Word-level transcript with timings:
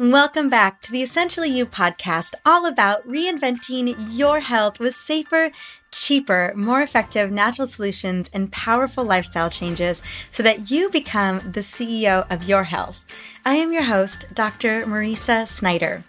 Welcome 0.00 0.48
back 0.48 0.80
to 0.82 0.92
the 0.92 1.02
Essentially 1.02 1.50
You 1.50 1.66
podcast, 1.66 2.34
all 2.46 2.66
about 2.66 3.04
reinventing 3.04 3.96
your 4.12 4.38
health 4.38 4.78
with 4.78 4.94
safer, 4.94 5.50
cheaper, 5.90 6.52
more 6.54 6.82
effective 6.82 7.32
natural 7.32 7.66
solutions 7.66 8.30
and 8.32 8.52
powerful 8.52 9.04
lifestyle 9.04 9.50
changes 9.50 10.00
so 10.30 10.44
that 10.44 10.70
you 10.70 10.88
become 10.88 11.40
the 11.40 11.62
CEO 11.62 12.30
of 12.30 12.48
your 12.48 12.62
health. 12.62 13.04
I 13.44 13.54
am 13.54 13.72
your 13.72 13.82
host, 13.82 14.26
Dr. 14.32 14.86
Mariza 14.86 15.48
Snyder. 15.48 16.04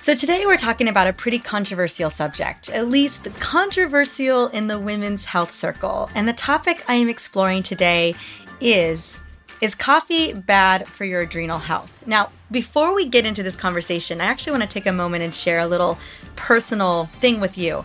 So, 0.00 0.16
today 0.16 0.44
we're 0.44 0.56
talking 0.56 0.88
about 0.88 1.06
a 1.06 1.12
pretty 1.12 1.38
controversial 1.38 2.10
subject, 2.10 2.70
at 2.70 2.88
least 2.88 3.32
controversial 3.38 4.48
in 4.48 4.66
the 4.66 4.80
women's 4.80 5.26
health 5.26 5.54
circle. 5.54 6.10
And 6.12 6.26
the 6.26 6.32
topic 6.32 6.82
I 6.88 6.94
am 6.94 7.08
exploring 7.08 7.62
today 7.62 8.16
is 8.60 9.20
is 9.60 9.74
coffee 9.74 10.32
bad 10.32 10.86
for 10.86 11.04
your 11.04 11.22
adrenal 11.22 11.58
health? 11.58 12.02
Now, 12.06 12.30
before 12.54 12.94
we 12.94 13.04
get 13.04 13.26
into 13.26 13.42
this 13.42 13.56
conversation, 13.56 14.20
I 14.20 14.26
actually 14.26 14.52
want 14.52 14.62
to 14.62 14.68
take 14.68 14.86
a 14.86 14.92
moment 14.92 15.24
and 15.24 15.34
share 15.34 15.58
a 15.58 15.66
little 15.66 15.98
personal 16.36 17.06
thing 17.06 17.40
with 17.40 17.58
you. 17.58 17.84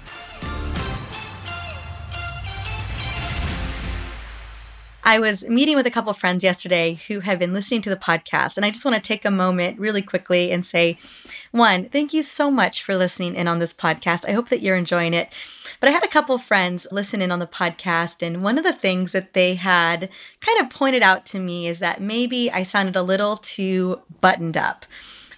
I 5.10 5.18
was 5.18 5.44
meeting 5.46 5.76
with 5.76 5.88
a 5.88 5.90
couple 5.90 6.14
friends 6.14 6.44
yesterday 6.44 6.94
who 7.08 7.22
have 7.22 7.40
been 7.40 7.52
listening 7.52 7.82
to 7.82 7.90
the 7.90 7.96
podcast, 7.96 8.58
and 8.58 8.64
I 8.64 8.70
just 8.70 8.86
want 8.86 8.94
to 8.94 9.02
take 9.02 9.26
a 9.26 9.32
moment 9.32 9.80
really 9.80 10.04
quickly 10.04 10.52
and 10.52 10.64
say, 10.64 10.98
one, 11.50 11.90
thank 11.90 12.14
you 12.14 12.22
so 12.22 12.52
much 12.52 12.84
for 12.84 12.96
listening 12.96 13.34
in 13.34 13.48
on 13.48 13.58
this 13.58 13.74
podcast. 13.74 14.24
I 14.30 14.34
hope 14.34 14.50
that 14.50 14.62
you're 14.62 14.76
enjoying 14.76 15.16
it. 15.16 15.34
But 15.80 15.90
I 15.90 15.94
had 15.94 16.04
a 16.04 16.08
couple 16.08 16.38
friends 16.38 16.86
listen 16.92 17.24
in 17.24 17.32
on 17.32 17.40
the 17.40 17.48
podcast, 17.48 18.22
and 18.22 18.44
one 18.44 18.60
of 18.60 18.64
the 18.64 18.72
things 18.72 19.12
that 19.14 19.34
they 19.34 19.56
had 19.56 20.12
kind 20.42 20.60
of 20.60 20.70
pointed 20.70 21.02
out 21.02 21.26
to 21.26 21.40
me 21.40 21.68
is 21.68 21.80
that 21.80 22.00
maybe 22.00 22.52
I 22.52 22.62
sounded 22.62 22.96
a 22.96 23.02
little 23.02 23.38
too 23.38 24.02
buttoned 24.22 24.58
up 24.58 24.86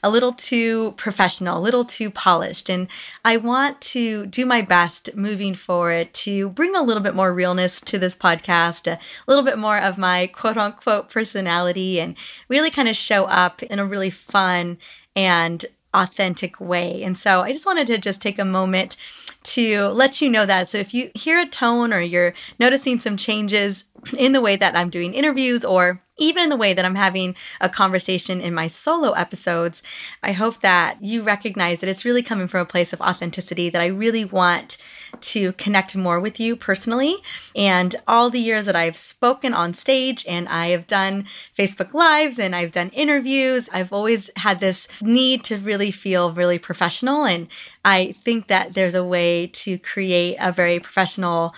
a 0.03 0.09
little 0.09 0.33
too 0.33 0.93
professional, 0.93 1.57
a 1.57 1.61
little 1.61 1.85
too 1.85 2.09
polished. 2.09 2.69
And 2.69 2.87
I 3.23 3.37
want 3.37 3.81
to 3.81 4.25
do 4.25 4.45
my 4.45 4.61
best 4.61 5.15
moving 5.15 5.53
forward 5.53 6.13
to 6.13 6.49
bring 6.49 6.75
a 6.75 6.81
little 6.81 7.03
bit 7.03 7.15
more 7.15 7.33
realness 7.33 7.79
to 7.81 7.99
this 7.99 8.15
podcast, 8.15 8.87
a 8.87 8.99
little 9.27 9.43
bit 9.43 9.57
more 9.57 9.77
of 9.77 9.97
my 9.97 10.27
quote 10.27 10.57
unquote 10.57 11.09
personality, 11.09 11.99
and 11.99 12.15
really 12.49 12.71
kind 12.71 12.87
of 12.87 12.95
show 12.95 13.25
up 13.25 13.61
in 13.63 13.79
a 13.79 13.85
really 13.85 14.09
fun 14.09 14.77
and 15.15 15.65
authentic 15.93 16.59
way. 16.59 17.03
And 17.03 17.17
so 17.17 17.41
I 17.41 17.51
just 17.51 17.65
wanted 17.65 17.87
to 17.87 17.97
just 17.97 18.21
take 18.21 18.39
a 18.39 18.45
moment 18.45 18.95
to 19.43 19.87
let 19.87 20.21
you 20.21 20.29
know 20.29 20.45
that. 20.45 20.69
So 20.69 20.77
if 20.77 20.93
you 20.93 21.11
hear 21.15 21.39
a 21.39 21.47
tone 21.47 21.91
or 21.93 21.99
you're 21.99 22.33
noticing 22.59 22.99
some 22.99 23.17
changes 23.17 23.83
in 24.17 24.31
the 24.31 24.41
way 24.41 24.55
that 24.55 24.75
I'm 24.75 24.89
doing 24.89 25.13
interviews 25.13 25.65
or 25.65 26.01
even 26.17 26.43
in 26.43 26.49
the 26.49 26.57
way 26.57 26.73
that 26.73 26.85
I'm 26.85 26.95
having 26.95 27.35
a 27.59 27.69
conversation 27.69 28.41
in 28.41 28.53
my 28.53 28.67
solo 28.67 29.11
episodes, 29.11 29.81
I 30.21 30.33
hope 30.33 30.59
that 30.61 31.01
you 31.01 31.23
recognize 31.23 31.79
that 31.79 31.89
it's 31.89 32.05
really 32.05 32.21
coming 32.21 32.47
from 32.47 32.61
a 32.61 32.65
place 32.65 32.93
of 32.93 33.01
authenticity 33.01 33.69
that 33.69 33.81
I 33.81 33.87
really 33.87 34.25
want 34.25 34.77
to 35.21 35.53
connect 35.53 35.95
more 35.95 36.19
with 36.19 36.39
you 36.39 36.55
personally. 36.55 37.15
And 37.55 37.95
all 38.07 38.29
the 38.29 38.39
years 38.39 38.65
that 38.65 38.75
I've 38.75 38.97
spoken 38.97 39.53
on 39.53 39.73
stage 39.73 40.25
and 40.27 40.47
I 40.49 40.67
have 40.67 40.85
done 40.85 41.25
Facebook 41.57 41.93
Lives 41.93 42.37
and 42.37 42.55
I've 42.55 42.71
done 42.71 42.89
interviews, 42.89 43.69
I've 43.71 43.93
always 43.93 44.29
had 44.35 44.59
this 44.59 44.87
need 45.01 45.43
to 45.45 45.57
really 45.57 45.91
feel 45.91 46.33
really 46.33 46.59
professional. 46.59 47.23
And 47.23 47.47
I 47.83 48.15
think 48.23 48.47
that 48.47 48.73
there's 48.73 48.95
a 48.95 49.03
way 49.03 49.47
to 49.47 49.77
create 49.79 50.37
a 50.39 50.51
very 50.51 50.79
professional 50.79 51.55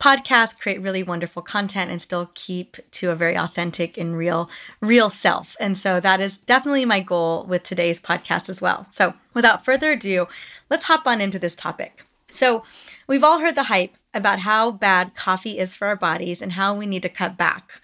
podcast, 0.00 0.58
create 0.58 0.80
really 0.80 1.02
wonderful 1.02 1.42
content, 1.42 1.90
and 1.90 2.00
still 2.00 2.30
keep 2.34 2.76
to 2.92 3.10
a 3.10 3.14
very 3.14 3.36
authentic 3.36 3.96
real, 4.14 4.48
real 4.80 5.10
self. 5.10 5.56
And 5.58 5.76
so 5.76 6.00
that 6.00 6.20
is 6.20 6.38
definitely 6.38 6.84
my 6.84 7.00
goal 7.00 7.44
with 7.48 7.62
today's 7.62 8.00
podcast 8.00 8.48
as 8.48 8.62
well. 8.62 8.86
So 8.90 9.14
without 9.34 9.64
further 9.64 9.92
ado, 9.92 10.26
let's 10.70 10.86
hop 10.86 11.06
on 11.06 11.20
into 11.20 11.38
this 11.38 11.54
topic. 11.54 12.04
So 12.30 12.64
we've 13.06 13.24
all 13.24 13.40
heard 13.40 13.54
the 13.54 13.64
hype 13.64 13.96
about 14.12 14.40
how 14.40 14.70
bad 14.70 15.14
coffee 15.14 15.58
is 15.58 15.74
for 15.74 15.86
our 15.86 15.96
bodies 15.96 16.40
and 16.42 16.52
how 16.52 16.74
we 16.74 16.86
need 16.86 17.02
to 17.02 17.08
cut 17.08 17.36
back. 17.36 17.80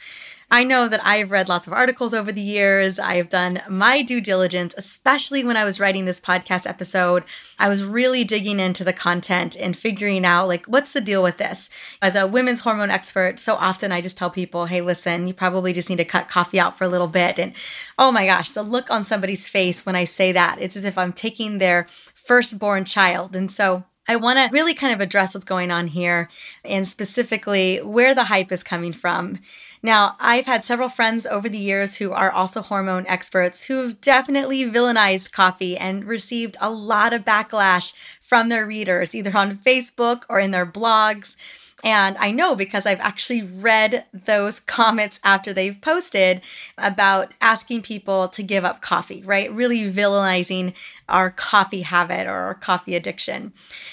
I 0.52 0.64
know 0.64 0.86
that 0.86 1.00
I've 1.02 1.30
read 1.30 1.48
lots 1.48 1.66
of 1.66 1.72
articles 1.72 2.12
over 2.12 2.30
the 2.30 2.42
years. 2.42 2.98
I've 2.98 3.30
done 3.30 3.62
my 3.70 4.02
due 4.02 4.20
diligence, 4.20 4.74
especially 4.76 5.42
when 5.42 5.56
I 5.56 5.64
was 5.64 5.80
writing 5.80 6.04
this 6.04 6.20
podcast 6.20 6.66
episode. 6.66 7.24
I 7.58 7.70
was 7.70 7.82
really 7.82 8.22
digging 8.22 8.60
into 8.60 8.84
the 8.84 8.92
content 8.92 9.56
and 9.56 9.74
figuring 9.74 10.26
out, 10.26 10.48
like, 10.48 10.66
what's 10.66 10.92
the 10.92 11.00
deal 11.00 11.22
with 11.22 11.38
this? 11.38 11.70
As 12.02 12.14
a 12.14 12.26
women's 12.26 12.60
hormone 12.60 12.90
expert, 12.90 13.38
so 13.38 13.54
often 13.54 13.92
I 13.92 14.02
just 14.02 14.18
tell 14.18 14.28
people, 14.28 14.66
hey, 14.66 14.82
listen, 14.82 15.26
you 15.26 15.32
probably 15.32 15.72
just 15.72 15.88
need 15.88 15.96
to 15.96 16.04
cut 16.04 16.28
coffee 16.28 16.60
out 16.60 16.76
for 16.76 16.84
a 16.84 16.88
little 16.88 17.08
bit. 17.08 17.38
And 17.38 17.54
oh 17.98 18.12
my 18.12 18.26
gosh, 18.26 18.50
the 18.50 18.62
look 18.62 18.90
on 18.90 19.04
somebody's 19.04 19.48
face 19.48 19.86
when 19.86 19.96
I 19.96 20.04
say 20.04 20.32
that, 20.32 20.58
it's 20.60 20.76
as 20.76 20.84
if 20.84 20.98
I'm 20.98 21.14
taking 21.14 21.56
their 21.56 21.86
firstborn 22.14 22.84
child. 22.84 23.34
And 23.34 23.50
so 23.50 23.84
I 24.08 24.16
want 24.16 24.38
to 24.38 24.48
really 24.52 24.74
kind 24.74 24.92
of 24.92 25.00
address 25.00 25.32
what's 25.32 25.44
going 25.44 25.70
on 25.70 25.86
here 25.86 26.28
and 26.64 26.86
specifically 26.88 27.78
where 27.78 28.14
the 28.14 28.24
hype 28.24 28.50
is 28.50 28.64
coming 28.64 28.92
from. 28.92 29.38
Now, 29.80 30.16
I've 30.18 30.46
had 30.46 30.64
several 30.64 30.88
friends 30.88 31.24
over 31.24 31.48
the 31.48 31.58
years 31.58 31.96
who 31.96 32.12
are 32.12 32.30
also 32.30 32.62
hormone 32.62 33.06
experts 33.06 33.64
who've 33.64 34.00
definitely 34.00 34.68
villainized 34.68 35.32
coffee 35.32 35.76
and 35.76 36.04
received 36.04 36.56
a 36.60 36.70
lot 36.70 37.12
of 37.12 37.24
backlash 37.24 37.92
from 38.20 38.48
their 38.48 38.66
readers, 38.66 39.14
either 39.14 39.36
on 39.36 39.56
Facebook 39.56 40.22
or 40.28 40.40
in 40.40 40.50
their 40.50 40.66
blogs. 40.66 41.36
And 41.82 42.16
I 42.19 42.31
know 42.31 42.54
because 42.54 42.87
I've 42.87 43.00
actually 43.00 43.43
read 43.43 44.04
those 44.12 44.60
comments 44.78 45.19
after 45.25 45.53
they've 45.53 45.81
posted 45.81 46.41
about 46.78 47.32
asking 47.41 47.82
people 47.82 48.28
to 48.28 48.43
give 48.43 48.65
up 48.65 48.81
coffee, 48.81 49.22
right? 49.25 49.53
Really 49.53 49.91
villainizing 49.93 50.75
our 51.09 51.31
coffee 51.31 51.82
habit 51.82 52.26
or 52.26 52.34
our 52.34 52.54
coffee 52.54 52.94
addiction. 52.94 53.53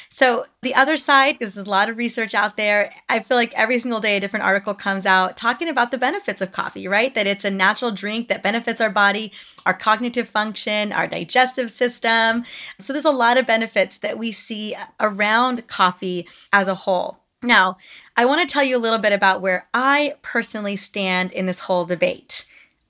So, 0.10 0.46
the 0.62 0.76
other 0.76 0.98
side, 0.98 1.40
because 1.40 1.56
there's 1.56 1.68
a 1.68 1.70
lot 1.70 1.90
of 1.90 1.98
research 1.98 2.36
out 2.36 2.58
there, 2.58 2.94
I 3.08 3.22
feel 3.22 3.38
like 3.38 3.54
every 3.54 3.80
single 3.80 4.02
day 4.02 4.18
a 4.18 4.20
different 4.20 4.46
article 4.46 4.74
comes 4.74 5.06
out 5.06 5.38
talking 5.38 5.70
about 5.70 5.92
the 5.92 5.98
benefits 5.98 6.42
of 6.42 6.52
coffee, 6.52 6.88
right? 6.88 7.16
That 7.16 7.28
it's 7.28 7.46
a 7.46 7.52
natural 7.52 7.92
drink 7.92 8.28
that 8.28 8.44
benefits 8.44 8.82
our 8.82 8.90
body, 8.90 9.32
our 9.66 9.74
cognitive 9.74 10.28
function, 10.28 10.92
our 10.92 11.08
digestive 11.08 11.72
system. 11.72 12.44
So, 12.78 12.94
there's 12.94 13.06
a 13.06 13.12
lot 13.12 13.38
of 13.38 13.48
benefits 13.48 13.98
that 14.00 14.18
we 14.18 14.32
see 14.32 14.76
around 15.00 15.68
coffee 15.68 16.28
as 16.52 16.68
a 16.68 16.76
whole. 16.76 17.20
Now, 17.42 17.78
I 18.18 18.26
want 18.26 18.48
to 18.48 18.52
tell 18.52 18.64
you 18.64 18.76
a 18.76 18.80
little 18.80 19.00
bit 19.00 19.14
about 19.14 19.42
where 19.42 19.68
I 19.74 20.16
personally 20.22 20.76
stand 20.76 21.32
in 21.32 21.46
this 21.46 21.62
whole 21.62 21.86
debate. 21.86 22.46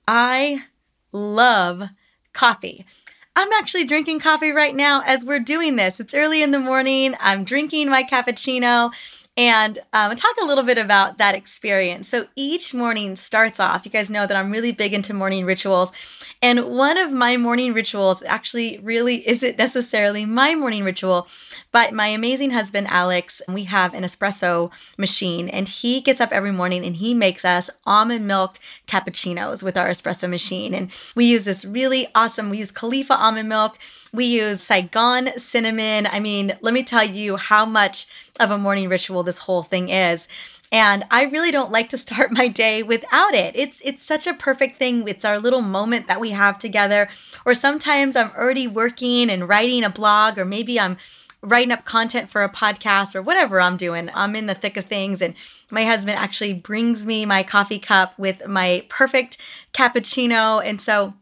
I 0.08 0.64
love 1.12 1.90
coffee. 2.32 2.84
I'm 3.36 3.52
actually 3.52 3.84
drinking 3.84 4.20
coffee 4.20 4.50
right 4.50 4.74
now 4.74 5.02
as 5.06 5.24
we're 5.24 5.38
doing 5.38 5.76
this. 5.76 6.00
It's 6.00 6.14
early 6.14 6.42
in 6.42 6.50
the 6.50 6.58
morning. 6.58 7.14
I'm 7.20 7.44
drinking 7.44 7.88
my 7.88 8.02
cappuccino 8.02 8.92
and 9.36 9.78
um, 9.92 10.16
talk 10.16 10.34
a 10.42 10.44
little 10.44 10.64
bit 10.64 10.78
about 10.78 11.18
that 11.18 11.36
experience. 11.36 12.08
So 12.08 12.26
each 12.34 12.74
morning 12.74 13.14
starts 13.14 13.60
off, 13.60 13.84
you 13.84 13.90
guys 13.90 14.10
know 14.10 14.26
that 14.26 14.36
I'm 14.36 14.50
really 14.50 14.72
big 14.72 14.92
into 14.92 15.14
morning 15.14 15.44
rituals. 15.44 15.92
And 16.42 16.64
one 16.64 16.96
of 16.96 17.12
my 17.12 17.36
morning 17.36 17.74
rituals 17.74 18.22
actually 18.22 18.78
really 18.78 19.28
isn't 19.28 19.58
necessarily 19.58 20.24
my 20.24 20.54
morning 20.54 20.84
ritual, 20.84 21.28
but 21.70 21.92
my 21.92 22.06
amazing 22.06 22.52
husband, 22.52 22.86
Alex, 22.88 23.42
we 23.46 23.64
have 23.64 23.92
an 23.92 24.04
espresso 24.04 24.70
machine, 24.96 25.50
and 25.50 25.68
he 25.68 26.00
gets 26.00 26.20
up 26.20 26.32
every 26.32 26.52
morning 26.52 26.84
and 26.84 26.96
he 26.96 27.12
makes 27.12 27.44
us 27.44 27.68
almond 27.84 28.26
milk 28.26 28.58
cappuccinos 28.86 29.62
with 29.62 29.76
our 29.76 29.88
espresso 29.88 30.30
machine. 30.30 30.72
And 30.72 30.90
we 31.14 31.26
use 31.26 31.44
this 31.44 31.66
really 31.66 32.08
awesome, 32.14 32.48
we 32.48 32.58
use 32.58 32.72
Califia 32.72 33.18
almond 33.18 33.48
milk. 33.48 33.78
We 34.12 34.24
use 34.24 34.60
Saigon 34.62 35.38
cinnamon. 35.38 36.08
I 36.08 36.18
mean, 36.18 36.56
let 36.62 36.74
me 36.74 36.82
tell 36.82 37.04
you 37.04 37.36
how 37.36 37.64
much 37.64 38.08
of 38.40 38.50
a 38.50 38.58
morning 38.58 38.88
ritual 38.88 39.22
this 39.22 39.38
whole 39.38 39.62
thing 39.62 39.88
is. 39.88 40.26
And 40.72 41.04
I 41.10 41.24
really 41.24 41.50
don't 41.50 41.72
like 41.72 41.88
to 41.90 41.98
start 41.98 42.32
my 42.40 42.48
day 42.48 42.82
without 42.82 43.34
it. 43.34 43.56
It's 43.56 43.80
it's 43.84 44.02
such 44.02 44.26
a 44.26 44.34
perfect 44.34 44.78
thing. 44.78 45.06
It's 45.08 45.24
our 45.24 45.38
little 45.38 45.62
moment 45.62 46.06
that 46.06 46.20
we 46.20 46.30
have 46.30 46.58
together. 46.58 47.08
Or 47.44 47.54
sometimes 47.54 48.16
I'm 48.16 48.30
already 48.30 48.66
working 48.66 49.30
and 49.30 49.48
writing 49.48 49.84
a 49.84 49.90
blog 49.90 50.38
or 50.38 50.44
maybe 50.44 50.78
I'm 50.78 50.96
writing 51.42 51.72
up 51.72 51.84
content 51.86 52.28
for 52.28 52.42
a 52.42 52.52
podcast 52.52 53.14
or 53.14 53.22
whatever 53.22 53.60
I'm 53.60 53.76
doing. 53.76 54.10
I'm 54.12 54.36
in 54.36 54.46
the 54.46 54.54
thick 54.54 54.76
of 54.76 54.84
things 54.84 55.22
and 55.22 55.34
my 55.70 55.84
husband 55.84 56.18
actually 56.18 56.52
brings 56.52 57.06
me 57.06 57.24
my 57.24 57.42
coffee 57.42 57.78
cup 57.78 58.18
with 58.18 58.46
my 58.46 58.84
perfect 58.88 59.38
cappuccino 59.72 60.62
and 60.64 60.80
so 60.80 61.14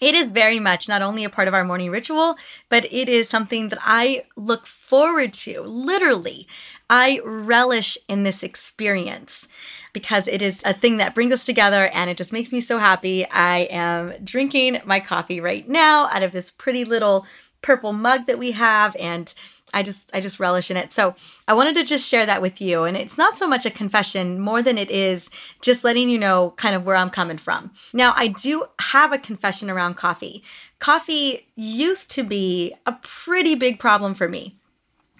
it 0.00 0.14
is 0.14 0.32
very 0.32 0.58
much 0.58 0.88
not 0.88 1.02
only 1.02 1.24
a 1.24 1.30
part 1.30 1.48
of 1.48 1.54
our 1.54 1.64
morning 1.64 1.90
ritual, 1.90 2.36
but 2.68 2.84
it 2.92 3.08
is 3.08 3.28
something 3.28 3.68
that 3.70 3.78
I 3.80 4.24
look 4.36 4.66
forward 4.66 5.32
to. 5.44 5.62
Literally, 5.62 6.46
I 6.90 7.20
relish 7.24 7.96
in 8.08 8.22
this 8.22 8.42
experience 8.42 9.48
because 9.92 10.28
it 10.28 10.42
is 10.42 10.60
a 10.64 10.74
thing 10.74 10.98
that 10.98 11.14
brings 11.14 11.32
us 11.32 11.44
together 11.44 11.88
and 11.88 12.10
it 12.10 12.16
just 12.16 12.32
makes 12.32 12.52
me 12.52 12.60
so 12.60 12.78
happy. 12.78 13.26
I 13.30 13.60
am 13.70 14.12
drinking 14.22 14.82
my 14.84 15.00
coffee 15.00 15.40
right 15.40 15.68
now 15.68 16.06
out 16.08 16.22
of 16.22 16.32
this 16.32 16.50
pretty 16.50 16.84
little 16.84 17.26
purple 17.62 17.92
mug 17.92 18.26
that 18.26 18.38
we 18.38 18.52
have 18.52 18.94
and 19.00 19.32
I 19.72 19.82
just 19.82 20.08
I 20.14 20.20
just 20.20 20.38
relish 20.38 20.70
in 20.70 20.76
it. 20.76 20.92
So 20.92 21.16
I 21.48 21.54
wanted 21.54 21.74
to 21.74 21.84
just 21.84 22.08
share 22.08 22.24
that 22.26 22.40
with 22.40 22.60
you. 22.60 22.84
And 22.84 22.96
it's 22.96 23.18
not 23.18 23.36
so 23.36 23.48
much 23.48 23.66
a 23.66 23.70
confession 23.70 24.38
more 24.38 24.62
than 24.62 24.78
it 24.78 24.90
is 24.90 25.28
just 25.60 25.82
letting 25.82 26.08
you 26.08 26.18
know 26.18 26.54
kind 26.56 26.76
of 26.76 26.86
where 26.86 26.96
I'm 26.96 27.10
coming 27.10 27.38
from. 27.38 27.72
Now 27.92 28.12
I 28.14 28.28
do 28.28 28.66
have 28.78 29.12
a 29.12 29.18
confession 29.18 29.68
around 29.68 29.94
coffee. 29.94 30.44
Coffee 30.78 31.48
used 31.56 32.08
to 32.10 32.22
be 32.22 32.72
a 32.86 32.92
pretty 33.02 33.56
big 33.56 33.80
problem 33.80 34.14
for 34.14 34.28
me 34.28 34.54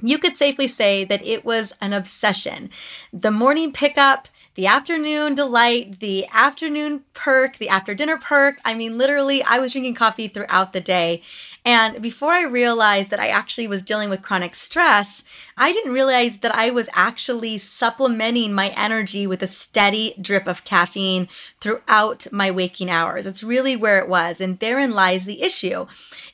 you 0.04 0.18
could 0.18 0.36
safely 0.36 0.68
say 0.68 1.02
that 1.04 1.24
it 1.24 1.46
was 1.46 1.72
an 1.80 1.94
obsession. 1.94 2.68
The 3.10 3.30
morning 3.30 3.72
pickup, 3.72 4.28
the 4.54 4.66
afternoon 4.66 5.34
delight, 5.34 6.00
the 6.00 6.26
afternoon 6.30 7.04
perk, 7.14 7.56
the 7.56 7.70
after 7.70 7.94
dinner 7.94 8.18
perk. 8.18 8.60
I 8.66 8.74
mean, 8.74 8.98
literally, 8.98 9.42
I 9.42 9.58
was 9.58 9.72
drinking 9.72 9.94
coffee 9.94 10.28
throughout 10.28 10.74
the 10.74 10.80
day. 10.82 11.22
And 11.64 12.02
before 12.02 12.32
I 12.32 12.42
realized 12.42 13.08
that 13.10 13.18
I 13.18 13.28
actually 13.28 13.66
was 13.66 13.82
dealing 13.82 14.10
with 14.10 14.20
chronic 14.20 14.54
stress, 14.54 15.24
I 15.56 15.72
didn't 15.72 15.92
realize 15.92 16.38
that 16.38 16.54
I 16.54 16.70
was 16.70 16.90
actually 16.92 17.56
supplementing 17.56 18.52
my 18.52 18.68
energy 18.76 19.26
with 19.26 19.42
a 19.42 19.46
steady 19.46 20.14
drip 20.20 20.46
of 20.46 20.64
caffeine 20.64 21.28
throughout 21.60 22.26
my 22.30 22.50
waking 22.50 22.90
hours. 22.90 23.24
It's 23.24 23.42
really 23.42 23.74
where 23.74 23.98
it 23.98 24.08
was. 24.08 24.40
And 24.40 24.58
therein 24.58 24.92
lies 24.92 25.24
the 25.24 25.42
issue. 25.42 25.86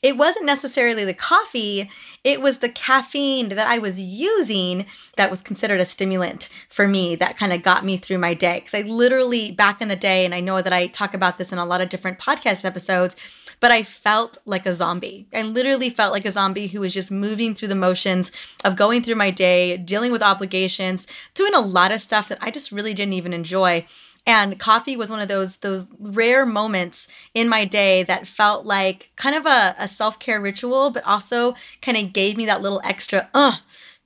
It 0.02 0.16
wasn't 0.16 0.46
necessarily 0.46 1.04
the 1.04 1.14
coffee, 1.14 1.88
it 2.24 2.40
was 2.40 2.58
the 2.58 2.68
caffeine 2.68 3.48
that 3.60 3.68
I 3.68 3.78
was 3.78 4.00
using 4.00 4.86
that 5.16 5.30
was 5.30 5.42
considered 5.42 5.80
a 5.80 5.84
stimulant 5.84 6.48
for 6.70 6.88
me 6.88 7.14
that 7.16 7.36
kind 7.36 7.52
of 7.52 7.62
got 7.62 7.84
me 7.84 7.98
through 7.98 8.16
my 8.16 8.32
day. 8.32 8.60
Because 8.60 8.72
I 8.72 8.88
literally, 8.88 9.52
back 9.52 9.82
in 9.82 9.88
the 9.88 9.96
day, 9.96 10.24
and 10.24 10.34
I 10.34 10.40
know 10.40 10.62
that 10.62 10.72
I 10.72 10.86
talk 10.86 11.12
about 11.12 11.36
this 11.36 11.52
in 11.52 11.58
a 11.58 11.66
lot 11.66 11.82
of 11.82 11.90
different 11.90 12.18
podcast 12.18 12.64
episodes, 12.64 13.16
but 13.60 13.70
I 13.70 13.82
felt 13.82 14.38
like 14.46 14.64
a 14.64 14.72
zombie. 14.72 15.26
I 15.34 15.42
literally 15.42 15.90
felt 15.90 16.14
like 16.14 16.24
a 16.24 16.32
zombie 16.32 16.68
who 16.68 16.80
was 16.80 16.94
just 16.94 17.10
moving 17.10 17.54
through 17.54 17.68
the 17.68 17.74
motions 17.74 18.32
of 18.64 18.76
going 18.76 19.02
through 19.02 19.16
my 19.16 19.30
day, 19.30 19.76
dealing 19.76 20.10
with 20.10 20.22
obligations, 20.22 21.06
doing 21.34 21.54
a 21.54 21.60
lot 21.60 21.92
of 21.92 22.00
stuff 22.00 22.28
that 22.28 22.38
I 22.40 22.50
just 22.50 22.72
really 22.72 22.94
didn't 22.94 23.12
even 23.12 23.34
enjoy. 23.34 23.84
And 24.26 24.60
coffee 24.60 24.96
was 24.96 25.10
one 25.10 25.20
of 25.20 25.28
those 25.28 25.56
those 25.56 25.88
rare 25.98 26.44
moments 26.44 27.08
in 27.34 27.48
my 27.48 27.64
day 27.64 28.02
that 28.04 28.26
felt 28.26 28.66
like 28.66 29.10
kind 29.16 29.34
of 29.34 29.46
a, 29.46 29.74
a 29.78 29.88
self-care 29.88 30.40
ritual, 30.40 30.90
but 30.90 31.04
also 31.04 31.54
kind 31.82 31.96
of 31.96 32.12
gave 32.12 32.36
me 32.36 32.46
that 32.46 32.62
little 32.62 32.80
extra 32.84 33.28
uh 33.34 33.56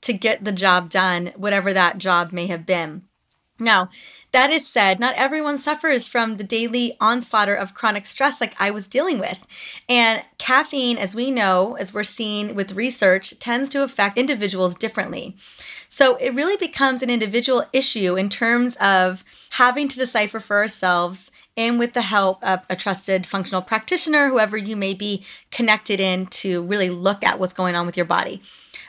to 0.03 0.13
get 0.13 0.45
the 0.45 0.53
job 0.53 0.91
done, 0.91 1.33
whatever 1.35 1.73
that 1.73 1.99
job 1.99 2.31
may 2.31 2.47
have 2.47 2.67
been. 2.67 3.03
Now, 3.59 3.89
that 4.33 4.51
is 4.51 4.67
said, 4.67 4.99
not 4.99 5.15
everyone 5.15 5.59
suffers 5.59 6.09
from 6.09 6.37
the 6.37 6.45
daily 6.45 6.97
onslaught 7.01 7.49
of 7.49 7.73
chronic 7.73 8.05
stress 8.05 8.41
like 8.41 8.55
I 8.59 8.73
was 8.73 8.89
dealing 8.89 9.21
with. 9.21 9.39
And 9.89 10.25
caffeine, 10.39 10.99
as 10.99 11.15
we 11.15 11.31
know, 11.31 11.77
as 11.79 11.95
we're 11.95 12.03
seeing 12.03 12.57
with 12.57 12.73
research, 12.73 13.39
tends 13.39 13.71
to 13.71 13.85
affect 13.85 14.19
individuals 14.19 14.75
differently. 14.75 15.37
So 15.95 16.17
it 16.17 16.35
really 16.35 16.57
becomes 16.57 17.03
an 17.03 17.09
individual 17.09 17.67
issue 17.73 18.17
in 18.17 18.29
terms 18.29 18.75
of 18.81 19.23
having 19.51 19.87
to 19.87 19.97
decipher 19.97 20.41
for 20.41 20.57
ourselves 20.57 21.31
and 21.57 21.79
with 21.79 21.93
the 21.93 22.03
help 22.03 22.43
of 22.43 22.63
a 22.69 22.75
trusted 22.75 23.29
functional 23.29 23.63
practitioner, 23.63 24.29
whoever 24.29 24.57
you 24.57 24.75
may 24.75 24.93
be 24.93 25.25
connected 25.53 26.01
in 26.01 26.27
to 26.43 26.65
really 26.65 26.91
look 26.91 27.23
at 27.23 27.39
what's 27.39 27.53
going 27.53 27.77
on 27.77 27.87
with 27.87 27.97
your 27.97 28.07
body. 28.07 28.43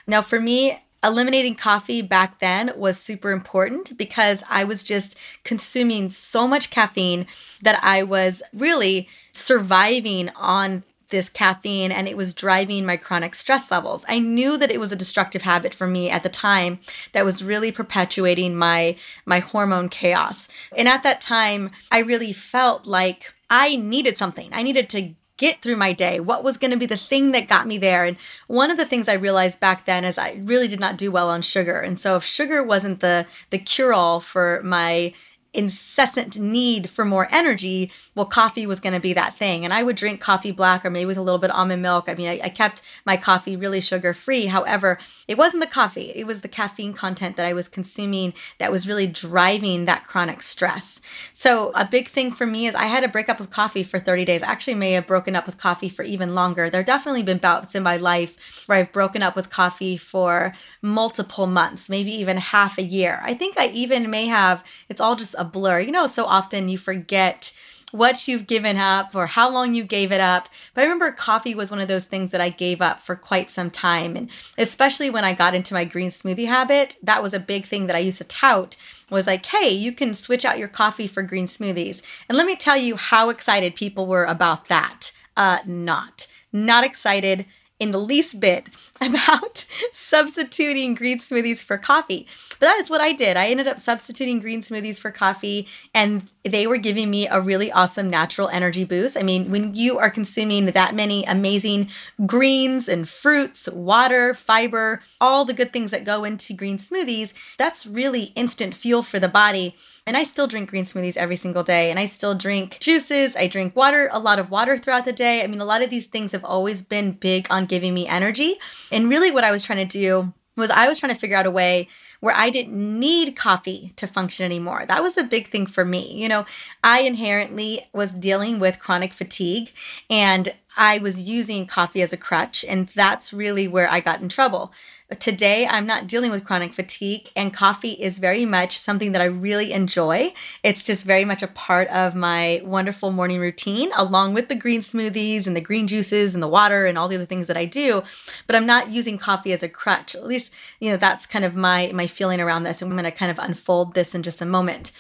Now, 0.08 0.24
for 0.24 0.40
me, 0.40 0.82
eliminating 1.04 1.54
coffee 1.54 2.02
back 2.02 2.40
then 2.40 2.74
was 2.76 2.98
super 2.98 3.30
important 3.30 3.96
because 4.00 4.44
I 4.50 4.64
was 4.64 4.82
just 4.82 5.16
consuming 5.44 6.10
so 6.10 6.48
much 6.48 6.72
caffeine 6.72 7.28
that 7.62 7.80
I 7.84 8.02
was 8.02 8.42
really 8.52 9.08
surviving 9.32 10.30
on 10.30 10.82
this 11.10 11.30
caffeine 11.30 11.92
and 11.92 12.08
it 12.08 12.18
was 12.18 12.34
driving 12.34 12.86
my 12.86 12.98
chronic 12.98 13.36
stress 13.36 13.72
levels. 13.72 14.06
I 14.08 14.20
knew 14.20 14.58
that 14.58 14.72
it 14.72 14.80
was 14.80 14.92
a 14.92 14.96
destructive 14.96 15.44
habit 15.44 15.74
for 15.74 15.88
me 15.88 16.10
at 16.10 16.24
the 16.24 16.30
time 16.30 16.80
that 17.12 17.26
was 17.26 17.44
really 17.44 17.72
perpetuating 17.72 18.56
my 18.56 18.98
my 19.26 19.40
hormone 19.40 19.90
chaos. 19.90 20.48
And 20.76 20.88
at 20.88 21.04
that 21.04 21.22
time, 21.22 21.72
I 21.92 22.00
really 22.00 22.34
felt 22.34 22.86
like 22.86 23.34
I 23.50 23.76
needed 23.76 24.18
something. 24.18 24.50
I 24.52 24.64
needed 24.64 24.90
to 24.90 25.14
get 25.38 25.62
through 25.62 25.76
my 25.76 25.94
day? 25.94 26.20
What 26.20 26.44
was 26.44 26.58
going 26.58 26.72
to 26.72 26.78
be 26.78 26.86
the 26.86 26.98
thing 26.98 27.32
that 27.32 27.48
got 27.48 27.68
me 27.68 27.78
there? 27.78 28.06
And 28.06 28.18
one 28.48 28.72
of 28.72 28.78
the 28.78 28.86
things 28.86 29.08
I 29.08 29.14
realized 29.14 29.60
back 29.60 29.86
then 29.86 30.06
is 30.06 30.18
I 30.18 30.40
really 30.42 30.68
did 30.68 30.80
not 30.80 30.98
do 30.98 31.12
well 31.12 31.30
on 31.30 31.42
sugar. 31.42 31.80
And 31.80 32.00
so 32.00 32.16
if 32.16 32.24
sugar 32.24 32.64
wasn't 32.64 33.02
the 33.02 33.26
the 33.50 33.58
cure 33.58 33.94
all 33.94 34.20
for 34.20 34.62
my 34.64 35.14
incessant 35.56 36.38
need 36.38 36.90
for 36.90 37.06
more 37.06 37.28
energy, 37.32 37.92
well, 38.14 38.26
coffee 38.26 38.66
was 38.66 38.80
going 38.80 38.94
to 38.94 39.00
be 39.00 39.14
that 39.14 39.36
thing. 39.36 39.64
And 39.64 39.74
I 39.74 39.84
would 39.84 39.96
drink 39.96 40.20
coffee 40.20 40.52
black 40.52 40.86
or 40.86 40.90
maybe 40.90 41.06
with 41.06 41.18
a 41.18 41.22
little 41.22 41.40
bit 41.40 41.50
of 41.50 41.56
almond 41.56 41.82
milk. 41.82 42.06
I 42.08 42.16
mean, 42.16 42.28
I, 42.28 42.42
I 42.44 42.50
kept 42.50 42.82
my 43.06 43.18
coffee 43.18 43.56
really 43.56 43.82
sugar 43.82 44.14
free. 44.14 44.48
However, 44.48 45.00
it 45.28 45.38
wasn't 45.38 45.64
the 45.64 45.70
coffee, 45.70 46.12
it 46.16 46.28
was 46.28 46.42
the 46.42 46.48
caffeine 46.48 46.94
content 46.94 47.38
that 47.38 47.46
I 47.46 47.54
was 47.54 47.68
consuming 47.68 48.34
that 48.60 48.72
was 48.72 48.88
really 48.88 49.08
driving 49.08 49.86
that 49.86 50.04
chronic 50.04 50.42
stress. 50.42 51.00
So, 51.34 51.72
a 51.76 51.86
big 51.86 52.10
thing 52.10 52.32
for 52.32 52.46
me 52.46 52.68
is 52.68 52.76
I 52.76 52.86
had 52.86 53.02
to 53.02 53.08
break 53.08 53.30
up 53.30 53.40
with 53.40 53.50
coffee 53.50 53.84
for 53.84 54.00
30 54.00 54.26
days. 54.26 54.44
I 54.44 54.52
actually 54.52 54.76
may 54.76 54.92
have 54.94 55.08
broken 55.08 55.36
up 55.36 55.46
with 55.46 55.58
coffee 55.58 55.90
for 55.90 56.04
even 56.04 56.36
longer. 56.36 56.70
There 56.70 56.82
have 56.82 56.88
definitely 56.88 57.24
been 57.24 57.38
bouts 57.38 57.76
in 57.76 57.84
my 57.84 57.98
life 57.98 58.64
where 58.68 58.78
I've 58.78 58.92
broken 58.92 59.24
up 59.24 59.36
with 59.36 59.50
coffee 59.50 59.98
for 59.98 60.54
multiple 60.82 61.48
months, 61.48 61.90
maybe 61.90 62.12
even 62.12 62.38
half 62.38 62.78
a 62.78 62.84
year. 62.84 63.22
I 63.24 63.34
think 63.34 63.58
I 63.58 63.68
even 63.68 64.10
may 64.10 64.28
have, 64.28 64.64
it's 64.90 65.02
all 65.02 65.16
just 65.16 65.36
a 65.38 65.45
blur. 65.46 65.80
You 65.80 65.92
know, 65.92 66.08
so 66.08 66.26
often 66.26 66.70
you 66.70 66.78
forget 66.78 67.54
what 67.92 68.28
you've 68.28 68.48
given 68.48 68.76
up 68.78 69.16
or 69.16 69.28
how 69.28 69.50
long 69.50 69.74
you 69.74 69.84
gave 69.84 70.12
it 70.12 70.20
up. 70.20 70.50
But 70.74 70.82
I 70.82 70.84
remember 70.84 71.12
coffee 71.12 71.56
was 71.56 71.72
one 71.72 71.80
of 71.80 71.88
those 71.88 72.06
things 72.06 72.32
that 72.32 72.42
I 72.42 72.50
gave 72.50 72.82
up 72.82 73.00
for 73.00 73.16
quite 73.16 73.50
some 73.50 73.72
time. 73.72 74.18
And 74.18 74.30
especially 74.58 75.10
when 75.10 75.24
I 75.24 75.34
got 75.34 75.56
into 75.56 75.74
my 75.74 75.86
green 75.86 76.10
smoothie 76.10 76.48
habit, 76.48 76.98
that 77.02 77.24
was 77.24 77.34
a 77.34 77.40
big 77.40 77.66
thing 77.66 77.88
that 77.88 77.96
I 77.96 78.00
used 78.00 78.18
to 78.18 78.26
tout 78.26 78.76
was 79.10 79.28
like, 79.28 79.46
hey, 79.46 79.70
you 79.70 79.92
can 79.92 80.14
switch 80.14 80.44
out 80.44 80.60
your 80.60 80.68
coffee 80.68 81.08
for 81.08 81.22
green 81.22 81.48
smoothies. 81.48 82.02
And 82.28 82.38
let 82.38 82.48
me 82.48 82.56
tell 82.56 82.78
you 82.78 82.98
how 82.98 83.30
excited 83.30 83.76
people 83.76 84.08
were 84.08 84.26
about 84.26 84.68
that. 84.68 85.12
Uh, 85.38 85.60
not. 85.66 86.28
Not 86.52 86.84
excited 86.84 87.46
in 87.80 87.92
the 87.92 88.00
least 88.00 88.40
bit 88.40 88.68
about 89.02 89.66
substituting 89.92 90.96
green 90.96 91.20
smoothies 91.20 91.64
for 91.64 91.78
coffee. 91.78 92.26
But 92.52 92.68
that 92.68 92.78
is 92.78 92.90
what 92.90 93.02
I 93.02 93.12
did. 93.12 93.36
I 93.36 93.48
ended 93.48 93.68
up 93.68 93.80
substituting 93.80 94.40
green 94.40 94.62
smoothies 94.62 95.00
for 95.00 95.12
coffee, 95.12 95.68
and 95.94 96.30
they 96.44 96.66
were 96.66 96.78
giving 96.78 97.10
me 97.10 97.28
a 97.28 97.42
really 97.42 97.72
awesome 97.72 98.10
natural 98.10 98.48
energy 98.50 98.86
boost. 98.86 99.18
I 99.18 99.24
mean, 99.24 99.52
when 99.52 99.76
you 99.76 99.98
are 99.98 100.10
consuming 100.10 100.68
that 100.68 100.96
many 100.96 101.26
amazing 101.26 101.90
greens 102.26 102.88
and 102.88 103.08
fruits, 103.08 103.68
water, 103.68 104.34
fiber, 104.34 105.02
all 105.20 105.44
the 105.44 105.54
good 105.54 105.74
things 105.74 105.92
that 105.92 106.06
go 106.06 106.24
into 106.24 106.54
green 106.54 106.78
smoothies, 106.78 107.34
that's 107.58 107.86
really 107.86 108.26
instant 108.36 108.74
fuel 108.74 109.04
for 109.04 109.20
the 109.20 109.28
body. 109.28 109.76
And 110.08 110.16
I 110.16 110.24
still 110.24 110.46
drink 110.46 110.70
green 110.70 110.86
smoothies 110.86 111.18
every 111.18 111.36
single 111.36 111.64
day. 111.64 111.90
And 111.90 111.98
I 111.98 112.06
still 112.06 112.36
drink 112.36 112.78
juices. 112.80 113.36
I 113.36 113.48
drink 113.48 113.76
water, 113.76 114.08
a 114.12 114.20
lot 114.20 114.38
of 114.38 114.52
water 114.52 114.78
throughout 114.78 115.06
the 115.06 115.14
day. 115.14 115.44
I 115.44 115.48
mean, 115.48 115.62
a 115.62 115.66
lot 115.66 115.82
of 115.82 115.90
these 115.90 116.06
things 116.06 116.32
have 116.32 116.46
always 116.46 116.84
been 116.84 117.14
big 117.14 117.48
on 117.50 117.66
giving 117.66 117.94
me 117.96 118.08
energy. 118.08 118.58
And 118.92 119.10
really, 119.10 119.32
what 119.32 119.44
I 119.44 119.52
was 119.52 119.64
trying 119.64 119.86
to 119.88 119.98
do 120.00 120.34
was 120.56 120.70
I 120.70 120.88
was 120.88 121.00
trying 121.00 121.14
to 121.14 121.20
figure 121.20 121.36
out 121.36 121.46
a 121.46 121.52
way 121.52 121.88
where 122.20 122.36
I 122.36 122.50
didn't 122.50 123.00
need 123.00 123.36
coffee 123.36 123.94
to 123.98 124.08
function 124.08 124.46
anymore. 124.46 124.86
That 124.86 125.04
was 125.04 125.18
a 125.18 125.24
big 125.24 125.50
thing 125.50 125.66
for 125.66 125.86
me. 125.86 126.14
You 126.14 126.30
know, 126.30 126.46
I 126.84 127.02
inherently 127.02 127.88
was 127.94 128.12
dealing 128.12 128.60
with 128.60 128.80
chronic 128.80 129.14
fatigue 129.14 129.72
and 130.10 130.54
I 130.78 130.98
was 130.98 131.30
using 131.30 131.68
coffee 131.68 132.02
as 132.02 132.12
a 132.12 132.18
crutch, 132.18 132.66
and 132.68 132.88
that's 132.90 133.32
really 133.32 133.68
where 133.68 133.90
I 133.90 134.02
got 134.02 134.22
in 134.22 134.30
trouble. 134.30 134.74
But 135.08 135.20
Today, 135.20 135.68
I'm 135.68 135.86
not 135.86 136.08
dealing 136.08 136.32
with 136.32 136.44
chronic 136.44 136.74
fatigue, 136.74 137.30
and 137.36 137.54
coffee 137.54 137.92
is 137.92 138.20
very 138.20 138.46
much 138.46 138.80
something 138.80 139.12
that 139.12 139.22
I 139.22 139.26
really 139.26 139.72
enjoy. 139.72 140.34
It's 140.64 140.84
just 140.84 141.06
very 141.06 141.26
much 141.26 141.44
a 141.44 141.48
part 141.48 141.88
of 141.90 142.16
my 142.16 142.62
wonderful 142.64 143.12
morning 143.12 143.40
routine, 143.40 143.92
along 143.96 144.34
with 144.34 144.50
the 144.50 144.56
green 144.56 144.82
smoothies 144.82 145.46
and 145.48 145.56
the 145.56 145.62
green 145.62 145.88
juices 145.88 146.34
and 146.34 146.42
the 146.42 146.48
water 146.48 146.86
and 146.86 146.98
all 146.98 147.08
the 147.08 147.16
other 147.16 147.26
things 147.26 147.48
that 147.48 147.58
I 147.58 147.66
do. 147.66 148.04
But 148.48 148.56
I'm 148.56 148.66
not 148.66 148.90
using 148.90 149.18
coffee 149.18 149.54
as 149.54 149.64
a 149.64 149.70
crutch. 149.70 150.16
At 150.16 150.26
least, 150.26 150.52
you 150.80 150.92
know, 150.92 150.98
that's 150.98 151.26
kind 151.26 151.46
of 151.46 151.56
my 151.56 151.92
my 151.94 152.05
feeling 152.08 152.40
around 152.40 152.64
this. 152.64 152.82
And 152.82 152.92
I'm 152.92 152.98
going 152.98 153.12
to 153.12 153.18
kind 153.18 153.32
of 153.32 153.40
unfold 153.40 153.94
this 153.94 154.16
in 154.16 154.24
just 154.24 154.42
a 154.42 154.46
moment. 154.46 154.92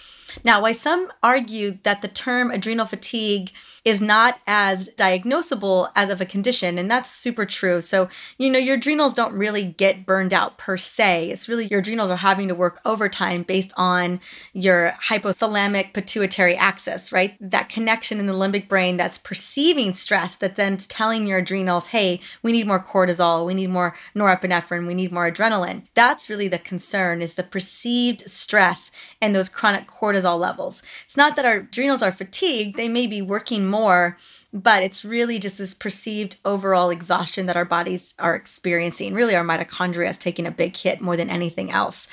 Now, 0.43 0.61
why 0.61 0.73
some 0.73 1.11
argue 1.23 1.79
that 1.83 2.01
the 2.01 2.07
term 2.07 2.51
adrenal 2.51 2.85
fatigue 2.85 3.51
is 3.85 4.01
not 4.01 4.39
as 4.47 4.89
diagnosable 4.97 5.91
as 5.95 6.09
of 6.09 6.19
a 6.19 6.25
condition. 6.25 6.79
And 6.79 6.89
that's 6.89 7.09
super 7.09 7.45
true. 7.45 7.79
So, 7.79 8.09
you 8.39 8.49
know, 8.49 8.57
your 8.57 8.75
adrenals 8.75 9.13
don't 9.13 9.37
really 9.37 9.63
get 9.63 10.07
burned 10.07 10.33
out 10.33 10.57
per 10.57 10.75
se. 10.75 11.29
It's 11.29 11.47
really 11.47 11.67
your 11.67 11.81
adrenals 11.81 12.09
are 12.09 12.17
having 12.17 12.47
to 12.47 12.55
work 12.55 12.81
overtime 12.83 13.43
based 13.43 13.71
on 13.77 14.19
your 14.53 14.95
hypothalamic 15.07 15.93
pituitary 15.93 16.55
axis, 16.55 17.11
right? 17.11 17.37
That 17.39 17.69
connection 17.69 18.19
in 18.19 18.25
the 18.25 18.33
limbic 18.33 18.67
brain 18.67 18.97
that's 18.97 19.19
perceiving 19.19 19.93
stress, 19.93 20.35
that 20.37 20.55
then 20.55 20.77
telling 20.77 21.27
your 21.27 21.37
adrenals, 21.37 21.87
hey, 21.87 22.19
we 22.41 22.51
need 22.51 22.65
more 22.65 22.83
cortisol, 22.83 23.45
we 23.45 23.53
need 23.53 23.69
more 23.69 23.95
norepinephrine, 24.15 24.87
we 24.87 24.95
need 24.95 25.11
more 25.11 25.31
adrenaline. 25.31 25.83
That's 25.93 26.27
really 26.27 26.47
the 26.47 26.57
concern 26.57 27.21
is 27.21 27.35
the 27.35 27.43
perceived 27.43 28.21
stress 28.27 28.89
and 29.21 29.35
those 29.35 29.47
chronic 29.47 29.87
cortisol 29.87 30.24
cortisol 30.25 30.39
levels. 30.39 30.81
It's 31.05 31.17
not 31.17 31.35
that 31.35 31.45
our 31.45 31.57
adrenals 31.57 32.01
are 32.01 32.11
fatigued, 32.11 32.75
they 32.77 32.89
may 32.89 33.07
be 33.07 33.21
working 33.21 33.67
more, 33.67 34.17
but 34.53 34.83
it's 34.83 35.05
really 35.05 35.39
just 35.39 35.57
this 35.57 35.73
perceived 35.73 36.37
overall 36.45 36.89
exhaustion 36.89 37.45
that 37.45 37.57
our 37.57 37.65
bodies 37.65 38.13
are 38.19 38.35
experiencing. 38.35 39.13
Really, 39.13 39.35
our 39.35 39.43
mitochondria 39.43 40.09
is 40.09 40.17
taking 40.17 40.47
a 40.47 40.51
big 40.51 40.75
hit 40.75 41.01
more 41.01 41.17
than 41.17 41.29
anything 41.29 41.71
else. 41.71 42.07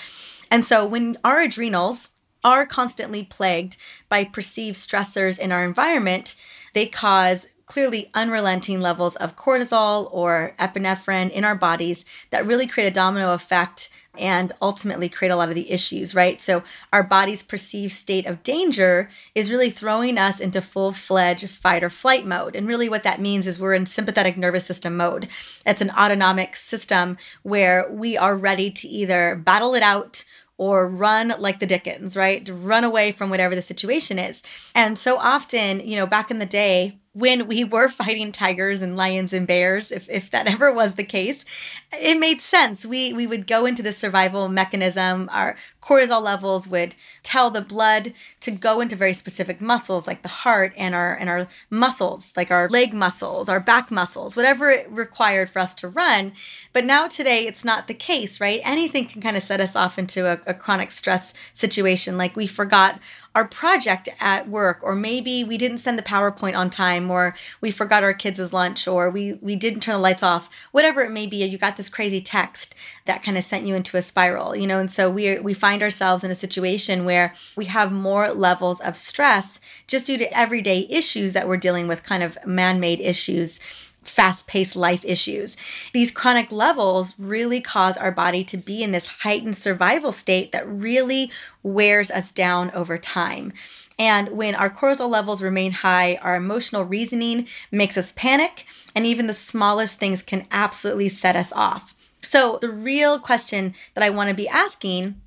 And 0.50 0.64
so 0.64 0.86
when 0.86 1.18
our 1.24 1.40
adrenals 1.40 2.08
are 2.44 2.66
constantly 2.66 3.22
plagued 3.24 3.76
by 4.08 4.24
perceived 4.24 4.76
stressors 4.76 5.38
in 5.38 5.52
our 5.52 5.64
environment, 5.64 6.34
they 6.74 6.86
cause 6.86 7.46
clearly 7.66 8.10
unrelenting 8.12 8.80
levels 8.80 9.16
of 9.16 9.36
cortisol 9.36 10.08
or 10.12 10.54
epinephrine 10.58 11.30
in 11.30 11.44
our 11.44 11.54
bodies 11.54 12.04
that 12.30 12.44
really 12.44 12.66
create 12.66 12.88
a 12.88 12.90
domino 12.90 13.32
effect 13.32 13.88
and 14.18 14.52
ultimately 14.60 15.08
create 15.08 15.30
a 15.30 15.36
lot 15.36 15.48
of 15.48 15.54
the 15.54 15.70
issues, 15.70 16.14
right? 16.14 16.40
So, 16.40 16.62
our 16.92 17.02
body's 17.02 17.42
perceived 17.42 17.92
state 17.92 18.26
of 18.26 18.42
danger 18.42 19.08
is 19.34 19.50
really 19.50 19.70
throwing 19.70 20.18
us 20.18 20.38
into 20.38 20.60
full 20.60 20.92
fledged 20.92 21.48
fight 21.48 21.82
or 21.82 21.90
flight 21.90 22.26
mode. 22.26 22.54
And 22.54 22.68
really, 22.68 22.88
what 22.88 23.04
that 23.04 23.20
means 23.20 23.46
is 23.46 23.58
we're 23.58 23.74
in 23.74 23.86
sympathetic 23.86 24.36
nervous 24.36 24.66
system 24.66 24.96
mode. 24.96 25.28
It's 25.64 25.80
an 25.80 25.90
autonomic 25.90 26.56
system 26.56 27.16
where 27.42 27.90
we 27.90 28.16
are 28.16 28.36
ready 28.36 28.70
to 28.70 28.88
either 28.88 29.34
battle 29.36 29.74
it 29.74 29.82
out 29.82 30.24
or 30.58 30.88
run 30.88 31.34
like 31.38 31.58
the 31.58 31.66
Dickens, 31.66 32.16
right? 32.16 32.44
To 32.46 32.54
run 32.54 32.84
away 32.84 33.10
from 33.12 33.30
whatever 33.30 33.54
the 33.54 33.62
situation 33.62 34.18
is. 34.18 34.42
And 34.74 34.98
so 34.98 35.16
often, 35.16 35.80
you 35.80 35.96
know, 35.96 36.06
back 36.06 36.30
in 36.30 36.38
the 36.38 36.46
day, 36.46 36.98
when 37.14 37.46
we 37.46 37.62
were 37.62 37.88
fighting 37.88 38.32
tigers 38.32 38.80
and 38.80 38.96
lions 38.96 39.32
and 39.32 39.46
bears, 39.46 39.92
if, 39.92 40.08
if 40.08 40.30
that 40.30 40.46
ever 40.52 40.72
was 40.72 40.94
the 40.94 41.04
case, 41.04 41.44
it 41.92 42.18
made 42.18 42.40
sense. 42.40 42.86
We 42.86 43.12
we 43.12 43.26
would 43.26 43.46
go 43.46 43.66
into 43.66 43.82
the 43.82 43.92
survival 43.92 44.48
mechanism. 44.48 45.28
Our 45.32 45.56
cortisol 45.82 46.22
levels 46.22 46.66
would 46.68 46.94
tell 47.22 47.50
the 47.50 47.60
blood 47.60 48.14
to 48.40 48.50
go 48.50 48.80
into 48.80 48.96
very 48.96 49.12
specific 49.12 49.60
muscles 49.60 50.06
like 50.06 50.22
the 50.22 50.28
heart 50.28 50.72
and 50.76 50.94
our 50.94 51.14
and 51.14 51.28
our 51.28 51.48
muscles, 51.68 52.32
like 52.36 52.50
our 52.50 52.68
leg 52.68 52.94
muscles, 52.94 53.48
our 53.48 53.60
back 53.60 53.90
muscles, 53.90 54.36
whatever 54.36 54.70
it 54.70 54.88
required 54.90 55.50
for 55.50 55.58
us 55.58 55.74
to 55.74 55.88
run. 55.88 56.32
But 56.72 56.84
now 56.84 57.08
today 57.08 57.46
it's 57.46 57.64
not 57.64 57.88
the 57.88 57.94
case, 57.94 58.40
right? 58.40 58.60
Anything 58.64 59.06
can 59.06 59.20
kind 59.20 59.36
of 59.36 59.42
set 59.42 59.60
us 59.60 59.76
off 59.76 59.98
into 59.98 60.26
a, 60.26 60.40
a 60.46 60.54
chronic 60.54 60.92
stress 60.92 61.34
situation. 61.52 62.16
Like 62.16 62.36
we 62.36 62.46
forgot 62.46 63.00
our 63.34 63.46
project 63.46 64.08
at 64.20 64.48
work 64.48 64.78
or 64.82 64.94
maybe 64.94 65.42
we 65.42 65.56
didn't 65.56 65.78
send 65.78 65.98
the 65.98 66.02
powerpoint 66.02 66.56
on 66.56 66.70
time 66.70 67.10
or 67.10 67.34
we 67.60 67.70
forgot 67.70 68.02
our 68.02 68.14
kids' 68.14 68.52
lunch 68.52 68.86
or 68.86 69.10
we 69.10 69.34
we 69.40 69.56
didn't 69.56 69.80
turn 69.80 69.94
the 69.94 69.98
lights 69.98 70.22
off 70.22 70.50
whatever 70.72 71.00
it 71.02 71.10
may 71.10 71.26
be 71.26 71.44
you 71.44 71.58
got 71.58 71.76
this 71.76 71.88
crazy 71.88 72.20
text 72.20 72.74
that 73.04 73.22
kind 73.22 73.36
of 73.38 73.44
sent 73.44 73.66
you 73.66 73.74
into 73.74 73.96
a 73.96 74.02
spiral 74.02 74.54
you 74.56 74.66
know? 74.66 74.78
And 74.78 74.90
so 74.90 75.10
we 75.10 75.38
we 75.38 75.54
find 75.54 75.82
ourselves 75.82 76.24
in 76.24 76.30
a 76.30 76.34
situation 76.34 77.04
where 77.04 77.34
we 77.56 77.66
have 77.66 77.92
more 77.92 78.32
levels 78.32 78.80
of 78.80 78.96
stress 78.96 79.60
just 79.86 80.06
due 80.06 80.18
to 80.18 80.36
everyday 80.36 80.86
issues 80.90 81.32
that 81.32 81.48
we're 81.48 81.56
dealing 81.56 81.88
with 81.88 82.02
kind 82.02 82.22
of 82.22 82.38
man-made 82.46 83.00
issues 83.00 83.60
fast 84.02 84.46
paced 84.46 84.76
life 84.76 85.04
issues. 85.04 85.56
These 85.92 86.10
chronic 86.10 86.50
levels 86.50 87.14
really 87.18 87.60
cause 87.60 87.96
our 87.96 88.10
body 88.10 88.44
to 88.44 88.56
be 88.56 88.82
in 88.82 88.92
this 88.92 89.22
heightened 89.22 89.56
survival 89.56 90.12
state 90.12 90.52
that 90.52 90.68
really 90.68 91.30
wears 91.62 92.10
us 92.10 92.32
down 92.32 92.70
over 92.72 92.98
time. 92.98 93.52
And 93.98 94.30
when 94.30 94.54
our 94.54 94.70
cortisol 94.70 95.08
levels 95.08 95.42
remain 95.42 95.72
high, 95.72 96.16
our 96.16 96.34
emotional 96.34 96.84
reasoning 96.84 97.46
makes 97.70 97.96
us 97.96 98.12
panic, 98.16 98.66
and 98.94 99.06
even 99.06 99.26
the 99.26 99.34
smallest 99.34 99.98
things 99.98 100.22
can 100.22 100.46
absolutely 100.50 101.08
set 101.08 101.36
us 101.36 101.52
off. 101.52 101.94
So, 102.20 102.58
the 102.60 102.70
real 102.70 103.18
question 103.18 103.74
that 103.94 104.02
I 104.02 104.10
want 104.10 104.30
to 104.30 104.34
be 104.34 104.48
asking 104.48 105.20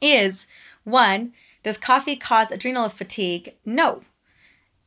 is 0.00 0.46
one, 0.84 1.32
does 1.62 1.76
coffee 1.76 2.16
cause 2.16 2.50
adrenal 2.50 2.88
fatigue? 2.88 3.54
No. 3.64 4.00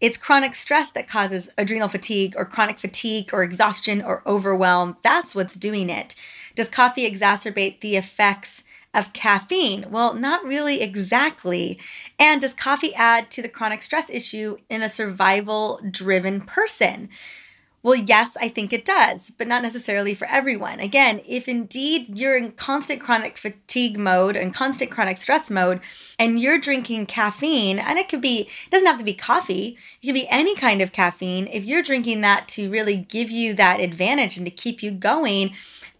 It's 0.02 0.18
chronic 0.18 0.56
stress 0.56 0.92
that 0.92 1.08
causes 1.08 1.52
adrenal 1.60 1.88
fatigue 1.88 2.34
or 2.36 2.44
chronic 2.44 2.80
fatigue 2.80 3.30
or 3.32 3.44
exhaustion 3.44 4.02
or 4.02 4.24
overwhelm. 4.26 4.98
That's 5.04 5.36
what's 5.36 5.54
doing 5.54 5.92
it. 5.92 6.16
Does 6.56 6.70
coffee 6.70 7.10
exacerbate 7.10 7.82
the 7.82 7.96
effects 7.96 8.64
of 8.94 9.14
caffeine? 9.14 9.86
Well, 9.92 10.16
not 10.16 10.44
really 10.44 10.82
exactly. 10.82 11.80
And 12.20 12.42
does 12.42 12.54
coffee 12.56 12.96
add 12.96 13.30
to 13.32 13.44
the 13.44 13.48
chronic 13.48 13.84
stress 13.84 14.10
issue 14.10 14.58
in 14.70 14.82
a 14.82 14.90
survival 14.90 15.80
driven 15.90 16.42
person? 16.42 17.08
Well, 17.84 17.96
yes, 17.96 18.38
I 18.40 18.48
think 18.48 18.72
it 18.72 18.86
does, 18.86 19.32
but 19.32 19.48
not 19.48 19.64
necessarily 19.64 20.14
for 20.14 20.28
everyone. 20.28 20.80
Again, 20.80 21.20
if 21.28 21.48
indeed 21.48 22.20
you're 22.20 22.38
in 22.38 22.52
constant 22.52 23.02
chronic 23.02 23.40
fatigue 23.40 23.98
mode 23.98 24.36
and 24.36 24.54
constant 24.54 24.92
chronic 24.92 25.18
stress 25.18 25.50
mode, 25.50 25.82
and 26.20 26.40
you're 26.40 26.60
drinking 26.60 27.08
caffeine, 27.08 27.80
and 27.80 27.98
it 27.98 28.08
could 28.08 28.22
be, 28.22 28.42
it 28.42 28.70
doesn't 28.70 28.86
have 28.86 29.00
to 29.00 29.04
be 29.04 29.16
coffee, 29.16 29.80
it 30.00 30.06
could 30.06 30.14
be 30.14 30.28
any 30.30 30.56
kind 30.56 30.80
of 30.80 30.92
caffeine. 30.92 31.48
If 31.48 31.66
you're 31.66 31.82
drinking 31.82 32.22
that 32.22 32.48
to 32.50 32.70
really 32.70 32.98
give 32.98 33.32
you 33.32 33.56
that 33.56 33.80
advantage 33.80 34.38
and 34.38 34.46
to 34.46 34.52
keep 34.52 34.84
you 34.84 34.92
going, 34.92 35.54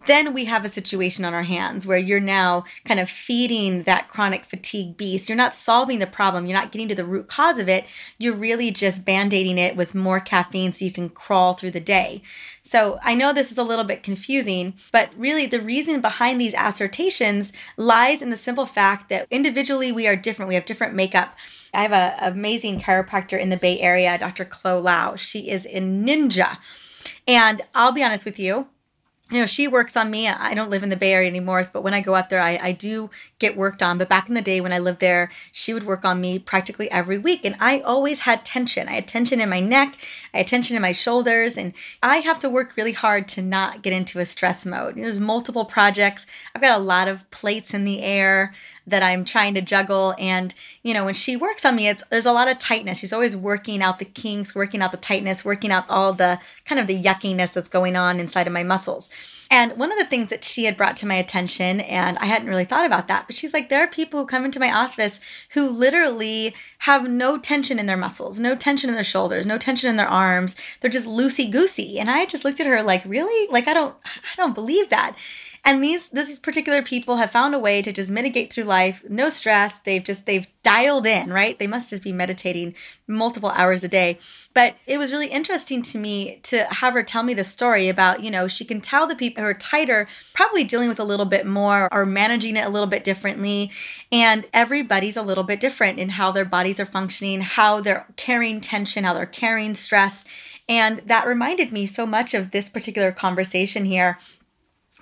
then 0.06 0.34
we 0.34 0.46
have 0.46 0.64
a 0.64 0.68
situation 0.68 1.24
on 1.24 1.34
our 1.34 1.42
hands 1.42 1.86
where 1.86 1.98
you're 1.98 2.20
now 2.20 2.64
kind 2.84 3.00
of 3.00 3.08
feeding 3.08 3.84
that 3.84 4.08
chronic 4.08 4.44
fatigue 4.44 4.96
beast. 4.96 5.28
You're 5.28 5.36
not 5.36 5.54
solving 5.54 5.98
the 5.98 6.06
problem, 6.06 6.46
you're 6.46 6.58
not 6.58 6.72
getting 6.72 6.88
to 6.88 6.94
the 6.94 7.04
root 7.04 7.28
cause 7.28 7.58
of 7.58 7.68
it. 7.68 7.84
You're 8.18 8.34
really 8.34 8.70
just 8.70 9.04
band 9.04 9.32
aiding 9.32 9.58
it 9.58 9.76
with 9.76 9.94
more 9.94 10.20
caffeine 10.20 10.72
so 10.72 10.84
you 10.84 10.92
can 10.92 11.08
crawl 11.08 11.54
through 11.54 11.72
the 11.72 11.80
day. 11.80 12.22
So 12.62 12.98
I 13.02 13.14
know 13.14 13.32
this 13.32 13.52
is 13.52 13.58
a 13.58 13.62
little 13.62 13.84
bit 13.84 14.02
confusing, 14.02 14.74
but 14.92 15.10
really 15.16 15.46
the 15.46 15.60
reason 15.60 16.00
behind 16.00 16.40
these 16.40 16.54
assertions 16.56 17.52
lies 17.76 18.22
in 18.22 18.30
the 18.30 18.36
simple 18.36 18.66
fact 18.66 19.08
that 19.10 19.26
individually 19.30 19.92
we 19.92 20.08
are 20.08 20.16
different, 20.16 20.48
we 20.48 20.54
have 20.54 20.64
different 20.64 20.94
makeup. 20.94 21.36
I 21.74 21.82
have 21.82 21.92
an 21.92 22.32
amazing 22.32 22.80
chiropractor 22.80 23.38
in 23.38 23.50
the 23.50 23.56
Bay 23.56 23.80
Area, 23.80 24.18
Dr. 24.18 24.44
Chloe 24.44 24.80
Lau. 24.80 25.16
She 25.16 25.50
is 25.50 25.66
a 25.66 25.80
ninja. 25.80 26.58
And 27.26 27.62
I'll 27.74 27.92
be 27.92 28.02
honest 28.02 28.24
with 28.24 28.38
you, 28.38 28.68
you 29.32 29.38
know, 29.38 29.46
she 29.46 29.66
works 29.66 29.96
on 29.96 30.10
me. 30.10 30.28
I 30.28 30.52
don't 30.52 30.68
live 30.68 30.82
in 30.82 30.90
the 30.90 30.96
Bay 30.96 31.14
Area 31.14 31.26
anymore, 31.26 31.62
but 31.72 31.82
when 31.82 31.94
I 31.94 32.02
go 32.02 32.14
up 32.14 32.28
there, 32.28 32.42
I, 32.42 32.58
I 32.62 32.72
do 32.72 33.08
get 33.38 33.56
worked 33.56 33.82
on. 33.82 33.96
But 33.96 34.10
back 34.10 34.28
in 34.28 34.34
the 34.34 34.42
day 34.42 34.60
when 34.60 34.74
I 34.74 34.78
lived 34.78 35.00
there, 35.00 35.30
she 35.50 35.72
would 35.72 35.84
work 35.86 36.04
on 36.04 36.20
me 36.20 36.38
practically 36.38 36.90
every 36.90 37.16
week. 37.16 37.40
And 37.42 37.56
I 37.58 37.80
always 37.80 38.20
had 38.20 38.44
tension. 38.44 38.88
I 38.88 38.92
had 38.92 39.08
tension 39.08 39.40
in 39.40 39.48
my 39.48 39.60
neck, 39.60 39.96
I 40.34 40.38
had 40.38 40.48
tension 40.48 40.76
in 40.76 40.82
my 40.82 40.92
shoulders. 40.92 41.56
And 41.56 41.72
I 42.02 42.18
have 42.18 42.40
to 42.40 42.50
work 42.50 42.74
really 42.76 42.92
hard 42.92 43.26
to 43.28 43.42
not 43.42 43.80
get 43.80 43.94
into 43.94 44.18
a 44.20 44.26
stress 44.26 44.66
mode. 44.66 44.96
There's 44.96 45.18
multiple 45.18 45.64
projects. 45.64 46.26
I've 46.54 46.60
got 46.60 46.78
a 46.78 46.82
lot 46.82 47.08
of 47.08 47.28
plates 47.30 47.72
in 47.72 47.84
the 47.84 48.02
air 48.02 48.52
that 48.86 49.02
I'm 49.02 49.24
trying 49.24 49.54
to 49.54 49.60
juggle. 49.60 50.14
And, 50.18 50.54
you 50.82 50.94
know, 50.94 51.04
when 51.04 51.14
she 51.14 51.36
works 51.36 51.64
on 51.64 51.76
me, 51.76 51.88
it's 51.88 52.04
there's 52.08 52.26
a 52.26 52.32
lot 52.32 52.48
of 52.48 52.58
tightness. 52.58 52.98
She's 52.98 53.12
always 53.12 53.36
working 53.36 53.82
out 53.82 53.98
the 53.98 54.04
kinks, 54.04 54.54
working 54.54 54.82
out 54.82 54.92
the 54.92 54.98
tightness, 54.98 55.44
working 55.44 55.70
out 55.70 55.84
all 55.88 56.12
the 56.12 56.40
kind 56.64 56.80
of 56.80 56.86
the 56.86 57.00
yuckiness 57.00 57.52
that's 57.52 57.68
going 57.68 57.96
on 57.96 58.20
inside 58.20 58.46
of 58.46 58.52
my 58.52 58.62
muscles. 58.62 59.08
And 59.52 59.76
one 59.76 59.92
of 59.92 59.98
the 59.98 60.06
things 60.06 60.30
that 60.30 60.44
she 60.44 60.64
had 60.64 60.78
brought 60.78 60.96
to 60.96 61.06
my 61.06 61.16
attention, 61.16 61.80
and 61.80 62.16
I 62.16 62.24
hadn't 62.24 62.48
really 62.48 62.64
thought 62.64 62.86
about 62.86 63.06
that, 63.08 63.26
but 63.26 63.36
she's 63.36 63.52
like, 63.52 63.68
there 63.68 63.84
are 63.84 63.86
people 63.86 64.20
who 64.20 64.26
come 64.26 64.46
into 64.46 64.58
my 64.58 64.72
office 64.72 65.20
who 65.50 65.68
literally 65.68 66.54
have 66.78 67.06
no 67.06 67.36
tension 67.36 67.78
in 67.78 67.84
their 67.84 67.98
muscles, 67.98 68.40
no 68.40 68.56
tension 68.56 68.88
in 68.88 68.94
their 68.94 69.04
shoulders, 69.04 69.44
no 69.44 69.58
tension 69.58 69.90
in 69.90 69.96
their 69.96 70.08
arms. 70.08 70.56
They're 70.80 70.90
just 70.90 71.06
loosey 71.06 71.52
goosey. 71.52 71.98
And 71.98 72.08
I 72.08 72.24
just 72.24 72.46
looked 72.46 72.60
at 72.60 72.66
her 72.66 72.82
like, 72.82 73.04
really? 73.04 73.46
Like, 73.52 73.68
I 73.68 73.74
don't, 73.74 73.94
I 74.06 74.36
don't 74.38 74.54
believe 74.54 74.88
that. 74.88 75.16
And 75.64 75.82
these 75.82 76.08
these 76.08 76.40
particular 76.40 76.82
people 76.82 77.16
have 77.16 77.30
found 77.30 77.54
a 77.54 77.58
way 77.58 77.82
to 77.82 77.92
just 77.92 78.10
mitigate 78.10 78.52
through 78.52 78.64
life, 78.64 79.04
no 79.08 79.30
stress. 79.30 79.78
They've 79.78 80.02
just 80.02 80.26
they've 80.26 80.46
dialed 80.64 81.06
in, 81.06 81.32
right? 81.32 81.56
They 81.56 81.68
must 81.68 81.90
just 81.90 82.02
be 82.02 82.10
meditating 82.10 82.74
multiple 83.06 83.50
hours 83.50 83.84
a 83.84 83.88
day. 83.88 84.18
But 84.54 84.76
it 84.86 84.98
was 84.98 85.12
really 85.12 85.28
interesting 85.28 85.80
to 85.82 85.98
me 85.98 86.40
to 86.44 86.64
have 86.64 86.94
her 86.94 87.04
tell 87.04 87.22
me 87.22 87.32
the 87.32 87.44
story 87.44 87.88
about, 87.88 88.24
you 88.24 88.30
know, 88.30 88.48
she 88.48 88.64
can 88.64 88.80
tell 88.80 89.06
the 89.06 89.14
people 89.14 89.42
who 89.42 89.48
are 89.48 89.54
tighter 89.54 90.08
probably 90.34 90.64
dealing 90.64 90.88
with 90.88 91.00
a 91.00 91.04
little 91.04 91.26
bit 91.26 91.46
more 91.46 91.88
or 91.92 92.04
managing 92.04 92.56
it 92.56 92.66
a 92.66 92.70
little 92.70 92.88
bit 92.88 93.04
differently. 93.04 93.70
And 94.10 94.44
everybody's 94.52 95.16
a 95.16 95.22
little 95.22 95.44
bit 95.44 95.60
different 95.60 96.00
in 96.00 96.10
how 96.10 96.32
their 96.32 96.44
bodies 96.44 96.80
are 96.80 96.86
functioning, 96.86 97.40
how 97.40 97.80
they're 97.80 98.06
carrying 98.16 98.60
tension, 98.60 99.04
how 99.04 99.14
they're 99.14 99.26
carrying 99.26 99.76
stress. 99.76 100.24
And 100.68 100.98
that 101.06 101.26
reminded 101.26 101.72
me 101.72 101.86
so 101.86 102.04
much 102.04 102.34
of 102.34 102.50
this 102.50 102.68
particular 102.68 103.12
conversation 103.12 103.84
here 103.84 104.18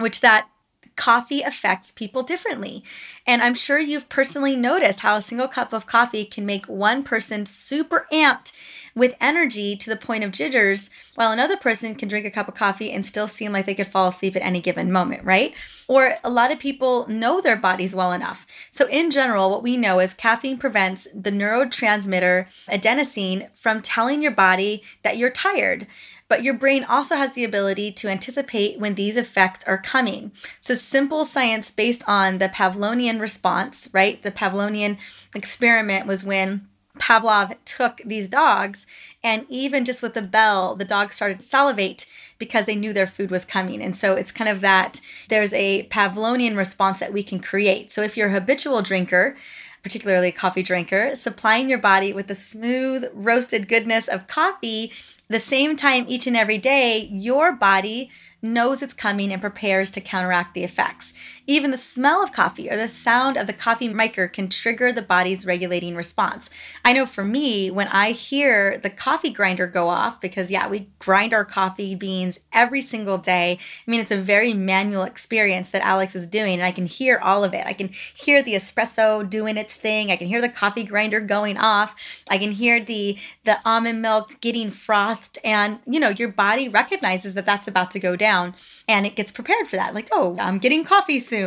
which 0.00 0.21
that 0.21 0.49
coffee 0.97 1.42
affects 1.42 1.92
people 1.92 2.23
differently. 2.23 2.83
And 3.31 3.43
I'm 3.43 3.55
sure 3.55 3.79
you've 3.79 4.09
personally 4.09 4.57
noticed 4.57 5.01
how 5.01 5.15
a 5.15 5.23
single 5.23 5.47
cup 5.47 5.73
of 5.73 5.87
coffee 5.87 6.25
can 6.25 6.45
make 6.45 6.67
one 6.67 7.05
person 7.05 7.47
super 7.47 8.09
amped 8.13 8.51
with 8.93 9.15
energy 9.21 9.77
to 9.77 9.89
the 9.89 9.97
point 9.97 10.25
of 10.25 10.33
jitters, 10.33 10.91
while 11.15 11.31
another 11.31 11.57
person 11.57 11.95
can 11.95 12.09
drink 12.09 12.27
a 12.27 12.31
cup 12.31 12.49
of 12.49 12.55
coffee 12.55 12.91
and 12.91 13.07
still 13.07 13.29
seem 13.29 13.53
like 13.53 13.67
they 13.67 13.75
could 13.75 13.87
fall 13.87 14.09
asleep 14.09 14.35
at 14.35 14.43
any 14.43 14.61
given 14.61 14.91
moment, 14.91 15.25
right? 15.25 15.55
Or 15.87 16.15
a 16.23 16.31
lot 16.31 16.53
of 16.53 16.59
people 16.59 17.07
know 17.09 17.41
their 17.41 17.57
bodies 17.57 17.95
well 17.95 18.13
enough. 18.13 18.47
So, 18.71 18.87
in 18.89 19.11
general, 19.11 19.51
what 19.51 19.63
we 19.63 19.77
know 19.77 20.01
is 20.01 20.15
caffeine 20.15 20.59
prevents 20.59 21.07
the 21.15 21.31
neurotransmitter 21.31 22.47
adenosine 22.69 23.49
from 23.57 23.83
telling 23.83 24.23
your 24.23 24.33
body 24.33 24.83
that 25.03 25.17
you're 25.17 25.31
tired. 25.31 25.87
But 26.29 26.45
your 26.45 26.55
brain 26.55 26.85
also 26.85 27.17
has 27.17 27.33
the 27.33 27.43
ability 27.43 27.91
to 27.91 28.09
anticipate 28.09 28.79
when 28.79 28.95
these 28.95 29.17
effects 29.17 29.65
are 29.65 29.79
coming. 29.79 30.31
So, 30.61 30.77
simple 30.77 31.25
science 31.25 31.73
based 31.73 32.03
on 32.07 32.39
the 32.39 32.49
Pavlovian 32.49 33.20
response, 33.21 33.89
right? 33.93 34.23
The 34.23 34.31
Pavlovian 34.31 34.99
experiment 35.35 36.07
was 36.07 36.25
when 36.25 36.67
Pavlov 36.99 37.57
took 37.65 37.99
these 38.05 38.29
dogs, 38.29 38.87
and 39.23 39.47
even 39.49 39.85
just 39.85 40.03
with 40.03 40.15
the 40.15 40.23
bell, 40.23 40.75
the 40.75 40.85
dogs 40.85 41.15
started 41.15 41.41
to 41.41 41.47
salivate 41.47 42.07
because 42.39 42.67
they 42.67 42.77
knew 42.77 42.93
their 42.93 43.07
food 43.07 43.31
was 43.31 43.45
coming. 43.45 43.81
And 43.81 43.97
so 43.97 44.15
it's 44.15 44.33
kind 44.33 44.50
of 44.50 44.61
that 44.61 45.00
there's 45.29 45.53
a 45.53 45.85
Pavlovian 45.85 46.57
response 46.57 46.99
that 46.99 47.12
we 47.12 47.23
can 47.23 47.41
create. 47.41 47.91
So 47.93 48.03
if 48.03 48.17
you're 48.17 48.29
a 48.29 48.33
habitual 48.33 48.83
drinker, 48.83 49.37
particularly 49.83 50.29
a 50.29 50.33
coffee 50.33 50.62
drinker, 50.62 51.15
supplying 51.15 51.69
your 51.71 51.79
body 51.79 52.12
with 52.12 52.27
the 52.27 52.35
smooth, 52.35 53.07
roasted 53.15 53.69
goodness 53.69 54.09
of 54.09 54.27
coffee 54.27 54.93
the 55.29 55.39
same 55.39 55.77
time 55.77 56.05
each 56.09 56.27
and 56.27 56.37
every 56.37 56.59
day, 56.59 57.09
your 57.12 57.53
body 57.53 58.11
knows 58.43 58.83
it's 58.83 58.93
coming 58.93 59.33
and 59.33 59.41
prepares 59.41 59.91
to 59.93 60.00
counteract 60.00 60.55
the 60.55 60.65
effects. 60.65 61.15
Even 61.50 61.73
the 61.73 61.78
smell 61.78 62.23
of 62.23 62.30
coffee 62.30 62.71
or 62.71 62.76
the 62.76 62.87
sound 62.87 63.37
of 63.37 63.49
the 63.49 63.52
coffee 63.52 63.88
maker 63.88 64.28
can 64.28 64.49
trigger 64.49 64.92
the 64.92 65.02
body's 65.02 65.45
regulating 65.45 65.97
response. 65.97 66.49
I 66.85 66.92
know 66.92 67.04
for 67.04 67.25
me, 67.25 67.73
when 67.73 67.88
I 67.88 68.12
hear 68.12 68.78
the 68.78 68.88
coffee 68.88 69.30
grinder 69.30 69.66
go 69.66 69.88
off, 69.88 70.21
because 70.21 70.49
yeah, 70.49 70.69
we 70.69 70.87
grind 71.00 71.35
our 71.35 71.45
coffee 71.45 71.97
beans 71.97 72.38
every 72.52 72.80
single 72.80 73.19
day. 73.19 73.59
I 73.85 73.90
mean, 73.90 73.99
it's 73.99 74.12
a 74.12 74.16
very 74.16 74.54
manual 74.54 75.02
experience 75.02 75.71
that 75.71 75.83
Alex 75.83 76.14
is 76.14 76.28
doing, 76.28 76.54
and 76.54 76.62
I 76.62 76.71
can 76.71 76.87
hear 76.87 77.19
all 77.19 77.42
of 77.42 77.52
it. 77.52 77.66
I 77.66 77.73
can 77.73 77.88
hear 77.88 78.45
the 78.45 78.54
espresso 78.54 79.28
doing 79.28 79.57
its 79.57 79.75
thing. 79.75 80.12
I 80.12 80.16
can 80.16 80.28
hear 80.28 80.40
the 80.40 80.49
coffee 80.49 80.85
grinder 80.85 81.19
going 81.19 81.57
off. 81.57 81.97
I 82.30 82.38
can 82.38 82.52
hear 82.52 82.78
the 82.78 83.19
the 83.42 83.59
almond 83.64 84.00
milk 84.00 84.40
getting 84.40 84.71
frothed, 84.71 85.40
and 85.42 85.80
you 85.85 85.99
know, 85.99 86.11
your 86.11 86.28
body 86.30 86.69
recognizes 86.69 87.35
that 87.35 87.45
that's 87.45 87.66
about 87.66 87.90
to 87.90 87.99
go 87.99 88.14
down 88.14 88.54
and 88.90 89.07
it 89.07 89.14
gets 89.14 89.30
prepared 89.30 89.69
for 89.69 89.76
that. 89.76 89.95
Like, 89.95 90.09
oh, 90.11 90.37
I'm 90.40 90.59
getting 90.59 90.85
coffee 90.85 91.21
soon, 91.21 91.39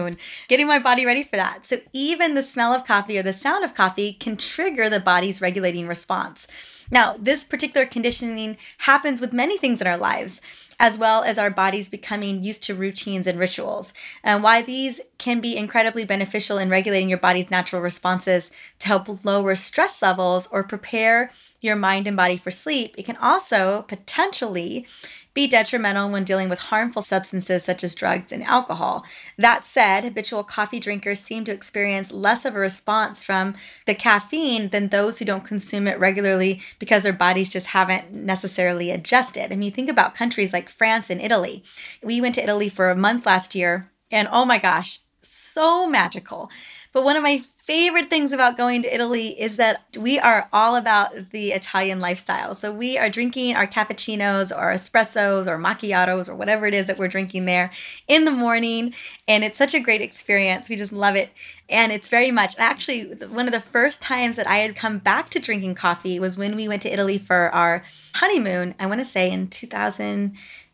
getting 0.48 0.68
my 0.68 0.80
body 0.80 1.06
ready 1.06 1.24
for 1.24 1.36
that. 1.36 1.66
So 1.66 1.78
even 1.92 2.34
the 2.34 2.44
smell 2.44 2.74
of 2.74 2.86
coffee 2.86 3.18
or 3.18 3.24
the 3.24 3.34
sound 3.34 3.64
of 3.64 3.74
coffee 3.74 4.14
can 4.14 4.38
trigger 4.38 4.90
the 4.90 5.00
body's 5.00 5.42
regulating 5.42 5.88
response. 5.88 6.48
Now, 6.92 7.16
this 7.18 7.44
particular 7.44 7.86
conditioning 7.86 8.58
happens 8.80 9.22
with 9.22 9.34
many 9.34 9.58
things 9.58 9.82
in 9.82 9.88
our 9.88 9.98
lives 9.98 10.42
as 10.80 10.98
well 10.98 11.24
as 11.24 11.38
our 11.38 11.50
bodies 11.50 11.88
becoming 11.88 12.44
used 12.44 12.64
to 12.64 12.76
routines 12.76 13.28
and 13.28 13.40
rituals. 13.40 13.94
And 14.24 14.44
why 14.44 14.62
these 14.62 15.00
can 15.18 15.40
be 15.40 15.56
incredibly 15.56 16.04
beneficial 16.04 16.58
in 16.58 16.70
regulating 16.70 17.10
your 17.10 17.20
body's 17.20 17.52
natural 17.52 17.82
responses 17.82 18.52
to 18.80 18.88
help 18.88 19.24
lower 19.24 19.56
stress 19.56 20.02
levels 20.02 20.48
or 20.52 20.64
prepare 20.64 21.32
your 21.62 21.76
mind 21.76 22.08
and 22.08 22.18
body 22.18 22.36
for 22.36 22.52
sleep, 22.52 22.96
it 22.98 23.06
can 23.06 23.16
also 23.18 23.84
potentially 23.84 24.86
be 25.34 25.48
detrimental 25.48 26.12
when 26.12 26.24
dealing 26.24 26.50
with 26.50 26.60
harmful 26.60 27.02
substances 27.02 27.64
such 27.64 27.84
as 27.84 27.96
drugs 27.96 28.32
and 28.32 28.44
alcohol. 28.44 29.04
That 29.38 29.66
said, 29.66 30.04
habitual 30.04 30.44
coffee 30.44 30.80
drinkers 30.80 31.20
seem 31.20 31.44
to 31.46 31.52
experience 31.52 32.12
less 32.12 32.46
of 32.46 32.56
a 32.56 32.60
response 32.60 33.24
from 33.24 33.56
the 33.86 33.96
caffeine 33.96 34.70
than 34.70 34.90
those 34.90 35.20
who 35.20 35.26
don't 35.26 35.44
consume 35.44 35.88
it 35.88 36.00
regularly 36.00 36.62
because 36.78 37.04
their 37.04 37.14
bodies 37.14 37.50
just 37.50 37.68
haven't 37.68 38.14
necessarily 38.14 38.92
adjusted. 38.92 39.52
I 39.52 39.56
mean, 39.56 39.72
think 39.72 39.90
about 39.90 40.16
countries 40.16 40.54
like 40.54 40.70
France 40.70 41.10
and 41.10 41.22
Italy. 41.22 41.64
We 42.04 42.22
went 42.22 42.36
to 42.36 42.44
Italy 42.44 42.70
for 42.70 42.90
a 42.90 42.96
month 42.96 43.26
last 43.26 43.56
year, 43.56 43.90
and 44.12 44.28
oh 44.32 44.46
my 44.46 44.60
gosh, 44.60 45.00
so 45.22 45.88
magical. 45.88 46.52
But 46.92 47.04
one 47.04 47.16
of 47.16 47.24
my 47.24 47.42
favorite 47.64 48.10
things 48.10 48.34
about 48.34 48.58
going 48.58 48.82
to 48.82 48.94
Italy 48.94 49.40
is 49.40 49.56
that 49.56 49.86
we 49.98 50.20
are 50.20 50.50
all 50.52 50.76
about 50.76 51.30
the 51.32 51.54
Italian 51.54 52.02
lifestyle. 52.02 52.54
So 52.56 52.74
we 52.74 52.98
are 52.98 53.10
drinking 53.10 53.56
our 53.56 53.66
cappuccinos 53.66 54.52
or 54.52 54.74
espressos 54.74 55.48
or 55.48 55.58
macchiatos 55.58 56.28
or 56.28 56.36
whatever 56.36 56.66
it 56.66 56.74
is 56.74 56.88
that 56.88 57.00
we're 57.00 57.08
drinking 57.08 57.46
there 57.46 57.72
in 58.06 58.26
the 58.26 58.32
morning. 58.32 58.94
And 59.30 59.46
it's 59.46 59.58
such 59.58 59.74
a 59.74 59.80
great 59.80 60.02
experience. 60.02 60.68
We 60.68 60.76
just 60.76 60.92
love 60.92 61.16
it. 61.16 61.30
And 61.70 61.94
it's 61.94 62.10
very 62.10 62.32
much 62.32 62.56
actually 62.60 63.06
one 63.28 63.48
of 63.48 63.54
the 63.54 63.62
first 63.62 64.02
times 64.02 64.36
that 64.36 64.48
I 64.48 64.58
had 64.58 64.76
come 64.76 64.98
back 64.98 65.30
to 65.30 65.40
drinking 65.40 65.76
coffee 65.76 66.20
was 66.20 66.38
when 66.38 66.58
we 66.58 66.68
went 66.68 66.82
to 66.82 66.92
Italy 66.92 67.18
for 67.18 67.50
our 67.56 67.84
honeymoon. 68.16 68.76
I 68.78 68.88
want 68.88 69.00
to 69.00 69.06
say 69.06 69.32
in 69.32 69.48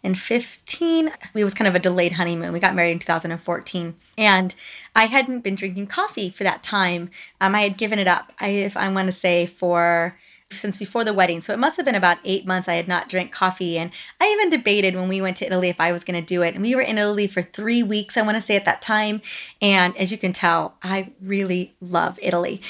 2015. 0.04 1.12
It 1.36 1.44
was 1.44 1.54
kind 1.54 1.68
of 1.68 1.76
a 1.76 1.80
delayed 1.80 2.14
honeymoon. 2.14 2.54
We 2.54 2.60
got 2.60 2.76
married 2.76 2.92
in 2.92 3.00
2014. 3.00 3.96
And 4.18 4.56
I 4.96 5.06
hadn't 5.06 5.42
been 5.42 5.56
drinking 5.56 5.88
coffee 5.88 6.30
for 6.30 6.44
that 6.44 6.64
time. 6.64 7.10
Um, 7.40 7.56
I 7.56 7.62
had 7.62 7.78
given 7.78 8.00
it 8.00 8.08
up, 8.08 8.34
I, 8.40 8.50
if 8.50 8.76
I 8.78 8.92
want 8.92 9.08
to 9.08 9.12
say, 9.12 9.46
for 9.46 10.16
since 10.52 10.80
before 10.80 11.04
the 11.04 11.14
wedding. 11.14 11.42
So 11.42 11.54
it 11.54 11.60
must 11.60 11.78
have 11.78 11.86
been 11.86 11.96
about 11.96 12.18
eight 12.24 12.46
months 12.46 12.68
I 12.68 12.74
had 12.74 12.88
not 12.88 13.08
drank 13.08 13.32
coffee. 13.32 13.78
And 13.78 13.92
I 14.20 14.32
even 14.32 14.50
debated 14.50 14.96
when 14.96 15.08
we 15.08 15.22
went 15.22 15.38
to 15.38 15.46
Italy 15.46 15.70
if 15.70 15.80
I 15.80 15.92
was 15.92 16.04
going 16.04 16.20
to 16.20 16.26
do 16.26 16.42
it. 16.42 16.56
And 16.56 16.64
we 16.64 16.76
were 16.76 16.82
in 16.82 16.98
Italy 16.98 17.28
for 17.28 17.42
three 17.42 17.84
weeks, 17.84 18.18
I 18.18 18.24
want 18.24 18.36
to 18.36 18.42
say, 18.42 18.56
at 18.56 18.66
that 18.66 18.82
time. 18.82 19.22
And 19.62 19.96
as 19.96 20.12
you 20.12 20.18
can 20.18 20.34
tell, 20.34 20.76
I 20.82 21.12
really 21.22 21.76
love 21.80 22.18
Italy. 22.22 22.62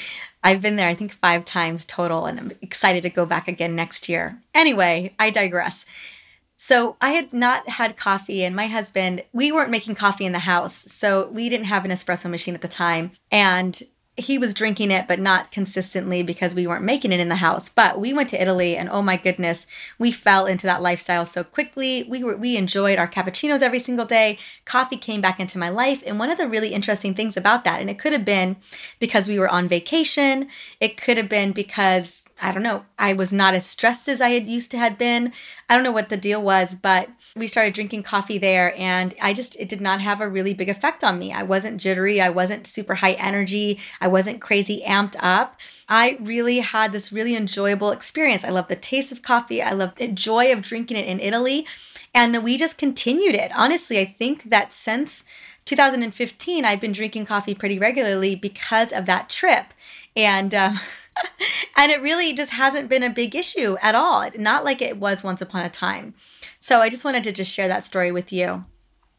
I've 0.42 0.62
been 0.62 0.76
there, 0.76 0.88
I 0.88 0.94
think, 0.94 1.12
five 1.12 1.44
times 1.44 1.84
total, 1.84 2.24
and 2.24 2.40
I'm 2.40 2.52
excited 2.62 3.02
to 3.02 3.10
go 3.10 3.26
back 3.26 3.46
again 3.46 3.76
next 3.76 4.08
year. 4.08 4.40
Anyway, 4.54 5.14
I 5.18 5.28
digress. 5.28 5.84
So 6.70 6.94
I 7.00 7.10
had 7.10 7.32
not 7.32 7.68
had 7.68 7.96
coffee, 7.96 8.44
and 8.44 8.54
my 8.54 8.68
husband, 8.68 9.24
we 9.32 9.50
weren't 9.50 9.72
making 9.72 9.96
coffee 9.96 10.24
in 10.24 10.30
the 10.30 10.38
house. 10.38 10.84
So 10.86 11.26
we 11.30 11.48
didn't 11.48 11.66
have 11.66 11.84
an 11.84 11.90
espresso 11.90 12.30
machine 12.30 12.54
at 12.54 12.60
the 12.60 12.68
time. 12.68 13.10
And 13.32 13.82
he 14.16 14.38
was 14.38 14.54
drinking 14.54 14.92
it, 14.92 15.08
but 15.08 15.18
not 15.18 15.50
consistently 15.50 16.22
because 16.22 16.54
we 16.54 16.68
weren't 16.68 16.84
making 16.84 17.10
it 17.10 17.18
in 17.18 17.28
the 17.28 17.36
house. 17.36 17.68
But 17.68 17.98
we 17.98 18.12
went 18.12 18.28
to 18.28 18.40
Italy, 18.40 18.76
and 18.76 18.88
oh 18.88 19.02
my 19.02 19.16
goodness, 19.16 19.66
we 19.98 20.12
fell 20.12 20.46
into 20.46 20.64
that 20.68 20.80
lifestyle 20.80 21.26
so 21.26 21.42
quickly. 21.42 22.04
We 22.04 22.22
were 22.22 22.36
we 22.36 22.56
enjoyed 22.56 23.00
our 23.00 23.08
cappuccinos 23.08 23.62
every 23.62 23.80
single 23.80 24.06
day. 24.06 24.38
Coffee 24.64 24.96
came 24.96 25.20
back 25.20 25.40
into 25.40 25.58
my 25.58 25.70
life, 25.70 26.04
and 26.06 26.20
one 26.20 26.30
of 26.30 26.38
the 26.38 26.46
really 26.46 26.68
interesting 26.68 27.14
things 27.14 27.36
about 27.36 27.64
that, 27.64 27.80
and 27.80 27.90
it 27.90 27.98
could 27.98 28.12
have 28.12 28.24
been 28.24 28.54
because 29.00 29.26
we 29.26 29.40
were 29.40 29.48
on 29.48 29.66
vacation. 29.66 30.48
It 30.78 30.96
could 30.96 31.16
have 31.16 31.28
been 31.28 31.50
because 31.50 32.19
I 32.40 32.52
don't 32.52 32.62
know, 32.62 32.84
I 32.98 33.12
was 33.12 33.32
not 33.32 33.54
as 33.54 33.66
stressed 33.66 34.08
as 34.08 34.20
I 34.20 34.30
had 34.30 34.46
used 34.46 34.70
to 34.70 34.78
had 34.78 34.98
been. 34.98 35.32
I 35.68 35.74
don't 35.74 35.84
know 35.84 35.92
what 35.92 36.08
the 36.08 36.16
deal 36.16 36.42
was, 36.42 36.74
but 36.74 37.10
we 37.36 37.46
started 37.46 37.74
drinking 37.74 38.02
coffee 38.02 38.38
there 38.38 38.74
and 38.78 39.14
I 39.20 39.32
just 39.32 39.56
it 39.60 39.68
did 39.68 39.80
not 39.80 40.00
have 40.00 40.20
a 40.20 40.28
really 40.28 40.54
big 40.54 40.68
effect 40.68 41.04
on 41.04 41.18
me. 41.18 41.32
I 41.32 41.42
wasn't 41.42 41.80
jittery, 41.80 42.20
I 42.20 42.30
wasn't 42.30 42.66
super 42.66 42.96
high 42.96 43.12
energy, 43.12 43.78
I 44.00 44.08
wasn't 44.08 44.40
crazy 44.40 44.82
amped 44.86 45.16
up. 45.20 45.60
I 45.88 46.18
really 46.20 46.60
had 46.60 46.92
this 46.92 47.12
really 47.12 47.34
enjoyable 47.34 47.90
experience. 47.90 48.44
I 48.44 48.50
love 48.50 48.68
the 48.68 48.76
taste 48.76 49.10
of 49.10 49.22
coffee. 49.22 49.60
I 49.60 49.72
love 49.72 49.96
the 49.96 50.06
joy 50.06 50.52
of 50.52 50.62
drinking 50.62 50.96
it 50.96 51.06
in 51.06 51.18
Italy. 51.18 51.66
And 52.14 52.44
we 52.44 52.56
just 52.56 52.78
continued 52.78 53.34
it. 53.34 53.50
Honestly, 53.54 53.98
I 53.98 54.04
think 54.04 54.50
that 54.50 54.72
since 54.72 55.24
2015, 55.64 56.64
I've 56.64 56.80
been 56.80 56.92
drinking 56.92 57.26
coffee 57.26 57.54
pretty 57.54 57.78
regularly 57.78 58.36
because 58.36 58.92
of 58.92 59.06
that 59.06 59.28
trip. 59.28 59.66
And 60.16 60.54
um, 60.54 60.80
and 61.76 61.92
it 61.92 62.00
really 62.00 62.32
just 62.32 62.52
hasn't 62.52 62.88
been 62.88 63.02
a 63.02 63.10
big 63.10 63.34
issue 63.34 63.76
at 63.82 63.94
all. 63.94 64.28
Not 64.38 64.64
like 64.64 64.82
it 64.82 64.96
was 64.96 65.24
once 65.24 65.40
upon 65.40 65.64
a 65.64 65.70
time. 65.70 66.14
So 66.58 66.80
I 66.80 66.90
just 66.90 67.04
wanted 67.04 67.24
to 67.24 67.32
just 67.32 67.52
share 67.52 67.68
that 67.68 67.84
story 67.84 68.12
with 68.12 68.32
you. 68.32 68.64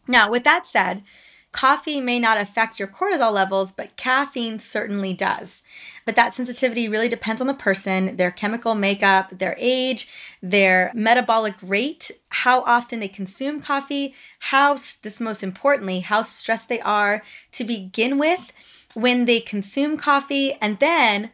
Now, 0.08 0.30
with 0.30 0.44
that 0.44 0.66
said, 0.66 1.04
coffee 1.52 2.00
may 2.00 2.20
not 2.20 2.40
affect 2.40 2.80
your 2.80 2.88
cortisol 2.88 3.32
levels, 3.32 3.72
but 3.72 3.98
caffeine 3.98 4.60
certainly 4.60 5.14
does. 5.14 5.62
But 6.06 6.16
that 6.16 6.34
sensitivity 6.34 6.88
really 6.88 7.10
depends 7.10 7.42
on 7.42 7.48
the 7.48 7.54
person, 7.54 8.16
their 8.16 8.32
chemical 8.32 8.74
makeup, 8.76 9.38
their 9.38 9.56
age, 9.58 10.08
their 10.42 10.92
metabolic 10.94 11.56
rate, 11.62 12.12
how 12.30 12.62
often 12.62 13.00
they 13.00 13.08
consume 13.08 13.62
coffee, 13.62 14.14
how, 14.40 14.74
this 14.74 15.20
most 15.20 15.44
importantly, 15.44 16.00
how 16.00 16.22
stressed 16.22 16.70
they 16.70 16.82
are 16.82 17.22
to 17.52 17.64
begin 17.64 18.18
with 18.18 18.54
when 18.94 19.26
they 19.26 19.40
consume 19.40 19.98
coffee, 19.98 20.54
and 20.62 20.80
then 20.80 21.32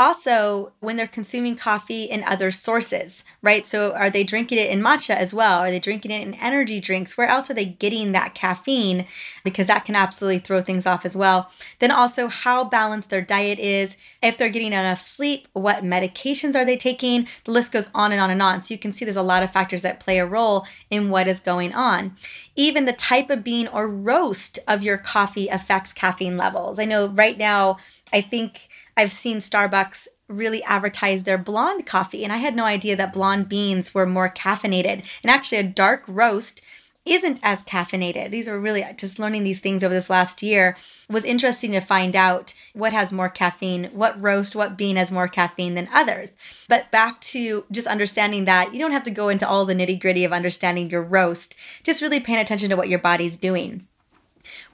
also 0.00 0.72
when 0.80 0.96
they're 0.96 1.06
consuming 1.06 1.54
coffee 1.56 2.04
in 2.04 2.24
other 2.24 2.50
sources, 2.50 3.22
right? 3.42 3.66
So 3.66 3.92
are 3.92 4.08
they 4.08 4.24
drinking 4.24 4.56
it 4.56 4.70
in 4.70 4.80
matcha 4.80 5.14
as 5.14 5.34
well? 5.34 5.58
Are 5.58 5.70
they 5.70 5.78
drinking 5.78 6.10
it 6.10 6.22
in 6.22 6.32
energy 6.34 6.80
drinks? 6.80 7.18
Where 7.18 7.28
else 7.28 7.50
are 7.50 7.54
they 7.54 7.66
getting 7.66 8.12
that 8.12 8.34
caffeine? 8.34 9.04
Because 9.44 9.66
that 9.66 9.84
can 9.84 9.94
absolutely 9.94 10.38
throw 10.38 10.62
things 10.62 10.86
off 10.86 11.04
as 11.04 11.14
well. 11.14 11.50
Then 11.80 11.90
also 11.90 12.28
how 12.28 12.64
balanced 12.64 13.10
their 13.10 13.20
diet 13.20 13.58
is, 13.58 13.98
if 14.22 14.38
they're 14.38 14.48
getting 14.48 14.72
enough 14.72 15.00
sleep, 15.00 15.46
what 15.52 15.84
medications 15.84 16.54
are 16.54 16.64
they 16.64 16.78
taking? 16.78 17.28
The 17.44 17.52
list 17.52 17.70
goes 17.70 17.90
on 17.94 18.10
and 18.10 18.22
on 18.22 18.30
and 18.30 18.40
on. 18.40 18.62
So 18.62 18.72
you 18.72 18.78
can 18.78 18.94
see 18.94 19.04
there's 19.04 19.16
a 19.16 19.22
lot 19.22 19.42
of 19.42 19.52
factors 19.52 19.82
that 19.82 20.00
play 20.00 20.18
a 20.18 20.24
role 20.24 20.66
in 20.88 21.10
what 21.10 21.28
is 21.28 21.40
going 21.40 21.74
on. 21.74 22.16
Even 22.56 22.86
the 22.86 22.94
type 22.94 23.28
of 23.28 23.44
bean 23.44 23.68
or 23.68 23.86
roast 23.86 24.58
of 24.66 24.82
your 24.82 24.96
coffee 24.96 25.48
affects 25.48 25.92
caffeine 25.92 26.38
levels. 26.38 26.78
I 26.78 26.86
know 26.86 27.06
right 27.08 27.36
now, 27.36 27.76
I 28.12 28.22
think 28.22 28.69
I've 29.00 29.12
seen 29.12 29.38
Starbucks 29.38 30.08
really 30.28 30.62
advertise 30.64 31.24
their 31.24 31.38
blonde 31.38 31.86
coffee. 31.86 32.22
And 32.22 32.32
I 32.32 32.36
had 32.36 32.54
no 32.54 32.64
idea 32.64 32.96
that 32.96 33.14
blonde 33.14 33.48
beans 33.48 33.94
were 33.94 34.04
more 34.06 34.28
caffeinated. 34.28 35.02
And 35.22 35.30
actually, 35.30 35.58
a 35.58 35.64
dark 35.64 36.04
roast 36.06 36.60
isn't 37.06 37.40
as 37.42 37.62
caffeinated. 37.62 38.30
These 38.30 38.46
were 38.46 38.60
really 38.60 38.84
just 38.98 39.18
learning 39.18 39.42
these 39.42 39.62
things 39.62 39.82
over 39.82 39.94
this 39.94 40.10
last 40.10 40.42
year 40.42 40.76
was 41.08 41.24
interesting 41.24 41.72
to 41.72 41.80
find 41.80 42.14
out 42.14 42.52
what 42.74 42.92
has 42.92 43.10
more 43.10 43.30
caffeine, 43.30 43.84
what 43.86 44.20
roast, 44.20 44.54
what 44.54 44.76
bean 44.76 44.96
has 44.96 45.10
more 45.10 45.26
caffeine 45.26 45.74
than 45.74 45.88
others. 45.92 46.32
But 46.68 46.90
back 46.90 47.22
to 47.22 47.64
just 47.72 47.86
understanding 47.86 48.44
that 48.44 48.74
you 48.74 48.78
don't 48.78 48.92
have 48.92 49.04
to 49.04 49.10
go 49.10 49.30
into 49.30 49.48
all 49.48 49.64
the 49.64 49.74
nitty 49.74 49.98
gritty 49.98 50.24
of 50.24 50.32
understanding 50.32 50.90
your 50.90 51.02
roast, 51.02 51.54
just 51.82 52.02
really 52.02 52.20
paying 52.20 52.38
attention 52.38 52.68
to 52.68 52.76
what 52.76 52.90
your 52.90 52.98
body's 52.98 53.38
doing. 53.38 53.88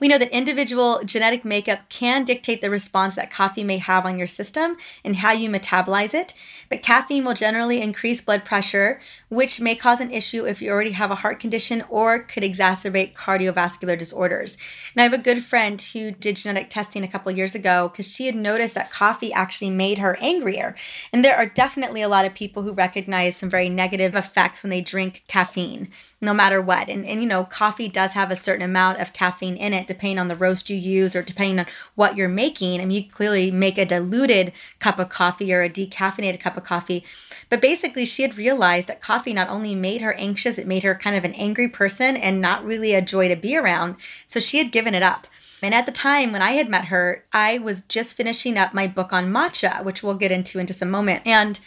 We 0.00 0.08
know 0.08 0.18
that 0.18 0.30
individual 0.30 1.00
genetic 1.04 1.44
makeup 1.44 1.88
can 1.88 2.24
dictate 2.24 2.60
the 2.60 2.70
response 2.70 3.14
that 3.16 3.30
coffee 3.30 3.64
may 3.64 3.78
have 3.78 4.04
on 4.04 4.18
your 4.18 4.26
system 4.26 4.76
and 5.04 5.16
how 5.16 5.32
you 5.32 5.50
metabolize 5.50 6.14
it, 6.14 6.34
but 6.68 6.82
caffeine 6.82 7.24
will 7.24 7.34
generally 7.34 7.80
increase 7.80 8.20
blood 8.20 8.44
pressure, 8.44 9.00
which 9.28 9.60
may 9.60 9.74
cause 9.74 10.00
an 10.00 10.10
issue 10.10 10.44
if 10.44 10.60
you 10.60 10.70
already 10.70 10.92
have 10.92 11.10
a 11.10 11.16
heart 11.16 11.40
condition 11.40 11.84
or 11.88 12.20
could 12.20 12.42
exacerbate 12.42 13.14
cardiovascular 13.14 13.98
disorders. 13.98 14.56
And 14.94 15.00
I 15.00 15.04
have 15.04 15.12
a 15.12 15.18
good 15.18 15.44
friend 15.44 15.80
who 15.80 16.10
did 16.10 16.36
genetic 16.36 16.70
testing 16.70 17.04
a 17.04 17.08
couple 17.08 17.32
years 17.32 17.54
ago 17.54 17.88
because 17.88 18.12
she 18.12 18.26
had 18.26 18.34
noticed 18.34 18.74
that 18.74 18.90
coffee 18.90 19.32
actually 19.32 19.70
made 19.70 19.98
her 19.98 20.16
angrier. 20.20 20.74
And 21.12 21.24
there 21.24 21.36
are 21.36 21.46
definitely 21.46 22.02
a 22.02 22.08
lot 22.08 22.24
of 22.24 22.34
people 22.34 22.62
who 22.62 22.72
recognize 22.72 23.36
some 23.36 23.50
very 23.50 23.68
negative 23.68 24.14
effects 24.14 24.62
when 24.62 24.70
they 24.70 24.80
drink 24.80 25.24
caffeine 25.28 25.90
no 26.20 26.32
matter 26.32 26.60
what. 26.60 26.88
And, 26.88 27.04
and 27.04 27.20
you 27.20 27.28
know, 27.28 27.44
coffee 27.44 27.88
does 27.88 28.12
have 28.12 28.30
a 28.30 28.36
certain 28.36 28.64
amount 28.64 29.00
of 29.00 29.12
caffeine 29.12 29.56
in 29.56 29.65
it, 29.72 29.86
depending 29.86 30.18
on 30.18 30.28
the 30.28 30.36
roast 30.36 30.70
you 30.70 30.76
use 30.76 31.14
or 31.16 31.22
depending 31.22 31.58
on 31.58 31.66
what 31.94 32.16
you're 32.16 32.28
making. 32.28 32.80
I 32.80 32.84
mean, 32.84 33.04
you 33.04 33.10
clearly 33.10 33.50
make 33.50 33.78
a 33.78 33.84
diluted 33.84 34.52
cup 34.78 34.98
of 34.98 35.08
coffee 35.08 35.52
or 35.52 35.62
a 35.62 35.70
decaffeinated 35.70 36.40
cup 36.40 36.56
of 36.56 36.64
coffee. 36.64 37.04
But 37.48 37.60
basically, 37.60 38.04
she 38.04 38.22
had 38.22 38.36
realized 38.36 38.88
that 38.88 39.00
coffee 39.00 39.32
not 39.32 39.48
only 39.48 39.74
made 39.74 40.02
her 40.02 40.14
anxious, 40.14 40.58
it 40.58 40.66
made 40.66 40.82
her 40.82 40.94
kind 40.94 41.16
of 41.16 41.24
an 41.24 41.34
angry 41.34 41.68
person 41.68 42.16
and 42.16 42.40
not 42.40 42.64
really 42.64 42.94
a 42.94 43.02
joy 43.02 43.28
to 43.28 43.36
be 43.36 43.56
around. 43.56 43.96
So 44.26 44.40
she 44.40 44.58
had 44.58 44.72
given 44.72 44.94
it 44.94 45.02
up. 45.02 45.26
And 45.62 45.74
at 45.74 45.86
the 45.86 45.92
time 45.92 46.32
when 46.32 46.42
I 46.42 46.52
had 46.52 46.68
met 46.68 46.86
her, 46.86 47.24
I 47.32 47.58
was 47.58 47.82
just 47.82 48.14
finishing 48.14 48.58
up 48.58 48.74
my 48.74 48.86
book 48.86 49.12
on 49.12 49.32
matcha, 49.32 49.82
which 49.84 50.02
we'll 50.02 50.14
get 50.14 50.30
into 50.30 50.58
in 50.58 50.66
just 50.66 50.82
a 50.82 50.86
moment. 50.86 51.22
And 51.26 51.58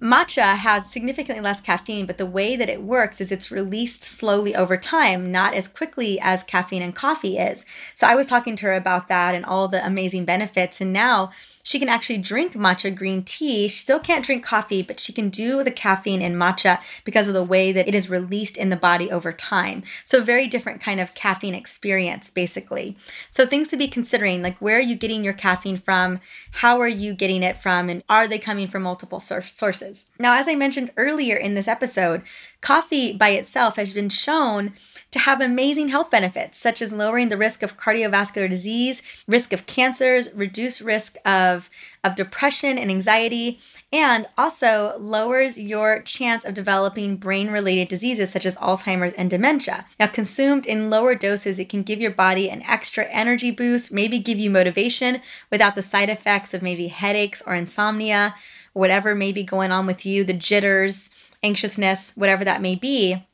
Matcha 0.00 0.56
has 0.56 0.90
significantly 0.90 1.42
less 1.42 1.60
caffeine, 1.60 2.06
but 2.06 2.18
the 2.18 2.26
way 2.26 2.54
that 2.54 2.68
it 2.68 2.82
works 2.82 3.20
is 3.20 3.32
it's 3.32 3.50
released 3.50 4.04
slowly 4.04 4.54
over 4.54 4.76
time, 4.76 5.32
not 5.32 5.54
as 5.54 5.66
quickly 5.66 6.20
as 6.20 6.44
caffeine 6.44 6.82
and 6.82 6.94
coffee 6.94 7.36
is. 7.36 7.66
So 7.96 8.06
I 8.06 8.14
was 8.14 8.28
talking 8.28 8.54
to 8.56 8.66
her 8.66 8.74
about 8.74 9.08
that 9.08 9.34
and 9.34 9.44
all 9.44 9.66
the 9.66 9.84
amazing 9.84 10.24
benefits. 10.24 10.80
And 10.80 10.92
now 10.92 11.32
she 11.68 11.78
can 11.78 11.90
actually 11.90 12.16
drink 12.16 12.54
matcha 12.54 12.96
green 12.96 13.22
tea. 13.22 13.68
She 13.68 13.80
still 13.80 14.00
can't 14.00 14.24
drink 14.24 14.42
coffee, 14.42 14.80
but 14.80 14.98
she 14.98 15.12
can 15.12 15.28
do 15.28 15.62
the 15.62 15.70
caffeine 15.70 16.22
in 16.22 16.34
matcha 16.34 16.80
because 17.04 17.28
of 17.28 17.34
the 17.34 17.44
way 17.44 17.72
that 17.72 17.86
it 17.86 17.94
is 17.94 18.08
released 18.08 18.56
in 18.56 18.70
the 18.70 18.76
body 18.76 19.10
over 19.10 19.34
time. 19.34 19.82
So, 20.02 20.22
very 20.22 20.46
different 20.46 20.80
kind 20.80 20.98
of 20.98 21.12
caffeine 21.12 21.54
experience, 21.54 22.30
basically. 22.30 22.96
So, 23.28 23.44
things 23.44 23.68
to 23.68 23.76
be 23.76 23.86
considering 23.86 24.40
like 24.40 24.56
where 24.62 24.78
are 24.78 24.80
you 24.80 24.96
getting 24.96 25.22
your 25.22 25.34
caffeine 25.34 25.76
from? 25.76 26.20
How 26.52 26.80
are 26.80 26.88
you 26.88 27.12
getting 27.12 27.42
it 27.42 27.58
from? 27.58 27.90
And 27.90 28.02
are 28.08 28.26
they 28.26 28.38
coming 28.38 28.68
from 28.68 28.84
multiple 28.84 29.20
sources? 29.20 30.06
Now, 30.18 30.38
as 30.38 30.48
I 30.48 30.54
mentioned 30.54 30.92
earlier 30.96 31.36
in 31.36 31.52
this 31.52 31.68
episode, 31.68 32.22
coffee 32.62 33.14
by 33.14 33.30
itself 33.30 33.76
has 33.76 33.92
been 33.92 34.08
shown 34.08 34.72
to 35.10 35.18
have 35.18 35.40
amazing 35.40 35.88
health 35.88 36.10
benefits, 36.10 36.58
such 36.58 36.82
as 36.82 36.92
lowering 36.92 37.28
the 37.28 37.36
risk 37.36 37.62
of 37.62 37.78
cardiovascular 37.78 38.48
disease, 38.48 39.02
risk 39.26 39.52
of 39.52 39.66
cancers, 39.66 40.32
reduce 40.34 40.82
risk 40.82 41.16
of, 41.58 41.70
of 42.04 42.16
depression 42.16 42.78
and 42.78 42.90
anxiety, 42.90 43.60
and 43.92 44.26
also 44.38 44.96
lowers 44.98 45.58
your 45.58 46.00
chance 46.00 46.44
of 46.44 46.54
developing 46.54 47.16
brain 47.16 47.50
related 47.50 47.88
diseases 47.88 48.30
such 48.30 48.46
as 48.46 48.56
Alzheimer's 48.56 49.14
and 49.14 49.28
dementia. 49.28 49.86
Now, 49.98 50.06
consumed 50.06 50.66
in 50.66 50.90
lower 50.90 51.14
doses, 51.14 51.58
it 51.58 51.68
can 51.68 51.82
give 51.82 52.00
your 52.00 52.10
body 52.10 52.48
an 52.48 52.62
extra 52.62 53.04
energy 53.04 53.50
boost, 53.50 53.92
maybe 53.92 54.18
give 54.18 54.38
you 54.38 54.50
motivation 54.50 55.20
without 55.50 55.74
the 55.74 55.82
side 55.82 56.08
effects 56.08 56.54
of 56.54 56.62
maybe 56.62 56.88
headaches 56.88 57.42
or 57.46 57.54
insomnia, 57.54 58.34
whatever 58.72 59.14
may 59.14 59.32
be 59.32 59.42
going 59.42 59.72
on 59.72 59.86
with 59.86 60.06
you, 60.06 60.24
the 60.24 60.32
jitters, 60.32 61.10
anxiousness, 61.42 62.12
whatever 62.16 62.44
that 62.44 62.62
may 62.62 62.74
be. 62.74 63.24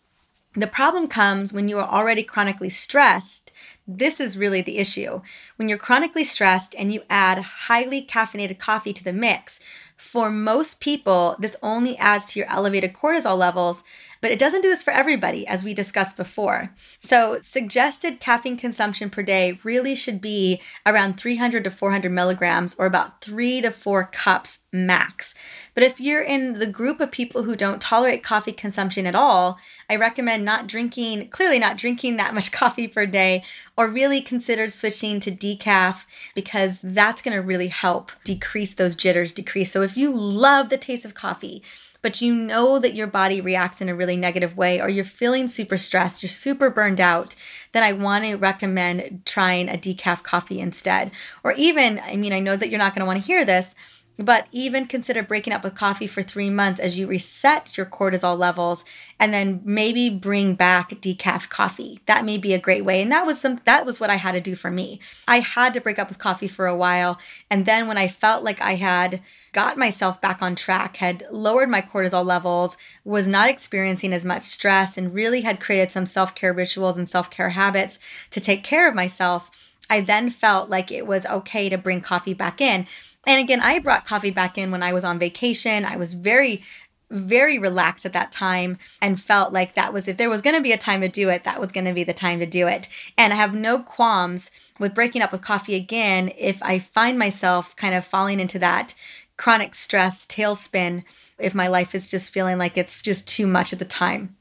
The 0.56 0.66
problem 0.68 1.08
comes 1.08 1.52
when 1.52 1.68
you 1.68 1.78
are 1.78 1.88
already 1.88 2.22
chronically 2.22 2.70
stressed. 2.70 3.43
This 3.86 4.18
is 4.18 4.38
really 4.38 4.62
the 4.62 4.78
issue. 4.78 5.20
When 5.56 5.68
you're 5.68 5.76
chronically 5.76 6.24
stressed 6.24 6.74
and 6.78 6.92
you 6.92 7.02
add 7.10 7.38
highly 7.38 8.04
caffeinated 8.04 8.58
coffee 8.58 8.94
to 8.94 9.04
the 9.04 9.12
mix, 9.12 9.60
for 9.96 10.30
most 10.30 10.80
people, 10.80 11.36
this 11.38 11.56
only 11.62 11.96
adds 11.98 12.24
to 12.26 12.38
your 12.38 12.50
elevated 12.50 12.94
cortisol 12.94 13.36
levels, 13.36 13.84
but 14.24 14.32
it 14.32 14.38
doesn't 14.38 14.62
do 14.62 14.70
this 14.70 14.82
for 14.82 14.90
everybody, 14.90 15.46
as 15.46 15.62
we 15.62 15.74
discussed 15.74 16.16
before. 16.16 16.70
So, 16.98 17.40
suggested 17.42 18.20
caffeine 18.20 18.56
consumption 18.56 19.10
per 19.10 19.22
day 19.22 19.58
really 19.64 19.94
should 19.94 20.22
be 20.22 20.62
around 20.86 21.20
300 21.20 21.62
to 21.62 21.70
400 21.70 22.10
milligrams, 22.10 22.74
or 22.78 22.86
about 22.86 23.20
three 23.20 23.60
to 23.60 23.70
four 23.70 24.04
cups 24.04 24.60
max. 24.72 25.34
But 25.74 25.84
if 25.84 26.00
you're 26.00 26.22
in 26.22 26.58
the 26.58 26.66
group 26.66 27.00
of 27.00 27.10
people 27.10 27.42
who 27.42 27.54
don't 27.54 27.82
tolerate 27.82 28.22
coffee 28.22 28.52
consumption 28.52 29.06
at 29.06 29.14
all, 29.14 29.58
I 29.90 29.96
recommend 29.96 30.42
not 30.42 30.68
drinking, 30.68 31.28
clearly 31.28 31.58
not 31.58 31.76
drinking 31.76 32.16
that 32.16 32.32
much 32.32 32.50
coffee 32.60 32.88
per 32.88 33.04
day, 33.04 33.44
or 33.76 33.88
really 33.88 34.22
consider 34.22 34.70
switching 34.70 35.20
to 35.20 35.32
decaf 35.32 36.06
because 36.34 36.80
that's 36.80 37.20
going 37.20 37.36
to 37.36 37.42
really 37.42 37.68
help 37.68 38.10
decrease 38.24 38.72
those 38.72 38.94
jitters, 38.94 39.34
decrease. 39.34 39.70
So 39.70 39.82
if 39.82 39.98
you 39.98 40.10
love 40.10 40.70
the 40.70 40.78
taste 40.78 41.04
of 41.04 41.12
coffee, 41.12 41.62
but 42.04 42.20
you 42.20 42.34
know 42.34 42.78
that 42.78 42.92
your 42.92 43.06
body 43.06 43.40
reacts 43.40 43.80
in 43.80 43.88
a 43.88 43.94
really 43.94 44.14
negative 44.14 44.58
way, 44.58 44.78
or 44.78 44.90
you're 44.90 45.06
feeling 45.06 45.48
super 45.48 45.78
stressed, 45.78 46.22
you're 46.22 46.28
super 46.28 46.68
burned 46.68 47.00
out, 47.00 47.34
then 47.72 47.82
I 47.82 47.92
want 47.94 48.24
to 48.24 48.34
recommend 48.34 49.22
trying 49.24 49.70
a 49.70 49.78
decaf 49.78 50.22
coffee 50.22 50.60
instead. 50.60 51.12
Or 51.42 51.52
even, 51.52 51.98
I 52.00 52.16
mean, 52.16 52.34
I 52.34 52.40
know 52.40 52.56
that 52.56 52.68
you're 52.68 52.78
not 52.78 52.94
going 52.94 53.00
to 53.00 53.06
want 53.06 53.22
to 53.22 53.26
hear 53.26 53.42
this, 53.42 53.74
but 54.18 54.46
even 54.52 54.86
consider 54.86 55.22
breaking 55.22 55.52
up 55.52 55.64
with 55.64 55.74
coffee 55.74 56.06
for 56.06 56.22
three 56.22 56.50
months 56.50 56.80
as 56.80 56.98
you 56.98 57.06
reset 57.06 57.76
your 57.76 57.86
cortisol 57.86 58.38
levels 58.38 58.84
and 59.18 59.32
then 59.32 59.60
maybe 59.64 60.08
bring 60.08 60.54
back 60.54 60.90
decaf 61.00 61.48
coffee. 61.48 61.98
That 62.06 62.24
may 62.24 62.38
be 62.38 62.54
a 62.54 62.58
great 62.58 62.84
way. 62.84 63.02
And 63.02 63.10
that 63.10 63.26
was 63.26 63.40
some 63.40 63.60
that 63.64 63.84
was 63.84 63.98
what 63.98 64.10
I 64.10 64.16
had 64.16 64.32
to 64.32 64.40
do 64.40 64.54
for 64.54 64.70
me. 64.70 65.00
I 65.26 65.40
had 65.40 65.74
to 65.74 65.80
break 65.80 65.98
up 65.98 66.08
with 66.08 66.18
coffee 66.18 66.46
for 66.46 66.66
a 66.66 66.76
while. 66.76 67.18
And 67.50 67.66
then 67.66 67.88
when 67.88 67.98
I 67.98 68.06
felt 68.08 68.44
like 68.44 68.60
I 68.60 68.76
had 68.76 69.20
got 69.52 69.76
myself 69.76 70.20
back 70.20 70.42
on 70.42 70.54
track, 70.54 70.98
had 70.98 71.26
lowered 71.30 71.68
my 71.68 71.82
cortisol 71.82 72.24
levels, 72.24 72.76
was 73.04 73.26
not 73.26 73.48
experiencing 73.48 74.12
as 74.12 74.24
much 74.24 74.42
stress, 74.42 74.96
and 74.96 75.14
really 75.14 75.40
had 75.40 75.60
created 75.60 75.90
some 75.90 76.06
self-care 76.06 76.52
rituals 76.52 76.96
and 76.96 77.08
self-care 77.08 77.50
habits 77.50 77.98
to 78.30 78.40
take 78.40 78.62
care 78.62 78.88
of 78.88 78.94
myself, 78.94 79.50
I 79.90 80.00
then 80.00 80.30
felt 80.30 80.70
like 80.70 80.90
it 80.90 81.06
was 81.06 81.26
okay 81.26 81.68
to 81.68 81.78
bring 81.78 82.00
coffee 82.00 82.34
back 82.34 82.60
in. 82.60 82.86
And 83.26 83.40
again, 83.40 83.60
I 83.60 83.78
brought 83.78 84.04
coffee 84.06 84.30
back 84.30 84.58
in 84.58 84.70
when 84.70 84.82
I 84.82 84.92
was 84.92 85.04
on 85.04 85.18
vacation. 85.18 85.84
I 85.84 85.96
was 85.96 86.14
very, 86.14 86.62
very 87.10 87.58
relaxed 87.58 88.04
at 88.04 88.12
that 88.12 88.32
time 88.32 88.78
and 89.00 89.20
felt 89.20 89.52
like 89.52 89.74
that 89.74 89.92
was, 89.92 90.08
if 90.08 90.16
there 90.16 90.30
was 90.30 90.42
going 90.42 90.56
to 90.56 90.62
be 90.62 90.72
a 90.72 90.78
time 90.78 91.00
to 91.00 91.08
do 91.08 91.28
it, 91.28 91.44
that 91.44 91.60
was 91.60 91.72
going 91.72 91.84
to 91.84 91.92
be 91.92 92.04
the 92.04 92.14
time 92.14 92.38
to 92.40 92.46
do 92.46 92.66
it. 92.66 92.88
And 93.16 93.32
I 93.32 93.36
have 93.36 93.54
no 93.54 93.78
qualms 93.78 94.50
with 94.78 94.94
breaking 94.94 95.22
up 95.22 95.32
with 95.32 95.42
coffee 95.42 95.74
again 95.74 96.32
if 96.36 96.62
I 96.62 96.78
find 96.78 97.18
myself 97.18 97.76
kind 97.76 97.94
of 97.94 98.04
falling 98.04 98.40
into 98.40 98.58
that 98.58 98.94
chronic 99.36 99.74
stress 99.74 100.26
tailspin 100.26 101.04
if 101.38 101.54
my 101.54 101.66
life 101.66 101.94
is 101.94 102.08
just 102.08 102.32
feeling 102.32 102.58
like 102.58 102.76
it's 102.76 103.02
just 103.02 103.26
too 103.26 103.46
much 103.46 103.72
at 103.72 103.78
the 103.78 103.84
time 103.84 104.36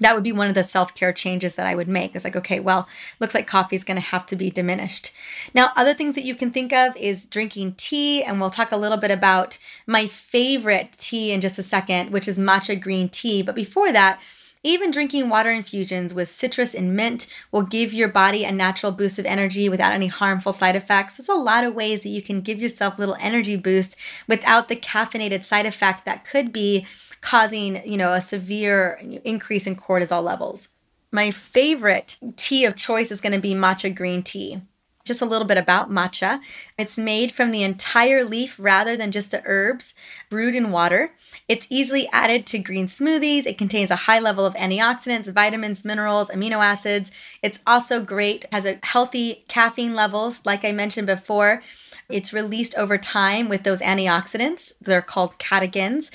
that 0.00 0.14
would 0.14 0.24
be 0.24 0.32
one 0.32 0.48
of 0.48 0.54
the 0.54 0.64
self-care 0.64 1.12
changes 1.12 1.54
that 1.54 1.66
I 1.66 1.74
would 1.74 1.88
make. 1.88 2.14
It's 2.14 2.24
like, 2.24 2.36
okay, 2.36 2.58
well, 2.58 2.88
looks 3.20 3.34
like 3.34 3.46
coffee 3.46 3.76
is 3.76 3.84
going 3.84 3.96
to 3.96 4.00
have 4.00 4.26
to 4.26 4.36
be 4.36 4.50
diminished. 4.50 5.12
Now, 5.54 5.72
other 5.76 5.94
things 5.94 6.14
that 6.16 6.24
you 6.24 6.34
can 6.34 6.50
think 6.50 6.72
of 6.72 6.96
is 6.96 7.26
drinking 7.26 7.74
tea, 7.76 8.22
and 8.22 8.40
we'll 8.40 8.50
talk 8.50 8.72
a 8.72 8.76
little 8.76 8.98
bit 8.98 9.12
about 9.12 9.58
my 9.86 10.06
favorite 10.06 10.92
tea 10.98 11.30
in 11.30 11.40
just 11.40 11.58
a 11.58 11.62
second, 11.62 12.10
which 12.10 12.26
is 12.26 12.38
matcha 12.38 12.80
green 12.80 13.08
tea. 13.08 13.42
But 13.42 13.54
before 13.54 13.92
that, 13.92 14.20
even 14.66 14.90
drinking 14.90 15.28
water 15.28 15.50
infusions 15.50 16.14
with 16.14 16.28
citrus 16.28 16.74
and 16.74 16.96
mint 16.96 17.26
will 17.52 17.62
give 17.62 17.92
your 17.92 18.08
body 18.08 18.44
a 18.44 18.50
natural 18.50 18.92
boost 18.92 19.18
of 19.18 19.26
energy 19.26 19.68
without 19.68 19.92
any 19.92 20.06
harmful 20.06 20.54
side 20.54 20.74
effects. 20.74 21.18
There's 21.18 21.28
a 21.28 21.34
lot 21.34 21.64
of 21.64 21.74
ways 21.74 22.02
that 22.02 22.08
you 22.08 22.22
can 22.22 22.40
give 22.40 22.60
yourself 22.60 22.96
a 22.96 23.00
little 23.00 23.16
energy 23.20 23.56
boost 23.56 23.94
without 24.26 24.68
the 24.68 24.76
caffeinated 24.76 25.44
side 25.44 25.66
effect 25.66 26.06
that 26.06 26.24
could 26.24 26.50
be 26.50 26.86
causing, 27.24 27.80
you 27.90 27.96
know, 27.96 28.12
a 28.12 28.20
severe 28.20 29.00
increase 29.24 29.66
in 29.66 29.74
cortisol 29.74 30.22
levels. 30.22 30.68
My 31.10 31.30
favorite 31.30 32.18
tea 32.36 32.66
of 32.66 32.76
choice 32.76 33.10
is 33.10 33.20
going 33.20 33.32
to 33.32 33.38
be 33.38 33.54
matcha 33.54 33.92
green 33.92 34.22
tea. 34.22 34.60
Just 35.04 35.20
a 35.20 35.26
little 35.26 35.46
bit 35.46 35.58
about 35.58 35.90
matcha. 35.90 36.40
It's 36.78 36.96
made 36.96 37.30
from 37.30 37.50
the 37.50 37.62
entire 37.62 38.24
leaf 38.24 38.56
rather 38.58 38.96
than 38.96 39.12
just 39.12 39.30
the 39.30 39.42
herbs, 39.44 39.94
brewed 40.30 40.54
in 40.54 40.70
water. 40.70 41.12
It's 41.46 41.66
easily 41.68 42.08
added 42.10 42.46
to 42.46 42.58
green 42.58 42.86
smoothies. 42.86 43.44
It 43.44 43.58
contains 43.58 43.90
a 43.90 43.96
high 43.96 44.18
level 44.18 44.46
of 44.46 44.54
antioxidants, 44.54 45.30
vitamins, 45.30 45.84
minerals, 45.84 46.30
amino 46.30 46.64
acids. 46.64 47.10
It's 47.42 47.58
also 47.66 48.02
great, 48.02 48.46
has 48.50 48.64
a 48.64 48.78
healthy 48.82 49.44
caffeine 49.46 49.94
levels, 49.94 50.40
like 50.46 50.64
I 50.64 50.72
mentioned 50.72 51.06
before. 51.06 51.62
It's 52.08 52.32
released 52.32 52.74
over 52.76 52.96
time 52.96 53.50
with 53.50 53.62
those 53.62 53.82
antioxidants. 53.82 54.72
They're 54.80 55.02
called 55.02 55.38
catechins. 55.38 56.10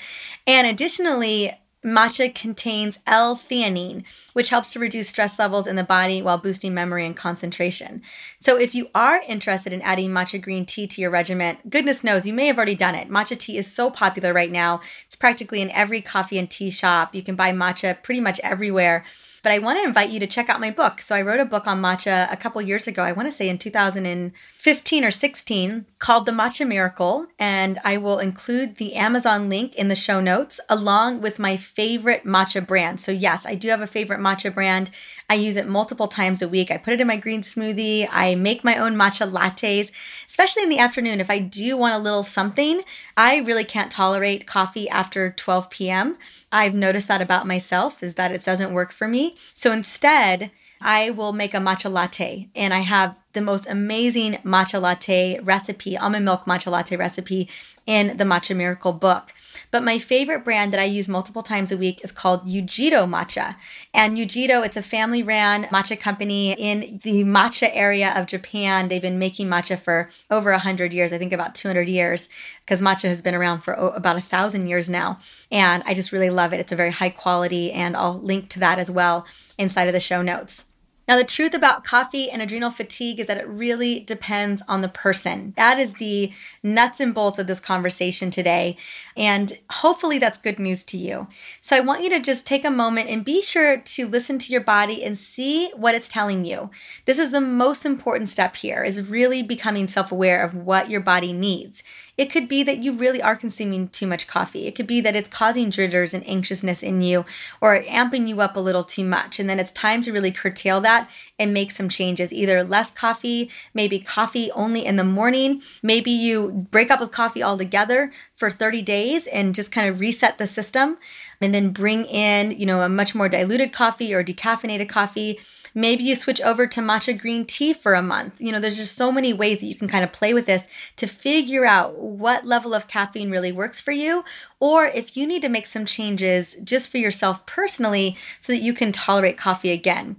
And 0.48 0.66
additionally, 0.66 1.52
Matcha 1.84 2.34
contains 2.34 2.98
L-theanine, 3.06 4.04
which 4.34 4.50
helps 4.50 4.72
to 4.72 4.78
reduce 4.78 5.08
stress 5.08 5.38
levels 5.38 5.66
in 5.66 5.76
the 5.76 5.84
body 5.84 6.20
while 6.20 6.36
boosting 6.36 6.74
memory 6.74 7.06
and 7.06 7.16
concentration. 7.16 8.02
So, 8.38 8.58
if 8.58 8.74
you 8.74 8.90
are 8.94 9.22
interested 9.26 9.72
in 9.72 9.80
adding 9.80 10.10
matcha 10.10 10.42
green 10.42 10.66
tea 10.66 10.86
to 10.86 11.00
your 11.00 11.10
regimen, 11.10 11.56
goodness 11.68 12.04
knows 12.04 12.26
you 12.26 12.34
may 12.34 12.48
have 12.48 12.58
already 12.58 12.74
done 12.74 12.94
it. 12.94 13.08
Matcha 13.08 13.38
tea 13.38 13.56
is 13.56 13.72
so 13.72 13.90
popular 13.90 14.34
right 14.34 14.50
now. 14.50 14.80
It's 15.06 15.16
practically 15.16 15.62
in 15.62 15.70
every 15.70 16.02
coffee 16.02 16.38
and 16.38 16.50
tea 16.50 16.70
shop. 16.70 17.14
You 17.14 17.22
can 17.22 17.34
buy 17.34 17.50
matcha 17.52 18.02
pretty 18.02 18.20
much 18.20 18.40
everywhere. 18.40 19.04
But 19.42 19.52
I 19.52 19.58
want 19.58 19.78
to 19.78 19.84
invite 19.84 20.10
you 20.10 20.20
to 20.20 20.26
check 20.26 20.48
out 20.48 20.60
my 20.60 20.70
book. 20.70 21.00
So 21.00 21.14
I 21.14 21.22
wrote 21.22 21.40
a 21.40 21.44
book 21.44 21.66
on 21.66 21.80
matcha 21.80 22.30
a 22.30 22.36
couple 22.36 22.60
years 22.60 22.86
ago. 22.86 23.02
I 23.02 23.12
want 23.12 23.26
to 23.26 23.32
say 23.32 23.48
in 23.48 23.58
2015 23.58 25.04
or 25.04 25.10
16 25.10 25.86
called 25.98 26.26
The 26.26 26.32
Matcha 26.32 26.66
Miracle. 26.66 27.26
And 27.38 27.80
I 27.84 27.96
will 27.96 28.18
include 28.18 28.76
the 28.76 28.94
Amazon 28.94 29.48
link 29.48 29.74
in 29.76 29.88
the 29.88 29.94
show 29.94 30.20
notes 30.20 30.60
along 30.68 31.20
with 31.20 31.38
my 31.38 31.56
favorite 31.56 32.24
matcha 32.24 32.66
brand. 32.66 33.00
So, 33.00 33.12
yes, 33.12 33.46
I 33.46 33.54
do 33.54 33.68
have 33.68 33.80
a 33.80 33.86
favorite 33.86 34.20
matcha 34.20 34.52
brand. 34.52 34.90
I 35.28 35.34
use 35.34 35.56
it 35.56 35.68
multiple 35.68 36.08
times 36.08 36.42
a 36.42 36.48
week. 36.48 36.70
I 36.70 36.76
put 36.76 36.92
it 36.92 37.00
in 37.00 37.06
my 37.06 37.16
green 37.16 37.42
smoothie. 37.42 38.08
I 38.10 38.34
make 38.34 38.64
my 38.64 38.76
own 38.76 38.94
matcha 38.94 39.30
lattes, 39.30 39.90
especially 40.28 40.64
in 40.64 40.68
the 40.68 40.78
afternoon. 40.78 41.20
If 41.20 41.30
I 41.30 41.38
do 41.38 41.76
want 41.76 41.94
a 41.94 41.98
little 41.98 42.22
something, 42.22 42.82
I 43.16 43.38
really 43.38 43.64
can't 43.64 43.92
tolerate 43.92 44.46
coffee 44.46 44.88
after 44.88 45.30
12 45.30 45.70
p.m. 45.70 46.18
I've 46.52 46.74
noticed 46.74 47.08
that 47.08 47.22
about 47.22 47.46
myself 47.46 48.02
is 48.02 48.14
that 48.16 48.32
it 48.32 48.44
doesn't 48.44 48.72
work 48.72 48.92
for 48.92 49.06
me. 49.06 49.36
So 49.54 49.72
instead, 49.72 50.50
I 50.80 51.10
will 51.10 51.32
make 51.32 51.54
a 51.54 51.58
matcha 51.58 51.90
latte 51.90 52.48
and 52.54 52.74
I 52.74 52.80
have 52.80 53.14
the 53.32 53.40
most 53.40 53.66
amazing 53.68 54.34
matcha 54.44 54.80
latte 54.80 55.38
recipe, 55.40 55.96
almond 55.96 56.24
milk 56.24 56.44
matcha 56.46 56.70
latte 56.70 56.96
recipe 56.96 57.48
in 57.86 58.16
the 58.16 58.24
Matcha 58.24 58.56
Miracle 58.56 58.92
book. 58.92 59.32
But 59.70 59.82
my 59.82 59.98
favorite 59.98 60.44
brand 60.44 60.72
that 60.72 60.80
I 60.80 60.84
use 60.84 61.08
multiple 61.08 61.42
times 61.42 61.72
a 61.72 61.76
week 61.76 62.00
is 62.04 62.12
called 62.12 62.46
Ujido 62.46 63.08
Matcha. 63.08 63.56
And 63.92 64.16
Ujido, 64.16 64.64
it's 64.64 64.76
a 64.76 64.82
family 64.82 65.22
ran 65.22 65.64
matcha 65.64 65.98
company 65.98 66.52
in 66.52 67.00
the 67.02 67.24
matcha 67.24 67.70
area 67.72 68.12
of 68.14 68.26
Japan. 68.26 68.88
They've 68.88 69.02
been 69.02 69.18
making 69.18 69.48
matcha 69.48 69.78
for 69.78 70.08
over 70.30 70.50
100 70.52 70.94
years, 70.94 71.12
I 71.12 71.18
think 71.18 71.32
about 71.32 71.54
200 71.54 71.88
years, 71.88 72.28
because 72.64 72.80
matcha 72.80 73.08
has 73.08 73.22
been 73.22 73.34
around 73.34 73.60
for 73.60 73.74
about 73.74 74.16
a 74.16 74.20
thousand 74.20 74.68
years 74.68 74.88
now. 74.88 75.18
And 75.50 75.82
I 75.84 75.94
just 75.94 76.12
really 76.12 76.30
love 76.30 76.52
it. 76.52 76.60
It's 76.60 76.72
a 76.72 76.76
very 76.76 76.92
high 76.92 77.10
quality, 77.10 77.72
and 77.72 77.96
I'll 77.96 78.20
link 78.20 78.50
to 78.50 78.60
that 78.60 78.78
as 78.78 78.90
well 78.90 79.26
inside 79.58 79.88
of 79.88 79.94
the 79.94 80.00
show 80.00 80.22
notes. 80.22 80.66
Now, 81.10 81.16
the 81.16 81.24
truth 81.24 81.54
about 81.54 81.82
coffee 81.82 82.30
and 82.30 82.40
adrenal 82.40 82.70
fatigue 82.70 83.18
is 83.18 83.26
that 83.26 83.36
it 83.36 83.48
really 83.48 83.98
depends 83.98 84.62
on 84.68 84.80
the 84.80 84.88
person. 84.88 85.54
That 85.56 85.76
is 85.76 85.94
the 85.94 86.30
nuts 86.62 87.00
and 87.00 87.12
bolts 87.12 87.40
of 87.40 87.48
this 87.48 87.58
conversation 87.58 88.30
today. 88.30 88.76
And 89.16 89.58
hopefully, 89.70 90.20
that's 90.20 90.38
good 90.38 90.60
news 90.60 90.84
to 90.84 90.96
you. 90.96 91.26
So, 91.62 91.76
I 91.76 91.80
want 91.80 92.04
you 92.04 92.10
to 92.10 92.20
just 92.20 92.46
take 92.46 92.64
a 92.64 92.70
moment 92.70 93.08
and 93.08 93.24
be 93.24 93.42
sure 93.42 93.78
to 93.78 94.06
listen 94.06 94.38
to 94.38 94.52
your 94.52 94.60
body 94.60 95.02
and 95.02 95.18
see 95.18 95.72
what 95.74 95.96
it's 95.96 96.06
telling 96.06 96.44
you. 96.44 96.70
This 97.06 97.18
is 97.18 97.32
the 97.32 97.40
most 97.40 97.84
important 97.84 98.28
step 98.28 98.54
here 98.54 98.84
is 98.84 99.02
really 99.02 99.42
becoming 99.42 99.88
self-aware 99.88 100.40
of 100.44 100.54
what 100.54 100.90
your 100.90 101.00
body 101.00 101.32
needs. 101.32 101.82
It 102.20 102.30
could 102.30 102.48
be 102.50 102.62
that 102.64 102.82
you 102.82 102.92
really 102.92 103.22
are 103.22 103.34
consuming 103.34 103.88
too 103.88 104.06
much 104.06 104.26
coffee. 104.26 104.66
It 104.66 104.74
could 104.74 104.86
be 104.86 105.00
that 105.00 105.16
it's 105.16 105.30
causing 105.30 105.70
jitters 105.70 106.12
and 106.12 106.22
anxiousness 106.28 106.82
in 106.82 107.00
you 107.00 107.24
or 107.62 107.82
amping 107.82 108.28
you 108.28 108.42
up 108.42 108.56
a 108.56 108.60
little 108.60 108.84
too 108.84 109.06
much. 109.06 109.40
And 109.40 109.48
then 109.48 109.58
it's 109.58 109.70
time 109.70 110.02
to 110.02 110.12
really 110.12 110.30
curtail 110.30 110.82
that 110.82 111.10
and 111.38 111.54
make 111.54 111.70
some 111.70 111.88
changes. 111.88 112.30
Either 112.30 112.62
less 112.62 112.90
coffee, 112.90 113.50
maybe 113.72 113.98
coffee 113.98 114.50
only 114.52 114.84
in 114.84 114.96
the 114.96 115.02
morning. 115.02 115.62
Maybe 115.82 116.10
you 116.10 116.66
break 116.70 116.90
up 116.90 117.00
with 117.00 117.10
coffee 117.10 117.42
altogether 117.42 118.12
for 118.34 118.50
30 118.50 118.82
days 118.82 119.26
and 119.26 119.54
just 119.54 119.72
kind 119.72 119.88
of 119.88 119.98
reset 119.98 120.36
the 120.36 120.46
system 120.46 120.98
and 121.40 121.54
then 121.54 121.70
bring 121.70 122.04
in, 122.04 122.50
you 122.50 122.66
know, 122.66 122.82
a 122.82 122.88
much 122.90 123.14
more 123.14 123.30
diluted 123.30 123.72
coffee 123.72 124.12
or 124.12 124.22
decaffeinated 124.22 124.90
coffee 124.90 125.40
Maybe 125.74 126.04
you 126.04 126.16
switch 126.16 126.40
over 126.40 126.66
to 126.66 126.80
matcha 126.80 127.18
green 127.18 127.44
tea 127.44 127.72
for 127.72 127.94
a 127.94 128.02
month. 128.02 128.34
You 128.38 128.52
know, 128.52 128.60
there's 128.60 128.76
just 128.76 128.96
so 128.96 129.12
many 129.12 129.32
ways 129.32 129.60
that 129.60 129.66
you 129.66 129.74
can 129.74 129.88
kind 129.88 130.04
of 130.04 130.12
play 130.12 130.34
with 130.34 130.46
this 130.46 130.64
to 130.96 131.06
figure 131.06 131.64
out 131.64 131.98
what 131.98 132.46
level 132.46 132.74
of 132.74 132.88
caffeine 132.88 133.30
really 133.30 133.52
works 133.52 133.80
for 133.80 133.92
you, 133.92 134.24
or 134.58 134.86
if 134.86 135.16
you 135.16 135.26
need 135.26 135.42
to 135.42 135.48
make 135.48 135.66
some 135.66 135.86
changes 135.86 136.56
just 136.62 136.90
for 136.90 136.98
yourself 136.98 137.46
personally 137.46 138.16
so 138.38 138.52
that 138.52 138.62
you 138.62 138.74
can 138.74 138.92
tolerate 138.92 139.38
coffee 139.38 139.70
again. 139.70 140.16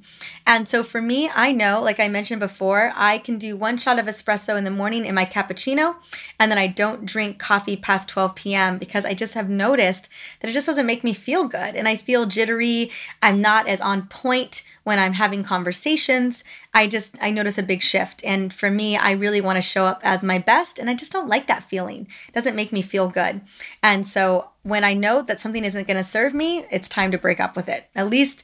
And 0.48 0.68
so 0.68 0.84
for 0.84 1.02
me, 1.02 1.30
I 1.34 1.52
know, 1.52 1.82
like 1.82 2.00
I 2.00 2.08
mentioned 2.08 2.40
before, 2.40 2.92
I 2.96 3.20
can 3.20 3.38
do 3.38 3.56
one 3.56 3.78
shot 3.78 4.00
of 4.00 4.08
espresso 4.08 4.58
in 4.58 4.64
the 4.64 4.72
morning 4.72 5.06
in 5.06 5.14
my 5.16 5.26
cappuccino, 5.26 5.98
and 6.40 6.52
then 6.52 6.58
I 6.58 6.68
don't 6.68 7.06
drink 7.06 7.38
coffee 7.38 7.76
past 7.76 8.10
12 8.10 8.36
p.m. 8.36 8.78
because 8.78 9.06
I 9.06 9.14
just 9.14 9.36
have 9.36 9.50
noticed 9.50 10.10
that 10.40 10.50
it 10.50 10.54
just 10.54 10.66
doesn't 10.66 10.86
make 10.86 11.04
me 11.04 11.14
feel 11.14 11.48
good. 11.48 11.76
And 11.76 11.88
I 11.88 11.96
feel 11.96 12.26
jittery. 12.26 12.92
I'm 13.22 13.42
not 13.42 13.68
as 13.68 13.82
on 13.82 14.08
point 14.08 14.64
when 14.84 14.98
I'm 14.98 15.14
having 15.14 15.44
conversations, 15.44 16.44
I 16.74 16.88
just 16.88 17.16
I 17.22 17.30
notice 17.30 17.58
a 17.58 17.64
big 17.64 17.82
shift. 17.82 18.24
And 18.24 18.54
for 18.54 18.70
me, 18.70 18.98
I 18.98 19.12
really 19.12 19.42
want 19.42 19.58
to 19.58 19.62
show 19.62 19.86
up 19.86 20.02
as 20.04 20.24
my 20.24 20.40
best 20.40 20.80
and 20.80 20.90
I 20.90 20.96
just 20.96 21.12
don't 21.12 21.28
like 21.28 21.48
that 21.48 21.64
feeling. 21.64 22.08
It 22.28 22.34
doesn't 22.34 22.56
make 22.56 22.72
me 22.72 22.82
feel 22.82 23.10
good. 23.10 23.42
And 23.84 24.08
so 24.08 24.50
when 24.64 24.84
I 24.84 24.94
know 24.94 25.22
that 25.22 25.40
something 25.40 25.64
isn't 25.64 25.88
going 25.88 25.98
to 25.98 26.04
serve 26.04 26.34
me, 26.34 26.66
it's 26.72 26.88
time 26.88 27.12
to 27.12 27.18
break 27.18 27.40
up 27.40 27.56
with 27.56 27.70
it. 27.70 27.90
At 27.96 28.10
least 28.10 28.44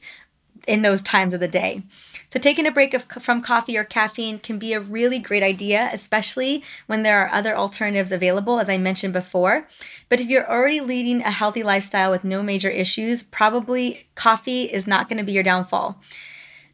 in 0.66 0.82
those 0.82 1.02
times 1.02 1.34
of 1.34 1.40
the 1.40 1.48
day. 1.48 1.82
So, 2.30 2.38
taking 2.38 2.66
a 2.66 2.70
break 2.70 2.92
of, 2.92 3.04
from 3.04 3.40
coffee 3.40 3.78
or 3.78 3.84
caffeine 3.84 4.38
can 4.38 4.58
be 4.58 4.74
a 4.74 4.80
really 4.80 5.18
great 5.18 5.42
idea, 5.42 5.88
especially 5.92 6.62
when 6.86 7.02
there 7.02 7.20
are 7.20 7.32
other 7.32 7.56
alternatives 7.56 8.12
available, 8.12 8.60
as 8.60 8.68
I 8.68 8.76
mentioned 8.76 9.14
before. 9.14 9.66
But 10.10 10.20
if 10.20 10.28
you're 10.28 10.50
already 10.50 10.80
leading 10.80 11.22
a 11.22 11.30
healthy 11.30 11.62
lifestyle 11.62 12.10
with 12.10 12.24
no 12.24 12.42
major 12.42 12.68
issues, 12.68 13.22
probably 13.22 14.08
coffee 14.14 14.64
is 14.64 14.86
not 14.86 15.08
going 15.08 15.18
to 15.18 15.24
be 15.24 15.32
your 15.32 15.42
downfall. 15.42 16.02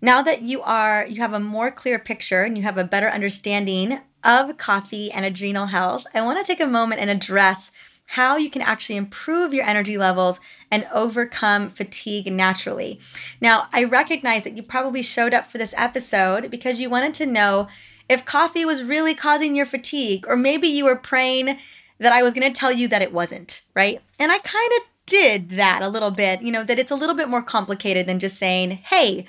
Now 0.01 0.23
that 0.23 0.43
you 0.43 0.61
are 0.61 1.07
you 1.09 1.21
have 1.21 1.33
a 1.33 1.41
more 1.41 1.71
clear 1.71 1.99
picture 1.99 2.43
and 2.43 2.59
you 2.59 2.65
have 2.65 2.77
a 2.77 2.85
better 2.85 3.09
understanding 3.09 4.01
of 4.25 4.57
coffee 4.57 5.13
and 5.13 5.25
adrenal 5.25 5.67
health, 5.67 6.05
I 6.13 6.23
want 6.23 6.39
to 6.39 6.45
take 6.45 6.61
a 6.61 6.67
moment 6.67 7.01
and 7.01 7.11
address 7.11 7.71
how 8.07 8.37
you 8.37 8.51
can 8.51 8.63
actually 8.63 8.97
improve 8.97 9.55
your 9.55 9.65
energy 9.65 9.97
levels 9.97 10.39
and 10.71 10.87
overcome 10.93 11.71
fatigue 11.71 12.31
naturally. 12.33 13.01
Now, 13.41 13.69
I 13.73 13.85
recognize 13.85 14.45
that 14.45 14.57
you 14.57 14.63
probably 14.63 15.03
showed 15.03 15.35
up 15.35 15.51
for 15.51 15.59
this 15.59 15.75
episode 15.77 16.51
because 16.51 16.81
you 16.81 16.91
wanted 16.91 17.15
to 17.15 17.27
know 17.27 17.69
if 18.09 18.25
coffee 18.25 18.65
was 18.65 18.83
really 18.83 19.15
causing 19.15 19.57
your 19.57 19.67
fatigue, 19.67 20.27
or 20.29 20.37
maybe 20.37 20.69
you 20.69 20.85
were 20.85 20.97
praying 20.97 21.59
that 21.99 22.13
I 22.13 22.23
was 22.23 22.35
going 22.35 22.53
to 22.53 22.59
tell 22.59 22.73
you 22.73 22.87
that 22.89 23.03
it 23.03 23.13
wasn't, 23.13 23.63
right? 23.75 24.01
And 24.19 24.31
I 24.31 24.39
kind 24.39 24.73
of 24.77 24.83
did 25.07 25.51
that 25.51 25.83
a 25.83 25.89
little 25.89 26.11
bit, 26.11 26.43
you 26.43 26.53
know, 26.53 26.65
that 26.65 26.79
it's 26.79 26.91
a 26.91 26.97
little 26.97 27.15
bit 27.15 27.29
more 27.29 27.43
complicated 27.43 28.07
than 28.07 28.19
just 28.19 28.37
saying, 28.37 28.73
hey, 28.73 29.27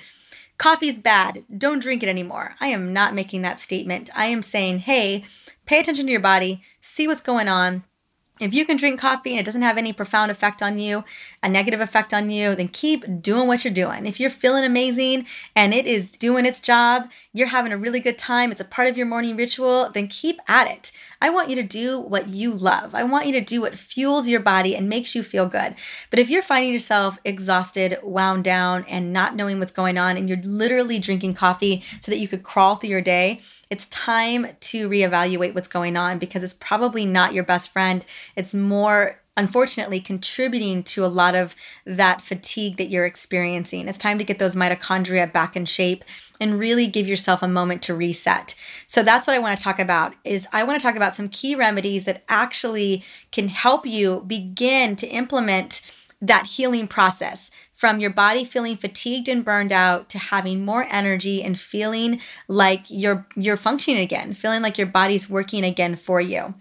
coffee's 0.58 0.98
bad, 0.98 1.44
don't 1.56 1.82
drink 1.82 2.02
it 2.02 2.08
anymore. 2.08 2.54
I 2.60 2.68
am 2.68 2.92
not 2.92 3.14
making 3.14 3.42
that 3.42 3.60
statement. 3.60 4.10
I 4.14 4.26
am 4.26 4.42
saying, 4.42 4.80
hey, 4.80 5.24
pay 5.64 5.80
attention 5.80 6.06
to 6.06 6.12
your 6.12 6.20
body, 6.20 6.62
see 6.80 7.06
what's 7.06 7.20
going 7.20 7.48
on, 7.48 7.84
if 8.38 8.52
you 8.52 8.66
can 8.66 8.76
drink 8.76 9.00
coffee 9.00 9.30
and 9.30 9.40
it 9.40 9.46
doesn't 9.46 9.62
have 9.62 9.78
any 9.78 9.92
profound 9.92 10.30
effect 10.30 10.62
on 10.62 10.78
you, 10.78 11.04
a 11.42 11.48
negative 11.48 11.80
effect 11.80 12.12
on 12.12 12.30
you, 12.30 12.54
then 12.54 12.68
keep 12.68 13.22
doing 13.22 13.46
what 13.46 13.64
you're 13.64 13.72
doing. 13.72 14.04
If 14.04 14.20
you're 14.20 14.30
feeling 14.30 14.64
amazing 14.64 15.26
and 15.54 15.72
it 15.72 15.86
is 15.86 16.10
doing 16.10 16.44
its 16.44 16.60
job, 16.60 17.10
you're 17.32 17.48
having 17.48 17.72
a 17.72 17.78
really 17.78 18.00
good 18.00 18.18
time, 18.18 18.52
it's 18.52 18.60
a 18.60 18.64
part 18.64 18.88
of 18.88 18.96
your 18.96 19.06
morning 19.06 19.36
ritual, 19.36 19.90
then 19.92 20.08
keep 20.08 20.38
at 20.48 20.70
it. 20.70 20.92
I 21.20 21.30
want 21.30 21.48
you 21.48 21.56
to 21.56 21.62
do 21.62 21.98
what 21.98 22.28
you 22.28 22.52
love. 22.52 22.94
I 22.94 23.04
want 23.04 23.26
you 23.26 23.32
to 23.32 23.40
do 23.40 23.62
what 23.62 23.78
fuels 23.78 24.28
your 24.28 24.40
body 24.40 24.76
and 24.76 24.88
makes 24.88 25.14
you 25.14 25.22
feel 25.22 25.48
good. 25.48 25.74
But 26.10 26.18
if 26.18 26.28
you're 26.28 26.42
finding 26.42 26.72
yourself 26.72 27.18
exhausted, 27.24 27.98
wound 28.02 28.44
down, 28.44 28.84
and 28.88 29.12
not 29.12 29.34
knowing 29.34 29.58
what's 29.58 29.72
going 29.72 29.96
on, 29.96 30.16
and 30.16 30.28
you're 30.28 30.42
literally 30.42 30.98
drinking 30.98 31.34
coffee 31.34 31.82
so 32.00 32.12
that 32.12 32.18
you 32.18 32.28
could 32.28 32.42
crawl 32.42 32.76
through 32.76 32.90
your 32.90 33.00
day, 33.00 33.40
it's 33.70 33.86
time 33.86 34.48
to 34.60 34.88
reevaluate 34.88 35.54
what's 35.54 35.68
going 35.68 35.96
on 35.96 36.18
because 36.18 36.42
it's 36.42 36.54
probably 36.54 37.04
not 37.04 37.34
your 37.34 37.44
best 37.44 37.72
friend. 37.72 38.04
It's 38.36 38.54
more 38.54 39.20
unfortunately 39.36 40.00
contributing 40.00 40.82
to 40.82 41.04
a 41.04 41.08
lot 41.08 41.34
of 41.34 41.54
that 41.84 42.22
fatigue 42.22 42.78
that 42.78 42.88
you're 42.88 43.04
experiencing. 43.04 43.86
It's 43.86 43.98
time 43.98 44.18
to 44.18 44.24
get 44.24 44.38
those 44.38 44.54
mitochondria 44.54 45.30
back 45.30 45.56
in 45.56 45.66
shape 45.66 46.04
and 46.40 46.58
really 46.58 46.86
give 46.86 47.06
yourself 47.06 47.42
a 47.42 47.48
moment 47.48 47.82
to 47.82 47.94
reset. 47.94 48.54
So 48.88 49.02
that's 49.02 49.26
what 49.26 49.36
I 49.36 49.38
want 49.38 49.58
to 49.58 49.64
talk 49.64 49.78
about 49.78 50.14
is 50.24 50.46
I 50.52 50.64
want 50.64 50.80
to 50.80 50.86
talk 50.86 50.96
about 50.96 51.14
some 51.14 51.28
key 51.28 51.54
remedies 51.54 52.06
that 52.06 52.24
actually 52.28 53.04
can 53.30 53.48
help 53.48 53.84
you 53.84 54.22
begin 54.26 54.96
to 54.96 55.06
implement 55.06 55.82
that 56.20 56.46
healing 56.46 56.88
process 56.88 57.50
from 57.72 58.00
your 58.00 58.10
body 58.10 58.44
feeling 58.44 58.76
fatigued 58.76 59.28
and 59.28 59.44
burned 59.44 59.70
out 59.70 60.08
to 60.08 60.18
having 60.18 60.64
more 60.64 60.86
energy 60.90 61.42
and 61.42 61.58
feeling 61.58 62.20
like 62.48 62.84
you're 62.88 63.26
you're 63.36 63.56
functioning 63.56 64.00
again, 64.00 64.32
feeling 64.32 64.62
like 64.62 64.78
your 64.78 64.86
body's 64.86 65.28
working 65.28 65.64
again 65.64 65.94
for 65.96 66.20
you. 66.20 66.54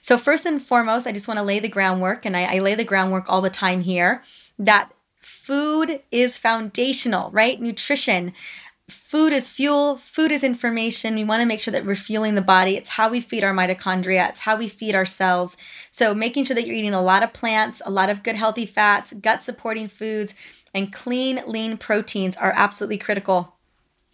So 0.00 0.18
first 0.18 0.46
and 0.46 0.60
foremost, 0.60 1.06
I 1.06 1.12
just 1.12 1.28
want 1.28 1.38
to 1.38 1.44
lay 1.44 1.60
the 1.60 1.68
groundwork, 1.68 2.26
and 2.26 2.36
I, 2.36 2.56
I 2.56 2.58
lay 2.58 2.74
the 2.74 2.84
groundwork 2.84 3.24
all 3.28 3.40
the 3.40 3.50
time 3.50 3.82
here 3.82 4.22
that 4.58 4.92
food 5.20 6.00
is 6.10 6.38
foundational, 6.38 7.30
right? 7.30 7.60
Nutrition 7.60 8.32
food 9.14 9.32
is 9.32 9.48
fuel, 9.48 9.96
food 9.96 10.32
is 10.32 10.42
information. 10.42 11.14
We 11.14 11.22
want 11.22 11.40
to 11.40 11.46
make 11.46 11.60
sure 11.60 11.70
that 11.70 11.86
we're 11.86 11.94
fueling 11.94 12.34
the 12.34 12.42
body. 12.42 12.76
It's 12.76 12.90
how 12.90 13.08
we 13.08 13.20
feed 13.20 13.44
our 13.44 13.54
mitochondria, 13.54 14.28
it's 14.30 14.40
how 14.40 14.56
we 14.56 14.66
feed 14.66 14.96
our 14.96 15.04
cells. 15.04 15.56
So, 15.92 16.16
making 16.16 16.42
sure 16.42 16.56
that 16.56 16.66
you're 16.66 16.74
eating 16.74 16.94
a 16.94 17.00
lot 17.00 17.22
of 17.22 17.32
plants, 17.32 17.80
a 17.86 17.92
lot 17.92 18.10
of 18.10 18.24
good 18.24 18.34
healthy 18.34 18.66
fats, 18.66 19.12
gut 19.12 19.44
supporting 19.44 19.86
foods, 19.86 20.34
and 20.74 20.92
clean, 20.92 21.40
lean 21.46 21.76
proteins 21.76 22.34
are 22.34 22.52
absolutely 22.56 22.98
critical. 22.98 23.54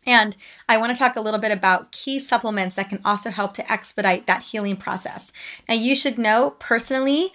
And 0.05 0.37
I 0.69 0.77
want 0.77 0.95
to 0.95 0.99
talk 0.99 1.17
a 1.17 1.23
little 1.23 1.41
bit 1.41 1.51
about 1.51 1.93
key 1.93 2.21
supplements 2.21 2.77
that 2.77 2.91
can 2.91 3.01
also 3.03 3.31
help 3.31 3.55
to 3.55 3.73
expedite 3.73 4.27
that 4.27 4.43
healing 4.43 4.77
process. 4.77 5.33
Now, 5.67 5.77
you 5.77 5.97
should 5.97 6.19
know 6.19 6.57
personally, 6.59 7.33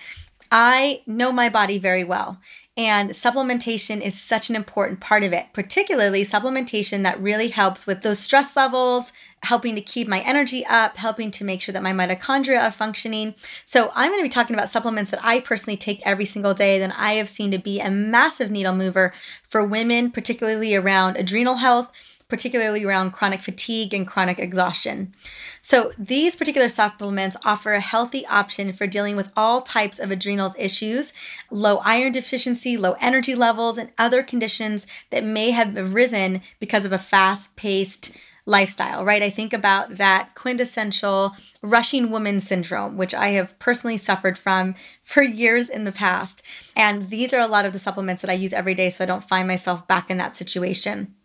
I 0.52 1.02
know 1.06 1.32
my 1.32 1.50
body 1.50 1.78
very 1.78 2.04
well. 2.04 2.40
And 2.78 3.12
supplementation 3.12 4.02
is 4.02 4.20
such 4.20 4.50
an 4.50 4.56
important 4.56 5.00
part 5.00 5.24
of 5.24 5.32
it, 5.32 5.46
particularly 5.54 6.26
supplementation 6.26 7.04
that 7.04 7.22
really 7.22 7.48
helps 7.48 7.88
with 7.88 8.02
those 8.02 8.20
stress 8.20 8.58
levels, 8.58 9.14
helping 9.44 9.76
to 9.76 9.82
keep 9.82 10.10
my 10.10 10.20
energy 10.22 10.66
up, 10.66 10.98
helping 10.98 11.32
to 11.32 11.46
make 11.46 11.62
sure 11.62 11.72
that 11.72 11.84
my 11.84 11.94
mitochondria 11.94 12.62
are 12.62 12.72
functioning. 12.72 13.34
So, 13.64 13.92
I'm 13.96 14.12
going 14.12 14.20
to 14.20 14.26
be 14.26 14.34
talking 14.34 14.56
about 14.56 14.70
supplements 14.70 15.12
that 15.12 15.24
I 15.24 15.40
personally 15.40 15.78
take 15.78 16.02
every 16.06 16.26
single 16.26 16.54
day 16.54 16.78
that 16.80 16.94
I 16.98 17.14
have 17.14 17.30
seen 17.30 17.50
to 17.52 17.58
be 17.58 17.80
a 17.80 17.90
massive 17.90 18.52
needle 18.52 18.76
mover 18.76 19.14
for 19.42 19.64
women, 19.64 20.12
particularly 20.12 20.76
around 20.76 21.16
adrenal 21.16 21.56
health 21.56 21.92
particularly 22.28 22.84
around 22.84 23.12
chronic 23.12 23.42
fatigue 23.42 23.94
and 23.94 24.08
chronic 24.08 24.40
exhaustion. 24.40 25.14
So, 25.62 25.92
these 25.98 26.36
particular 26.36 26.70
supplements 26.70 27.38
offer 27.46 27.74
a 27.74 27.80
healthy 27.80 28.26
option 28.28 28.74
for 28.74 28.88
dealing 28.88 29.16
with 29.16 29.32
all 29.36 29.62
types 29.62 30.00
of 30.00 30.12
adrenals 30.12 30.56
issues, 30.58 31.14
low 31.52 31.78
iron 31.78 32.14
deficiency, 32.14 32.78
low 32.78 32.96
energy 33.00 33.36
levels, 33.36 33.78
and 33.78 33.92
other 33.98 34.24
conditions 34.24 34.88
that 35.12 35.24
may 35.24 35.52
have 35.52 35.78
arisen 35.78 36.42
because 36.60 36.86
of 36.86 36.92
a 36.92 36.98
fast 36.98 37.56
paced 37.56 38.12
lifestyle, 38.46 39.04
right? 39.04 39.24
I 39.24 39.30
think 39.30 39.54
about 39.54 39.98
that 39.98 40.36
quintessential 40.36 41.36
rushing 41.62 42.12
woman 42.12 42.40
syndrome, 42.40 42.96
which 42.96 43.14
I 43.14 43.30
have 43.30 43.58
personally 43.60 43.98
suffered 43.98 44.38
from 44.38 44.76
for 45.02 45.24
years 45.24 45.68
in 45.68 45.84
the 45.84 45.92
past. 45.92 46.44
And 46.76 47.10
these 47.10 47.34
are 47.34 47.40
a 47.40 47.48
lot 47.48 47.66
of 47.66 47.74
the 47.74 47.80
supplements 47.80 48.22
that 48.22 48.30
I 48.30 48.36
use 48.36 48.54
every 48.54 48.76
day 48.76 48.90
so 48.90 49.04
I 49.04 49.08
don't 49.08 49.24
find 49.24 49.48
myself 49.48 49.88
back 49.88 50.12
in 50.12 50.18
that 50.18 50.36
situation. 50.36 51.16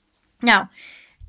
Now, 0.43 0.71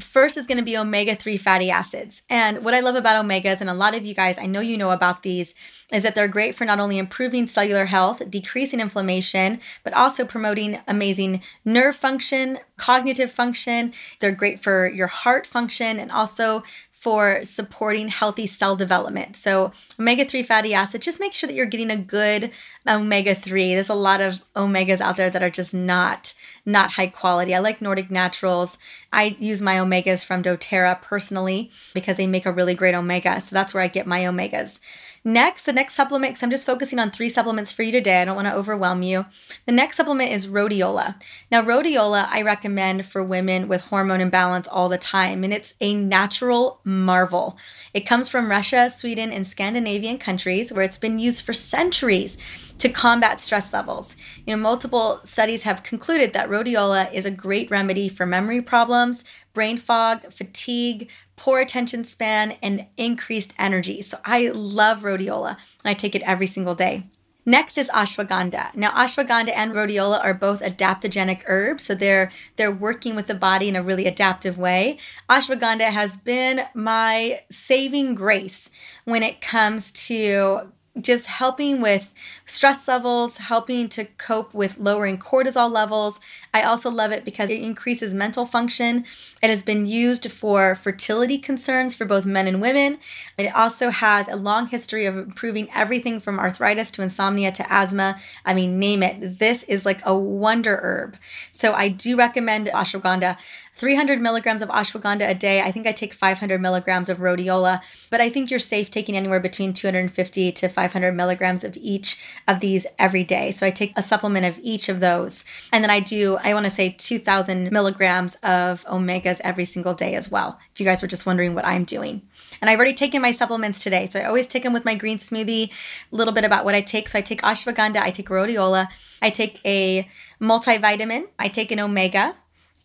first 0.02 0.38
is 0.38 0.48
going 0.48 0.58
to 0.58 0.64
be 0.64 0.78
omega 0.78 1.16
3 1.16 1.38
fatty 1.38 1.70
acids. 1.72 2.24
And 2.30 2.64
what 2.64 2.74
I 2.74 2.80
love 2.80 2.96
about 2.96 3.24
omegas, 3.24 3.62
and 3.62 3.70
a 3.70 3.74
lot 3.74 3.96
of 3.96 4.06
you 4.06 4.14
guys, 4.14 4.38
I 4.38 4.46
know 4.46 4.60
you 4.60 4.78
know 4.78 4.92
about 4.92 5.24
these, 5.24 5.54
is 5.92 6.04
that 6.04 6.16
they're 6.16 6.28
great 6.28 6.56
for 6.56 6.66
not 6.66 6.80
only 6.80 6.98
improving 6.98 7.48
cellular 7.48 7.86
health, 7.86 8.22
decreasing 8.30 8.80
inflammation, 8.80 9.60
but 9.84 9.94
also 9.94 10.26
promoting 10.26 10.80
amazing 10.88 11.42
nerve 11.64 11.96
function, 11.96 12.60
cognitive 12.78 13.32
function. 13.32 13.94
They're 14.20 14.32
great 14.32 14.62
for 14.62 14.90
your 14.90 15.08
heart 15.08 15.46
function 15.46 16.00
and 16.00 16.12
also 16.12 16.64
for 16.92 17.44
supporting 17.44 18.10
healthy 18.10 18.46
cell 18.46 18.76
development. 18.76 19.36
So, 19.36 19.72
omega 20.00 20.24
3 20.24 20.44
fatty 20.44 20.76
acids, 20.76 21.04
just 21.04 21.20
make 21.20 21.34
sure 21.34 21.48
that 21.48 21.56
you're 21.56 21.66
getting 21.66 21.90
a 21.90 21.98
good 21.98 22.52
omega 22.88 23.34
3. 23.34 23.74
There's 23.74 23.90
a 23.90 23.96
lot 23.96 24.22
of 24.22 24.42
omegas 24.56 25.02
out 25.02 25.18
there 25.18 25.32
that 25.32 25.42
are 25.42 25.50
just 25.50 25.74
not 25.74 26.36
not 26.66 26.92
high 26.92 27.08
quality. 27.08 27.56
I 27.56 27.60
like 27.60 27.82
Nordic 27.82 28.12
Naturals. 28.12 28.78
I 29.12 29.36
use 29.40 29.62
my 29.62 29.76
omegas 29.76 30.24
from 30.24 30.44
doTERRA 30.44 31.02
personally 31.02 31.72
because 31.94 32.18
they 32.18 32.28
make 32.28 32.46
a 32.46 32.52
really 32.52 32.76
great 32.76 32.96
omega. 32.96 33.40
So 33.42 33.54
that's 33.54 33.74
where 33.74 33.84
I 33.84 33.88
get 33.88 34.08
my 34.08 34.22
omegas. 34.22 34.80
Next, 35.24 35.66
the 35.66 35.74
next 35.74 35.94
supplement, 35.94 36.32
because 36.32 36.42
I'm 36.42 36.50
just 36.50 36.66
focusing 36.66 36.98
on 36.98 37.12
three 37.12 37.30
supplements 37.30 37.72
for 37.72 37.84
you 37.84 37.92
today. 37.92 38.22
I 38.22 38.26
don't 38.26 38.36
want 38.36 38.48
to 38.48 38.56
overwhelm 38.56 39.04
you. 39.04 39.28
The 39.68 39.72
next 39.72 39.98
supplement 39.98 40.32
is 40.32 40.48
rhodiola. 40.48 41.22
Now, 41.52 41.62
rhodiola 41.62 42.28
I 42.28 42.42
recommend 42.42 43.06
for 43.06 43.24
women 43.24 43.68
with 43.68 43.82
hormone 43.82 44.20
imbalance 44.20 44.68
all 44.68 44.90
the 44.90 44.98
time, 44.98 45.44
and 45.44 45.54
it's 45.54 45.76
a 45.80 45.94
natural 45.94 46.82
marvel. 46.84 47.56
It 47.94 48.08
comes 48.08 48.30
from 48.30 48.50
Russia, 48.50 48.90
Sweden, 48.90 49.32
and 49.32 49.46
Scandinavian 49.46 50.18
countries 50.18 50.74
where 50.74 50.84
it's 50.84 50.98
been 50.98 51.20
used 51.20 51.46
for 51.46 51.54
centuries 51.54 52.36
to 52.80 52.90
combat 52.90 53.40
stress 53.40 53.72
levels. 53.74 54.16
You 54.48 54.56
know, 54.56 54.62
multiple 54.62 55.20
studies 55.24 55.62
have 55.64 55.84
concluded 55.84 56.34
that 56.34 56.50
rhodiola 56.50 57.14
is 57.14 57.28
a 57.28 57.32
great 57.32 57.70
remedy 57.70 58.10
for 58.10 58.26
memory 58.26 58.60
problems, 58.60 59.24
brain 59.54 59.78
fog, 59.78 60.32
fatigue, 60.32 61.10
poor 61.36 61.60
attention 61.60 62.04
span, 62.04 62.58
and 62.62 62.88
increased 62.98 63.54
energy. 63.58 64.02
So 64.02 64.20
I 64.26 64.50
love 64.50 65.02
rhodiola 65.02 65.58
and 65.84 65.92
I 65.92 65.94
take 65.94 66.16
it 66.16 66.22
every 66.24 66.48
single 66.48 66.76
day. 66.76 67.06
Next 67.46 67.78
is 67.78 67.90
ashwagandha. 67.90 68.76
Now, 68.76 68.92
ashwagandha 68.92 69.52
and 69.56 69.72
rhodiola 69.72 70.24
are 70.24 70.34
both 70.36 70.62
adaptogenic 70.62 71.44
herbs, 71.48 71.84
so 71.84 71.96
they're 71.96 72.32
they're 72.56 72.72
working 72.72 73.16
with 73.16 73.26
the 73.26 73.34
body 73.34 73.68
in 73.68 73.76
a 73.76 73.82
really 73.82 74.06
adaptive 74.06 74.60
way. 74.60 75.00
Ashwagandha 75.28 75.90
has 75.90 76.18
been 76.18 76.62
my 76.76 77.42
saving 77.50 78.14
grace 78.14 78.70
when 79.06 79.24
it 79.24 79.42
comes 79.42 79.92
to 79.94 80.72
just 81.00 81.28
helping 81.28 81.80
with 81.80 82.14
stress 82.46 82.88
levels, 82.88 83.38
helping 83.38 83.88
to 83.90 84.04
cope 84.04 84.54
with 84.54 84.78
lowering 84.78 85.18
cortisol 85.18 85.72
levels. 85.72 86.20
I 86.54 86.64
also 86.64 86.92
love 86.92 87.12
it 87.12 87.24
because 87.24 87.50
it 87.50 87.62
increases 87.62 88.14
mental 88.14 88.46
function. 88.46 89.06
It 89.42 89.50
has 89.50 89.64
been 89.64 89.86
used 89.86 90.30
for 90.30 90.76
fertility 90.76 91.38
concerns 91.38 91.96
for 91.96 92.04
both 92.04 92.26
men 92.26 92.48
and 92.48 92.62
women. 92.62 93.00
It 93.38 93.56
also 93.56 93.90
has 93.90 94.28
a 94.28 94.36
long 94.36 94.68
history 94.68 95.06
of 95.06 95.18
improving 95.18 95.70
everything 95.74 96.20
from 96.20 96.40
arthritis 96.40 96.92
to 96.92 97.02
insomnia 97.02 97.54
to 97.54 97.74
asthma. 97.74 98.18
I 98.46 98.54
mean, 98.54 98.78
name 98.78 99.02
it. 99.02 99.40
This 99.40 99.64
is 99.64 99.86
like 99.86 100.02
a 100.06 100.16
wonder 100.16 100.78
herb. 100.84 101.18
So 101.54 101.74
I 101.74 101.88
do 101.88 102.18
recommend 102.18 102.68
ashwagandha. 102.68 103.38
300 103.82 104.22
milligrams 104.22 104.62
of 104.62 104.70
ashwagandha 104.70 105.28
a 105.28 105.34
day. 105.34 105.60
I 105.60 105.72
think 105.72 105.88
I 105.88 105.92
take 105.92 106.14
500 106.14 106.62
milligrams 106.62 107.10
of 107.10 107.18
rhodiola, 107.18 107.82
but 108.12 108.22
I 108.22 108.30
think 108.30 108.52
you're 108.52 108.60
safe 108.60 108.92
taking 108.92 109.18
anywhere 109.18 109.40
between 109.40 109.74
250 109.74 110.52
to 110.52 110.70
500 110.70 111.12
milligrams 111.14 111.64
of 111.64 111.76
each 111.78 112.20
of 112.48 112.60
these 112.60 112.86
every 113.00 113.24
day. 113.24 113.50
So 113.50 113.66
I 113.66 113.72
take 113.72 113.98
a 113.98 114.04
supplement 114.04 114.46
of 114.46 114.60
each 114.62 114.88
of 114.88 115.00
those. 115.00 115.44
And 115.74 115.84
then 115.84 115.90
I 115.90 116.00
do, 116.00 116.38
I 116.44 116.54
want 116.54 116.68
to 116.68 116.70
say 116.70 116.92
2000 116.96 117.72
milligrams 117.72 118.36
of 118.44 118.86
omegas 118.86 119.42
every 119.44 119.66
single 119.66 119.96
day 119.96 120.14
as 120.14 120.30
well, 120.30 120.60
if 120.72 120.80
you 120.80 120.86
guys 120.86 121.02
were 121.02 121.08
just 121.08 121.26
wondering 121.26 121.56
what 121.56 121.66
I'm 121.66 121.84
doing. 121.84 122.22
And 122.62 122.70
I've 122.70 122.78
already 122.78 122.94
taken 122.94 123.20
my 123.20 123.32
supplements 123.32 123.82
today. 123.82 124.08
So 124.12 124.20
I 124.20 124.26
always 124.26 124.46
take 124.46 124.62
them 124.62 124.74
with 124.74 124.86
my 124.86 124.94
green 124.94 125.18
smoothie, 125.18 125.72
a 125.72 126.16
little 126.16 126.36
bit 126.36 126.46
about 126.46 126.66
what 126.66 126.76
I 126.76 126.82
take. 126.82 127.10
So 127.10 127.18
I 127.18 127.24
take 127.24 127.42
ashwagandha, 127.42 127.98
I 127.98 128.12
take 128.12 128.30
rhodiola, 128.30 128.90
I 129.24 129.32
take 129.32 129.60
a 129.66 130.08
multivitamin, 130.40 131.30
I 131.40 131.48
take 131.48 131.72
an 131.72 131.80
omega, 131.80 132.36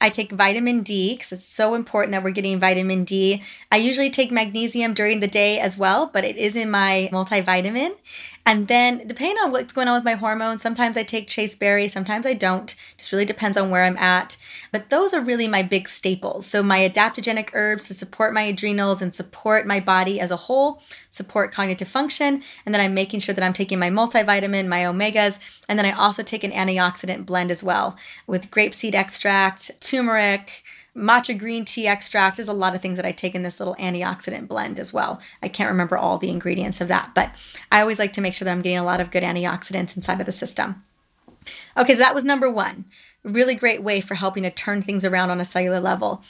I 0.01 0.11
take 0.11 0.33
vitamin 0.33 0.83
D 0.83 1.15
because 1.15 1.33
it's 1.33 1.45
so 1.45 1.75
important 1.75 2.13
that 2.13 2.23
we're 2.23 2.31
getting 2.31 2.61
vitamin 2.61 3.05
D. 3.05 3.43
I 3.73 3.77
usually 3.77 4.11
take 4.11 4.31
magnesium 4.31 4.95
during 4.95 5.21
the 5.21 5.27
day 5.27 5.59
as 5.59 5.79
well, 5.79 6.11
but 6.13 6.25
it 6.25 6.37
is 6.37 6.55
in 6.55 6.71
my 6.71 7.09
multivitamin. 7.13 7.97
And 8.49 8.69
then, 8.69 9.09
depending 9.09 9.39
on 9.43 9.51
what's 9.51 9.73
going 9.73 9.89
on 9.89 9.97
with 9.97 10.05
my 10.05 10.15
hormones, 10.15 10.63
sometimes 10.63 10.97
I 10.97 11.03
take 11.03 11.27
chasteberry, 11.27 11.89
sometimes 11.89 12.25
I 12.25 12.35
don't. 12.35 12.73
Just 12.97 13.11
really 13.11 13.25
depends 13.25 13.59
on 13.59 13.71
where 13.71 13.83
I'm 13.83 13.97
at. 13.97 14.37
But 14.71 14.89
those 14.89 15.13
are 15.13 15.21
really 15.21 15.49
my 15.49 15.65
big 15.65 15.89
staples. 15.89 16.47
So, 16.47 16.63
my 16.63 16.89
adaptogenic 16.89 17.51
herbs 17.55 17.89
to 17.89 17.95
support 17.95 18.33
my 18.33 18.43
adrenals 18.43 19.03
and 19.03 19.13
support 19.13 19.67
my 19.67 19.81
body 19.81 20.21
as 20.21 20.31
a 20.31 20.37
whole, 20.37 20.81
support 21.11 21.51
cognitive 21.51 21.89
function. 21.89 22.41
And 22.65 22.73
then 22.73 22.81
I'm 22.81 22.95
making 22.95 23.19
sure 23.19 23.35
that 23.35 23.43
I'm 23.43 23.53
taking 23.53 23.81
my 23.81 23.91
multivitamin, 23.91 24.69
my 24.69 24.83
omegas. 24.83 25.41
And 25.69 25.77
then 25.77 25.87
I 25.87 25.91
also 25.91 26.23
take 26.23 26.45
an 26.45 26.53
antioxidant 26.53 27.27
blend 27.27 27.51
as 27.51 27.65
well 27.65 27.97
with 28.29 28.53
grapeseed 28.53 28.95
extract, 28.95 29.73
turmeric 29.81 30.63
matcha 30.97 31.37
green 31.37 31.65
tea 31.65 31.87
extract. 31.87 32.37
There's 32.37 32.49
a 32.49 32.53
lot 32.53 32.75
of 32.75 32.81
things 32.81 32.97
that 32.97 33.07
I 33.07 33.13
take 33.13 33.35
in 33.35 33.43
this 33.43 33.61
little 33.61 33.77
antioxidant 33.77 34.49
blend 34.49 34.81
as 34.81 34.93
well. 34.93 35.21
I 35.43 35.49
can't 35.49 35.71
remember 35.71 35.97
all 35.97 36.19
the 36.19 36.31
ingredients 36.31 36.81
of 36.81 36.89
that, 36.89 37.13
but 37.15 37.31
I 37.71 37.81
always 37.81 37.99
like 37.99 38.13
to 38.15 38.21
make 38.21 38.35
sure 38.35 38.47
that 38.47 38.53
I'm 38.53 38.63
getting 38.63 38.79
a 38.79 38.85
lot 38.85 39.01
of 39.01 39.11
good 39.11 39.23
antioxidants 39.23 39.97
inside 39.97 40.21
of 40.21 40.27
the 40.27 40.33
system. 40.33 40.83
Okay, 41.77 41.95
so 41.95 41.99
that 42.01 42.15
was 42.15 42.25
number 42.25 42.51
one. 42.51 42.87
Really 43.23 43.55
great 43.55 43.83
way 43.83 44.01
for 44.01 44.15
helping 44.15 44.43
to 44.45 44.51
turn 44.51 44.83
things 44.83 45.05
around 45.05 45.31
on 45.31 45.41
a 45.41 45.45
cellular 45.45 45.81
level. 45.81 46.23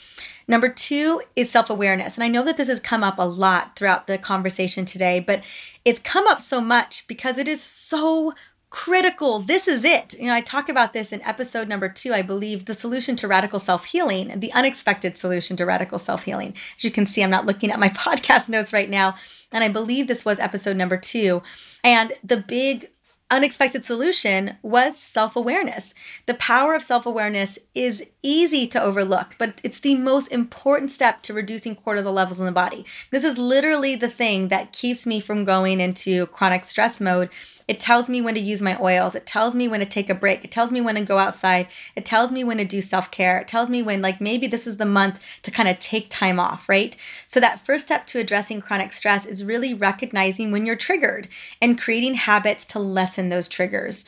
Number 0.47 0.69
two 0.69 1.21
is 1.35 1.49
self 1.49 1.69
awareness. 1.69 2.15
And 2.15 2.23
I 2.23 2.27
know 2.27 2.43
that 2.43 2.57
this 2.57 2.67
has 2.67 2.79
come 2.79 3.03
up 3.03 3.17
a 3.17 3.27
lot 3.27 3.75
throughout 3.75 4.07
the 4.07 4.17
conversation 4.17 4.85
today, 4.85 5.19
but 5.19 5.43
it's 5.85 5.99
come 5.99 6.27
up 6.27 6.41
so 6.41 6.61
much 6.61 7.07
because 7.07 7.37
it 7.37 7.47
is 7.47 7.61
so 7.61 8.33
critical. 8.77 9.39
This 9.39 9.67
is 9.67 9.83
it. 9.83 10.13
You 10.19 10.27
know, 10.27 10.35
I 10.35 10.41
talk 10.41 10.69
about 10.69 10.93
this 10.93 11.11
in 11.11 11.19
episode 11.23 11.67
number 11.67 11.89
two, 11.89 12.13
I 12.13 12.21
believe, 12.21 12.65
the 12.65 12.75
solution 12.75 13.15
to 13.15 13.27
radical 13.27 13.57
self 13.57 13.85
healing, 13.85 14.39
the 14.39 14.53
unexpected 14.53 15.17
solution 15.17 15.57
to 15.57 15.65
radical 15.65 15.97
self 15.97 16.25
healing. 16.25 16.53
As 16.77 16.83
you 16.83 16.91
can 16.91 17.07
see, 17.07 17.23
I'm 17.23 17.31
not 17.31 17.47
looking 17.47 17.71
at 17.71 17.79
my 17.79 17.89
podcast 18.05 18.49
notes 18.49 18.73
right 18.73 18.87
now. 18.89 19.15
And 19.51 19.63
I 19.63 19.67
believe 19.67 20.05
this 20.05 20.23
was 20.23 20.37
episode 20.37 20.77
number 20.77 20.95
two. 20.95 21.41
And 21.83 22.13
the 22.23 22.37
big 22.37 22.91
unexpected 23.31 23.83
solution 23.83 24.57
was 24.61 24.95
self 24.95 25.35
awareness. 25.35 25.95
The 26.27 26.35
power 26.35 26.75
of 26.75 26.83
self 26.83 27.07
awareness 27.07 27.57
is 27.73 28.03
easy 28.21 28.67
to 28.67 28.81
overlook, 28.81 29.33
but 29.39 29.59
it's 29.63 29.79
the 29.79 29.95
most 29.95 30.27
important 30.27 30.91
step 30.91 31.23
to 31.23 31.33
reducing 31.33 31.75
cortisol 31.75 32.13
levels 32.13 32.39
in 32.39 32.45
the 32.45 32.51
body. 32.51 32.85
This 33.09 33.23
is 33.23 33.39
literally 33.39 33.95
the 33.95 34.07
thing 34.07 34.49
that 34.49 34.71
keeps 34.71 35.07
me 35.07 35.19
from 35.19 35.45
going 35.45 35.81
into 35.81 36.27
chronic 36.27 36.63
stress 36.63 37.01
mode 37.01 37.29
it 37.67 37.79
tells 37.79 38.07
me 38.07 38.21
when 38.21 38.35
to 38.35 38.39
use 38.39 38.61
my 38.61 38.77
oils. 38.81 39.13
It 39.13 39.25
tells 39.25 39.53
me 39.53 39.67
when 39.67 39.81
to 39.81 39.85
take 39.85 40.09
a 40.09 40.15
break. 40.15 40.43
It 40.45 40.51
tells 40.51 40.71
me 40.71 40.79
when 40.79 40.95
to 40.95 41.01
go 41.01 41.17
outside. 41.17 41.67
It 41.95 42.05
tells 42.05 42.31
me 42.31 42.43
when 42.43 42.57
to 42.57 42.65
do 42.65 42.81
self 42.81 43.11
care. 43.11 43.39
It 43.39 43.47
tells 43.47 43.69
me 43.69 43.81
when, 43.81 44.01
like, 44.01 44.21
maybe 44.21 44.47
this 44.47 44.65
is 44.65 44.77
the 44.77 44.85
month 44.85 45.23
to 45.43 45.51
kind 45.51 45.67
of 45.67 45.79
take 45.79 46.09
time 46.09 46.39
off, 46.39 46.69
right? 46.69 46.95
So, 47.27 47.39
that 47.41 47.59
first 47.59 47.85
step 47.85 48.05
to 48.07 48.19
addressing 48.19 48.61
chronic 48.61 48.93
stress 48.93 49.25
is 49.25 49.43
really 49.43 49.73
recognizing 49.73 50.51
when 50.51 50.65
you're 50.65 50.77
triggered 50.77 51.27
and 51.61 51.79
creating 51.79 52.15
habits 52.15 52.63
to 52.65 52.79
lessen 52.79 53.29
those 53.29 53.49
triggers. 53.49 54.05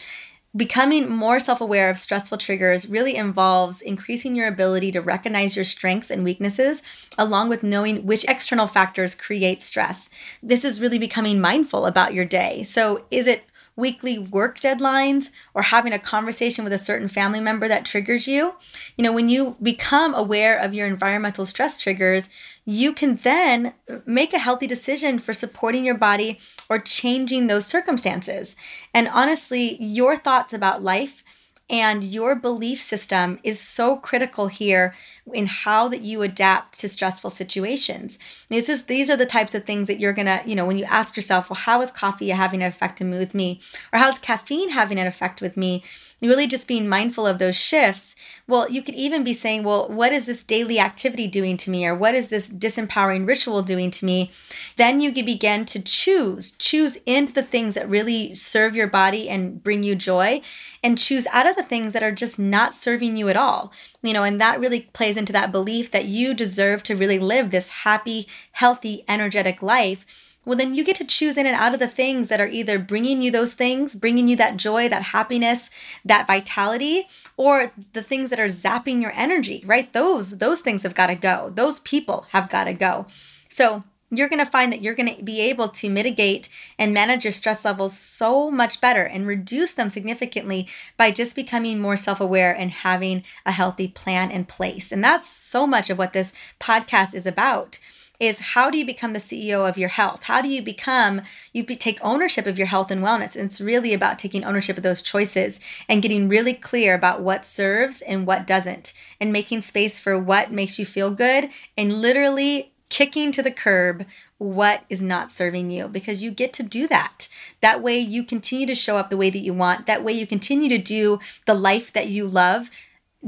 Becoming 0.56 1.12
more 1.12 1.40
self 1.40 1.62
aware 1.62 1.92
of 1.92 2.00
stressful 2.00 2.40
triggers 2.40 2.90
really 2.90 3.16
involves 3.16 3.82
increasing 3.82 4.36
your 4.36 4.48
ability 4.48 4.92
to 4.94 5.00
recognize 5.00 5.56
your 5.56 5.66
strengths 5.66 6.10
and 6.10 6.24
weaknesses, 6.24 6.82
along 7.20 7.50
with 7.50 7.62
knowing 7.62 8.04
which 8.08 8.26
external 8.28 8.66
factors 8.66 9.14
create 9.14 9.62
stress. 9.62 10.10
This 10.42 10.66
is 10.66 10.82
really 10.82 10.98
becoming 10.98 11.40
mindful 11.40 11.86
about 11.86 12.16
your 12.16 12.26
day. 12.26 12.64
So, 12.64 13.06
is 13.12 13.28
it 13.28 13.44
weekly 13.80 14.20
work 14.20 14.60
deadlines 14.60 15.30
or 15.54 15.64
having 15.64 15.94
a 15.94 16.00
conversation 16.00 16.64
with 16.64 16.74
a 16.74 16.78
certain 16.78 17.08
family 17.08 17.40
member 17.40 17.68
that 17.68 17.86
triggers 17.86 18.28
you. 18.28 18.56
You 18.98 19.04
know, 19.04 19.14
when 19.14 19.30
you 19.30 19.56
become 19.62 20.14
aware 20.14 20.58
of 20.58 20.74
your 20.74 20.86
environmental 20.86 21.46
stress 21.46 21.80
triggers, 21.80 22.30
you 22.66 22.94
can 22.94 23.16
then 23.18 23.74
make 24.06 24.34
a 24.34 24.40
healthy 24.40 24.68
decision 24.68 25.18
for 25.18 25.34
supporting 25.34 25.86
your 25.86 25.96
body 25.96 26.40
or 26.70 26.78
changing 26.78 27.48
those 27.48 27.66
circumstances. 27.66 28.56
And 28.94 29.08
honestly, 29.08 29.82
your 29.84 30.18
thoughts 30.18 30.54
about 30.54 30.84
life 30.84 31.24
and 31.70 32.04
your 32.04 32.36
belief 32.36 32.82
system 32.82 33.40
is 33.44 33.60
so 33.60 33.98
critical 33.98 34.48
here 34.48 34.96
in 35.34 35.46
how 35.46 35.88
that 35.88 36.02
you 36.02 36.22
adapt 36.24 36.80
to 36.80 36.90
stressful 36.90 37.30
situations. 37.30 38.18
This 38.50 38.68
is 38.70 38.86
these 38.86 39.10
are 39.10 39.18
the 39.18 39.26
types 39.26 39.54
of 39.54 39.66
things 39.66 39.88
that 39.88 40.00
you're 40.00 40.14
gonna, 40.14 40.42
you 40.46 40.56
know, 40.56 40.66
when 40.66 40.80
you 40.80 40.86
ask 40.86 41.16
yourself, 41.16 41.50
well, 41.50 41.60
how 41.60 41.82
is 41.82 41.92
coffee 41.92 42.30
having 42.30 42.62
an 42.62 42.68
effect 42.68 43.00
with 43.00 43.36
me? 43.36 43.62
Or 43.94 44.00
how's 44.00 44.18
caffeine 44.20 44.70
having 44.70 44.98
an 44.98 45.08
effect 45.08 45.42
with 45.42 45.56
me? 45.56 45.84
Really 46.22 46.48
just 46.48 46.68
being 46.68 46.88
mindful 46.88 47.26
of 47.26 47.40
those 47.40 47.56
shifts. 47.56 48.16
Well, 48.48 48.70
you 48.70 48.82
could 48.82 48.96
even 48.96 49.24
be 49.24 49.34
saying, 49.34 49.64
well, 49.64 49.88
what 49.88 50.12
is 50.12 50.26
this 50.26 50.44
daily 50.44 50.80
activity 50.80 51.28
doing 51.28 51.56
to 51.58 51.70
me? 51.70 51.86
Or 51.86 51.96
what 51.96 52.16
is 52.16 52.30
this 52.30 52.50
disempowering 52.50 53.28
ritual 53.28 53.62
doing 53.62 53.92
to 53.92 54.06
me? 54.06 54.32
Then 54.76 55.02
you 55.02 55.14
begin 55.14 55.66
to 55.68 55.80
choose, 55.80 56.52
choose 56.54 56.98
into 57.06 57.34
the 57.34 57.44
things 57.44 57.76
that 57.76 57.90
really 57.90 58.34
serve 58.36 58.76
your 58.76 58.88
body 58.88 59.30
and 59.30 59.64
bring 59.64 59.84
you 59.84 59.96
joy, 59.96 60.42
and 60.84 60.98
choose 60.98 61.28
out 61.28 61.48
of 61.48 61.56
the 61.56 61.64
things 61.64 61.94
that 61.94 62.04
are 62.04 62.12
just 62.12 62.40
not 62.40 62.76
serving 62.76 63.18
you 63.18 63.30
at 63.30 63.38
all. 63.38 63.72
You 64.02 64.14
know, 64.14 64.24
and 64.24 64.40
that 64.42 64.60
really 64.60 64.82
plays 64.94 65.18
into 65.18 65.34
that 65.34 65.52
belief 65.52 65.92
that 65.92 66.06
you 66.06 66.34
deserve 66.34 66.84
to 66.84 66.96
really 66.96 67.20
live 67.20 67.52
this 67.52 67.70
happy, 67.70 68.28
healthy, 68.54 69.04
energetic 69.08 69.62
life 69.62 70.06
well, 70.50 70.58
then 70.58 70.74
you 70.74 70.84
get 70.84 70.96
to 70.96 71.06
choose 71.06 71.38
in 71.38 71.46
and 71.46 71.56
out 71.56 71.76
of 71.76 71.80
the 71.80 71.88
things 71.88 72.28
that 72.28 72.42
are 72.42 72.48
either 72.48 72.80
bringing 72.80 73.22
you 73.22 73.30
those 73.30 73.54
things, 73.54 73.94
bringing 73.94 74.28
you 74.28 74.36
that 74.38 74.58
joy, 74.58 74.90
that 74.90 75.04
happiness, 75.04 75.70
that 76.04 76.26
vitality, 76.26 77.08
or 77.38 77.72
the 77.94 78.02
things 78.02 78.32
that 78.32 78.40
are 78.40 78.48
zapping 78.48 79.00
your 79.00 79.12
energy, 79.14 79.64
right? 79.68 79.94
Those 79.94 80.40
those 80.40 80.62
things 80.62 80.82
have 80.82 80.96
got 80.96 81.06
to 81.06 81.16
go. 81.16 81.52
Those 81.54 81.78
people 81.82 82.26
have 82.32 82.50
got 82.50 82.64
to 82.64 82.74
go. 82.74 83.06
So, 83.48 83.84
you're 84.10 84.28
going 84.28 84.44
to 84.44 84.52
find 84.52 84.74
that 84.74 84.82
you're 84.82 84.96
going 84.96 85.16
to 85.16 85.24
be 85.24 85.40
able 85.40 85.70
to 85.70 85.88
mitigate 85.88 86.50
and 86.80 86.96
manage 86.96 87.26
your 87.26 87.32
stress 87.32 87.64
levels 87.64 87.96
so 87.96 88.50
much 88.50 88.82
better 88.82 89.04
and 89.04 89.28
reduce 89.28 89.74
them 89.74 89.92
significantly 89.92 90.68
by 90.98 91.12
just 91.12 91.36
becoming 91.36 91.80
more 91.80 91.96
self 91.96 92.20
aware 92.20 92.52
and 92.52 92.72
having 92.72 93.24
a 93.46 93.52
healthy 93.52 93.88
plan 93.88 94.32
in 94.32 94.46
place. 94.46 94.92
And 94.92 95.04
that's 95.04 95.30
so 95.30 95.68
much 95.68 95.92
of 95.92 96.00
what 96.00 96.14
this 96.14 96.34
podcast 96.60 97.14
is 97.14 97.28
about 97.28 97.78
is 98.20 98.40
how 98.40 98.70
do 98.70 98.78
you 98.78 98.86
become 98.86 99.14
the 99.14 99.20
CEO 99.20 99.68
of 99.68 99.78
your 99.78 99.90
health? 99.90 100.24
How 100.24 100.42
do 100.42 100.50
you 100.50 100.62
become, 100.62 101.22
you 101.54 101.64
take 101.64 102.00
ownership 102.02 102.46
of 102.46 102.58
your 102.58 102.68
health 102.68 102.92
and 102.92 103.02
wellness? 103.02 103.36
And 103.36 103.46
it's 103.46 103.62
really 103.62 103.94
about 103.94 104.20
taking 104.20 104.44
ownership 104.44 104.78
of 104.78 104.84
those 104.84 105.02
choices 105.02 105.60
and 105.88 106.02
getting 106.02 106.28
really 106.28 106.54
clear 106.54 106.94
about 106.94 107.22
what 107.22 107.46
serves 107.46 108.02
and 108.02 108.28
what 108.28 108.46
doesn't, 108.46 108.94
and 109.22 109.32
making 109.32 109.62
space 109.62 110.00
for 110.00 110.20
what 110.20 110.52
makes 110.52 110.78
you 110.78 110.86
feel 110.86 111.12
good 111.12 111.50
and 111.78 112.02
literally 112.02 112.74
kicking 112.90 113.32
to 113.32 113.44
the 113.44 113.52
curb 113.52 114.06
what 114.40 114.84
is 114.90 115.02
not 115.02 115.32
serving 115.32 115.70
you 115.70 115.88
because 115.88 116.24
you 116.24 116.32
get 116.32 116.52
to 116.54 116.64
do 116.64 116.88
that. 116.88 117.28
That 117.62 117.82
way 117.82 118.00
you 118.00 118.24
continue 118.24 118.66
to 118.66 118.76
show 118.76 118.98
up 118.98 119.10
the 119.10 119.18
way 119.18 119.30
that 119.30 119.40
you 119.40 119.54
want. 119.54 119.86
That 119.86 120.04
way 120.04 120.14
you 120.14 120.26
continue 120.26 120.70
to 120.70 120.78
do 120.78 121.20
the 121.46 121.54
life 121.54 121.94
that 121.94 122.08
you 122.08 122.26
love 122.26 122.72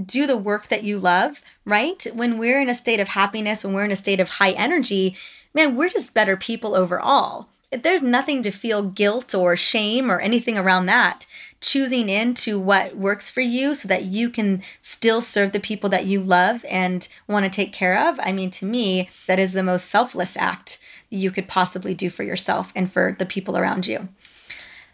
do 0.06 0.26
the 0.26 0.38
work 0.38 0.68
that 0.68 0.84
you 0.84 1.00
love, 1.00 1.42
right? 1.66 2.06
When 2.14 2.38
we're 2.38 2.62
in 2.62 2.70
a 2.70 2.76
state 2.76 3.00
of 3.00 3.10
happiness, 3.10 3.64
when 3.64 3.74
we're 3.74 3.86
in 3.86 3.92
a 3.92 3.96
state 3.96 4.20
of 4.20 4.30
high 4.30 4.52
energy, 4.52 5.16
man, 5.54 5.76
we're 5.76 5.90
just 5.90 6.14
better 6.14 6.38
people 6.38 6.76
overall. 6.76 7.50
There's 7.72 8.04
nothing 8.04 8.44
to 8.44 8.52
feel 8.52 8.84
guilt 8.84 9.34
or 9.34 9.56
shame 9.56 10.12
or 10.12 10.20
anything 10.20 10.58
around 10.58 10.88
that. 10.88 11.26
Choosing 11.62 12.10
into 12.10 12.60
what 12.60 12.98
works 12.98 13.30
for 13.30 13.40
you 13.40 13.76
so 13.76 13.88
that 13.88 14.04
you 14.04 14.30
can 14.30 14.62
still 14.82 15.22
serve 15.22 15.54
the 15.54 15.60
people 15.60 15.90
that 15.90 16.06
you 16.06 16.20
love 16.20 16.66
and 16.70 17.08
want 17.28 17.46
to 17.46 17.52
take 17.52 17.72
care 17.72 17.98
of. 17.98 18.20
I 18.22 18.34
mean, 18.34 18.52
to 18.52 18.66
me, 18.66 19.10
that 19.28 19.40
is 19.40 19.54
the 19.54 19.64
most 19.64 19.86
selfless 19.86 20.36
act 20.36 20.80
you 21.10 21.32
could 21.32 21.48
possibly 21.48 21.94
do 21.94 22.10
for 22.10 22.24
yourself 22.24 22.74
and 22.76 22.92
for 22.92 23.16
the 23.18 23.26
people 23.26 23.58
around 23.58 23.88
you. 23.88 24.10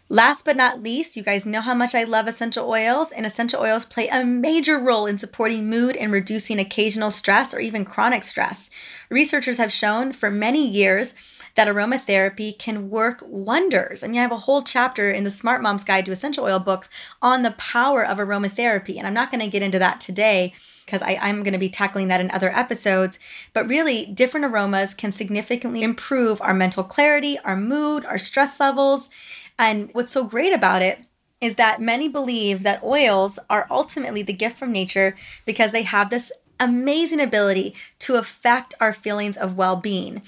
Last 0.09 0.45
but 0.45 0.55
not 0.55 0.81
least, 0.81 1.17
you 1.17 1.23
guys 1.23 1.45
know 1.45 1.59
how 1.59 1.73
much 1.73 1.93
I 1.93 2.03
love 2.03 2.27
essential 2.27 2.69
oils, 2.69 3.11
and 3.11 3.25
essential 3.25 3.61
oils 3.61 3.83
play 3.83 4.07
a 4.07 4.23
major 4.23 4.79
role 4.79 5.05
in 5.05 5.17
supporting 5.17 5.69
mood 5.69 5.97
and 5.97 6.13
reducing 6.13 6.59
occasional 6.59 7.11
stress 7.11 7.53
or 7.53 7.59
even 7.59 7.83
chronic 7.83 8.23
stress. 8.23 8.69
Researchers 9.09 9.57
have 9.57 9.71
shown 9.71 10.13
for 10.13 10.31
many 10.31 10.65
years 10.65 11.13
that 11.55 11.67
aromatherapy 11.67 12.57
can 12.57 12.89
work 12.89 13.21
wonders. 13.25 14.01
I 14.01 14.07
mean, 14.07 14.19
I 14.19 14.21
have 14.21 14.31
a 14.31 14.37
whole 14.37 14.63
chapter 14.63 15.11
in 15.11 15.25
the 15.25 15.29
Smart 15.29 15.61
Mom's 15.61 15.83
Guide 15.83 16.05
to 16.05 16.13
Essential 16.13 16.45
Oil 16.45 16.59
books 16.59 16.87
on 17.21 17.41
the 17.41 17.51
power 17.51 18.05
of 18.05 18.17
aromatherapy, 18.17 18.97
and 18.97 19.05
I'm 19.05 19.13
not 19.13 19.29
going 19.29 19.41
to 19.41 19.47
get 19.47 19.63
into 19.63 19.79
that 19.79 19.99
today 19.99 20.53
because 20.85 21.01
I'm 21.01 21.43
going 21.43 21.51
to 21.51 21.59
be 21.59 21.67
tackling 21.67 22.07
that 22.07 22.21
in 22.21 22.31
other 22.31 22.49
episodes. 22.49 23.19
But 23.51 23.67
really, 23.67 24.05
different 24.05 24.45
aromas 24.45 24.93
can 24.93 25.11
significantly 25.11 25.83
improve 25.83 26.41
our 26.41 26.53
mental 26.53 26.85
clarity, 26.85 27.37
our 27.39 27.57
mood, 27.57 28.05
our 28.05 28.17
stress 28.17 28.57
levels. 28.61 29.09
And 29.59 29.89
what's 29.93 30.11
so 30.11 30.23
great 30.23 30.53
about 30.53 30.81
it 30.81 30.99
is 31.41 31.55
that 31.55 31.81
many 31.81 32.07
believe 32.07 32.63
that 32.63 32.83
oils 32.83 33.37
are 33.49 33.67
ultimately 33.69 34.23
the 34.23 34.33
gift 34.33 34.57
from 34.57 34.71
nature 34.71 35.15
because 35.45 35.71
they 35.71 35.83
have 35.83 36.09
this 36.09 36.31
amazing 36.59 37.19
ability 37.19 37.75
to 37.99 38.15
affect 38.15 38.73
our 38.79 38.93
feelings 38.93 39.37
of 39.37 39.57
well 39.57 39.75
being. 39.75 40.21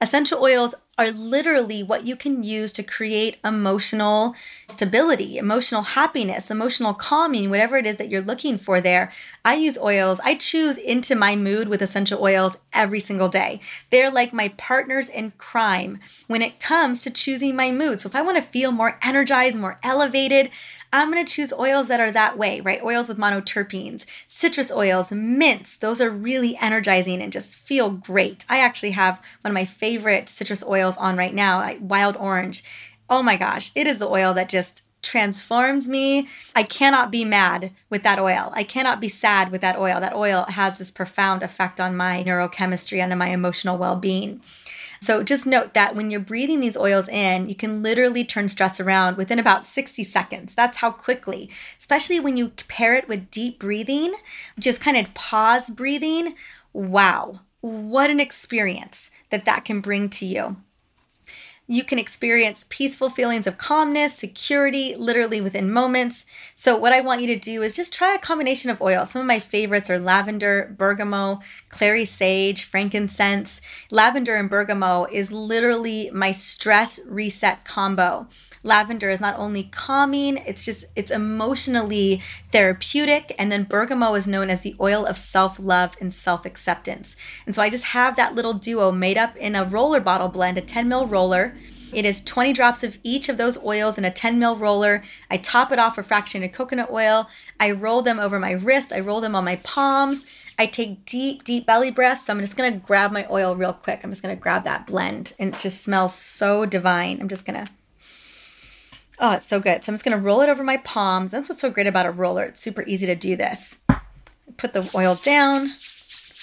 Essential 0.00 0.42
oils 0.42 0.74
are 0.98 1.10
literally 1.10 1.82
what 1.82 2.06
you 2.06 2.16
can 2.16 2.42
use 2.42 2.72
to 2.72 2.82
create 2.82 3.36
emotional 3.44 4.34
stability, 4.66 5.36
emotional 5.36 5.82
happiness, 5.82 6.50
emotional 6.50 6.94
calming, 6.94 7.50
whatever 7.50 7.76
it 7.76 7.86
is 7.86 7.98
that 7.98 8.08
you're 8.08 8.22
looking 8.22 8.56
for 8.56 8.80
there. 8.80 9.12
I 9.44 9.56
use 9.56 9.76
oils. 9.76 10.20
I 10.24 10.36
choose 10.36 10.78
into 10.78 11.14
my 11.14 11.36
mood 11.36 11.68
with 11.68 11.82
essential 11.82 12.22
oils 12.22 12.56
every 12.72 13.00
single 13.00 13.28
day. 13.28 13.60
They're 13.90 14.10
like 14.10 14.32
my 14.32 14.48
partners 14.56 15.10
in 15.10 15.32
crime 15.36 15.98
when 16.28 16.40
it 16.40 16.60
comes 16.60 17.02
to 17.02 17.10
choosing 17.10 17.54
my 17.54 17.70
mood. 17.70 18.00
So 18.00 18.08
if 18.08 18.16
I 18.16 18.22
want 18.22 18.36
to 18.36 18.42
feel 18.42 18.72
more 18.72 18.98
energized, 19.02 19.58
more 19.58 19.78
elevated, 19.82 20.50
I'm 20.92 21.12
going 21.12 21.24
to 21.24 21.30
choose 21.30 21.52
oils 21.52 21.88
that 21.88 22.00
are 22.00 22.12
that 22.12 22.38
way, 22.38 22.60
right? 22.62 22.82
Oils 22.82 23.08
with 23.08 23.18
monoterpenes, 23.18 24.06
citrus 24.26 24.72
oils, 24.72 25.12
mints. 25.12 25.76
Those 25.76 26.00
are 26.00 26.10
really 26.10 26.56
energizing 26.58 27.15
and 27.22 27.32
just 27.32 27.56
feel 27.56 27.90
great. 27.90 28.44
I 28.48 28.58
actually 28.58 28.92
have 28.92 29.20
one 29.40 29.50
of 29.50 29.54
my 29.54 29.64
favorite 29.64 30.28
citrus 30.28 30.64
oils 30.64 30.96
on 30.96 31.16
right 31.16 31.34
now, 31.34 31.76
wild 31.80 32.16
orange. 32.16 32.62
Oh 33.08 33.22
my 33.22 33.36
gosh, 33.36 33.70
it 33.74 33.86
is 33.86 33.98
the 33.98 34.08
oil 34.08 34.34
that 34.34 34.48
just 34.48 34.82
transforms 35.02 35.86
me. 35.86 36.28
I 36.54 36.64
cannot 36.64 37.10
be 37.10 37.24
mad 37.24 37.70
with 37.88 38.02
that 38.02 38.18
oil. 38.18 38.50
I 38.54 38.64
cannot 38.64 39.00
be 39.00 39.08
sad 39.08 39.50
with 39.52 39.60
that 39.60 39.78
oil. 39.78 40.00
That 40.00 40.14
oil 40.14 40.46
has 40.48 40.78
this 40.78 40.90
profound 40.90 41.42
effect 41.42 41.80
on 41.80 41.96
my 41.96 42.24
neurochemistry 42.24 42.98
and 42.98 43.12
on 43.12 43.18
my 43.18 43.28
emotional 43.28 43.78
well 43.78 43.96
being. 43.96 44.40
So 45.00 45.22
just 45.22 45.46
note 45.46 45.74
that 45.74 45.94
when 45.94 46.10
you're 46.10 46.20
breathing 46.20 46.60
these 46.60 46.76
oils 46.76 47.08
in, 47.08 47.48
you 47.48 47.54
can 47.54 47.82
literally 47.82 48.24
turn 48.24 48.48
stress 48.48 48.80
around 48.80 49.16
within 49.16 49.38
about 49.38 49.66
60 49.66 50.02
seconds. 50.04 50.54
That's 50.54 50.78
how 50.78 50.90
quickly, 50.90 51.50
especially 51.78 52.18
when 52.18 52.36
you 52.36 52.48
pair 52.68 52.94
it 52.94 53.08
with 53.08 53.30
deep 53.30 53.58
breathing, 53.58 54.14
just 54.58 54.80
kind 54.80 54.96
of 54.96 55.12
pause 55.14 55.70
breathing. 55.70 56.34
Wow, 56.76 57.40
what 57.62 58.10
an 58.10 58.20
experience 58.20 59.10
that 59.30 59.46
that 59.46 59.64
can 59.64 59.80
bring 59.80 60.10
to 60.10 60.26
you. 60.26 60.56
You 61.66 61.84
can 61.84 61.98
experience 61.98 62.66
peaceful 62.68 63.08
feelings 63.08 63.46
of 63.46 63.56
calmness, 63.56 64.12
security, 64.12 64.94
literally 64.94 65.40
within 65.40 65.72
moments. 65.72 66.26
So, 66.54 66.76
what 66.76 66.92
I 66.92 67.00
want 67.00 67.22
you 67.22 67.28
to 67.28 67.38
do 67.38 67.62
is 67.62 67.74
just 67.74 67.94
try 67.94 68.14
a 68.14 68.18
combination 68.18 68.68
of 68.68 68.82
oils. 68.82 69.12
Some 69.12 69.22
of 69.22 69.26
my 69.26 69.38
favorites 69.38 69.88
are 69.88 69.98
lavender, 69.98 70.74
bergamot, 70.76 71.38
clary 71.70 72.04
sage, 72.04 72.64
frankincense. 72.64 73.62
Lavender 73.90 74.36
and 74.36 74.50
bergamot 74.50 75.10
is 75.10 75.32
literally 75.32 76.10
my 76.12 76.30
stress 76.30 77.00
reset 77.06 77.64
combo. 77.64 78.28
Lavender 78.62 79.10
is 79.10 79.20
not 79.20 79.38
only 79.38 79.64
calming, 79.64 80.38
it's 80.38 80.64
just 80.64 80.84
it's 80.94 81.10
emotionally 81.10 82.22
therapeutic 82.52 83.34
and 83.38 83.50
then 83.50 83.64
bergamot 83.64 84.16
is 84.16 84.26
known 84.26 84.50
as 84.50 84.60
the 84.60 84.76
oil 84.80 85.06
of 85.06 85.16
self-love 85.16 85.96
and 86.00 86.12
self-acceptance. 86.12 87.16
And 87.46 87.54
so 87.54 87.62
I 87.62 87.70
just 87.70 87.84
have 87.84 88.16
that 88.16 88.34
little 88.34 88.54
duo 88.54 88.92
made 88.92 89.16
up 89.18 89.36
in 89.36 89.54
a 89.54 89.64
roller 89.64 90.00
bottle 90.00 90.28
blend, 90.28 90.58
a 90.58 90.60
10 90.60 90.88
mil 90.88 91.06
roller. 91.06 91.54
It 91.92 92.04
is 92.04 92.22
20 92.22 92.52
drops 92.52 92.82
of 92.82 92.98
each 93.02 93.28
of 93.28 93.38
those 93.38 93.62
oils 93.64 93.96
in 93.96 94.04
a 94.04 94.10
10 94.10 94.38
mil 94.38 94.56
roller. 94.56 95.02
I 95.30 95.36
top 95.36 95.70
it 95.70 95.78
off 95.78 95.96
with 95.96 96.08
fractionated 96.08 96.52
coconut 96.52 96.90
oil. 96.90 97.28
I 97.60 97.70
roll 97.70 98.02
them 98.02 98.18
over 98.18 98.38
my 98.38 98.52
wrist. 98.52 98.92
I 98.92 99.00
roll 99.00 99.20
them 99.20 99.36
on 99.36 99.44
my 99.44 99.56
palms. 99.56 100.26
I 100.58 100.66
take 100.66 101.04
deep, 101.04 101.44
deep 101.44 101.66
belly 101.66 101.90
breaths. 101.90 102.26
So 102.26 102.32
I'm 102.32 102.40
just 102.40 102.56
to 102.56 102.70
grab 102.84 103.12
my 103.12 103.26
oil 103.30 103.54
real 103.54 103.72
quick. 103.72 104.00
I'm 104.02 104.10
just 104.10 104.22
to 104.34 104.40
grab 104.40 104.64
that 104.64 104.86
blend 104.86 105.32
and 105.38 105.54
it 105.54 105.60
just 105.60 105.82
smells 105.82 106.14
so 106.14 106.66
divine. 106.66 107.20
I'm 107.20 107.28
just 107.28 107.46
to, 107.46 107.66
oh, 109.18 109.32
it's 109.32 109.46
so 109.46 109.60
good. 109.60 109.84
So 109.84 109.90
I'm 109.90 109.94
just 109.94 110.04
going 110.04 110.16
to 110.16 110.22
roll 110.22 110.40
it 110.40 110.48
over 110.48 110.62
my 110.62 110.76
palms. 110.78 111.30
That's 111.30 111.48
what's 111.48 111.60
so 111.60 111.70
great 111.70 111.86
about 111.86 112.06
a 112.06 112.10
roller. 112.10 112.44
It's 112.44 112.60
super 112.60 112.82
easy 112.82 113.06
to 113.06 113.14
do 113.14 113.36
this. 113.36 113.78
Put 114.56 114.72
the 114.72 114.90
oil 114.94 115.14
down, 115.16 115.68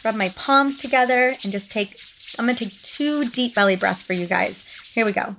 rub 0.04 0.16
my 0.16 0.30
palms 0.36 0.78
together, 0.78 1.36
and 1.44 1.52
just 1.52 1.72
take, 1.72 1.96
I'm 2.38 2.46
going 2.46 2.56
to 2.56 2.66
take 2.66 2.82
two 2.82 3.26
deep 3.26 3.56
belly 3.56 3.76
breaths 3.76 4.02
for 4.02 4.14
you 4.14 4.28
guys. 4.28 4.92
Here 4.94 5.06
we 5.06 5.12
go. 5.12 5.22
I'm 5.22 5.36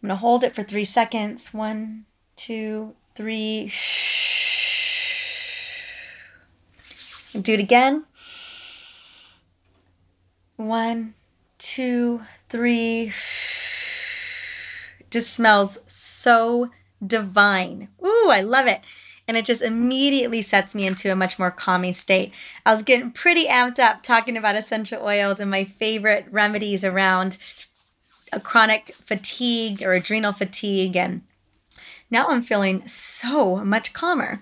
going 0.00 0.08
to 0.08 0.16
hold 0.16 0.44
it 0.44 0.54
for 0.54 0.62
three 0.62 0.86
seconds. 0.86 1.52
One, 1.52 2.06
two, 2.36 2.94
three. 3.14 3.70
Do 7.40 7.54
it 7.54 7.60
again. 7.60 8.04
One, 10.56 11.14
two, 11.58 12.22
three. 12.48 13.12
Just 15.10 15.32
smells 15.32 15.78
so 15.86 16.70
divine. 17.04 17.88
Ooh, 18.04 18.28
I 18.30 18.42
love 18.42 18.66
it. 18.66 18.80
And 19.26 19.36
it 19.36 19.44
just 19.44 19.62
immediately 19.62 20.42
sets 20.42 20.74
me 20.74 20.86
into 20.86 21.12
a 21.12 21.16
much 21.16 21.38
more 21.38 21.50
calming 21.50 21.94
state. 21.94 22.32
I 22.66 22.72
was 22.72 22.82
getting 22.82 23.12
pretty 23.12 23.46
amped 23.46 23.78
up 23.78 24.02
talking 24.02 24.36
about 24.36 24.56
essential 24.56 25.04
oils 25.04 25.38
and 25.38 25.50
my 25.50 25.64
favorite 25.64 26.26
remedies 26.30 26.84
around 26.84 27.38
a 28.32 28.40
chronic 28.40 28.92
fatigue 28.92 29.82
or 29.82 29.92
adrenal 29.92 30.32
fatigue 30.32 30.96
and 30.96 31.22
now 32.12 32.26
I'm 32.26 32.42
feeling 32.42 32.86
so 32.88 33.64
much 33.64 33.92
calmer. 33.92 34.40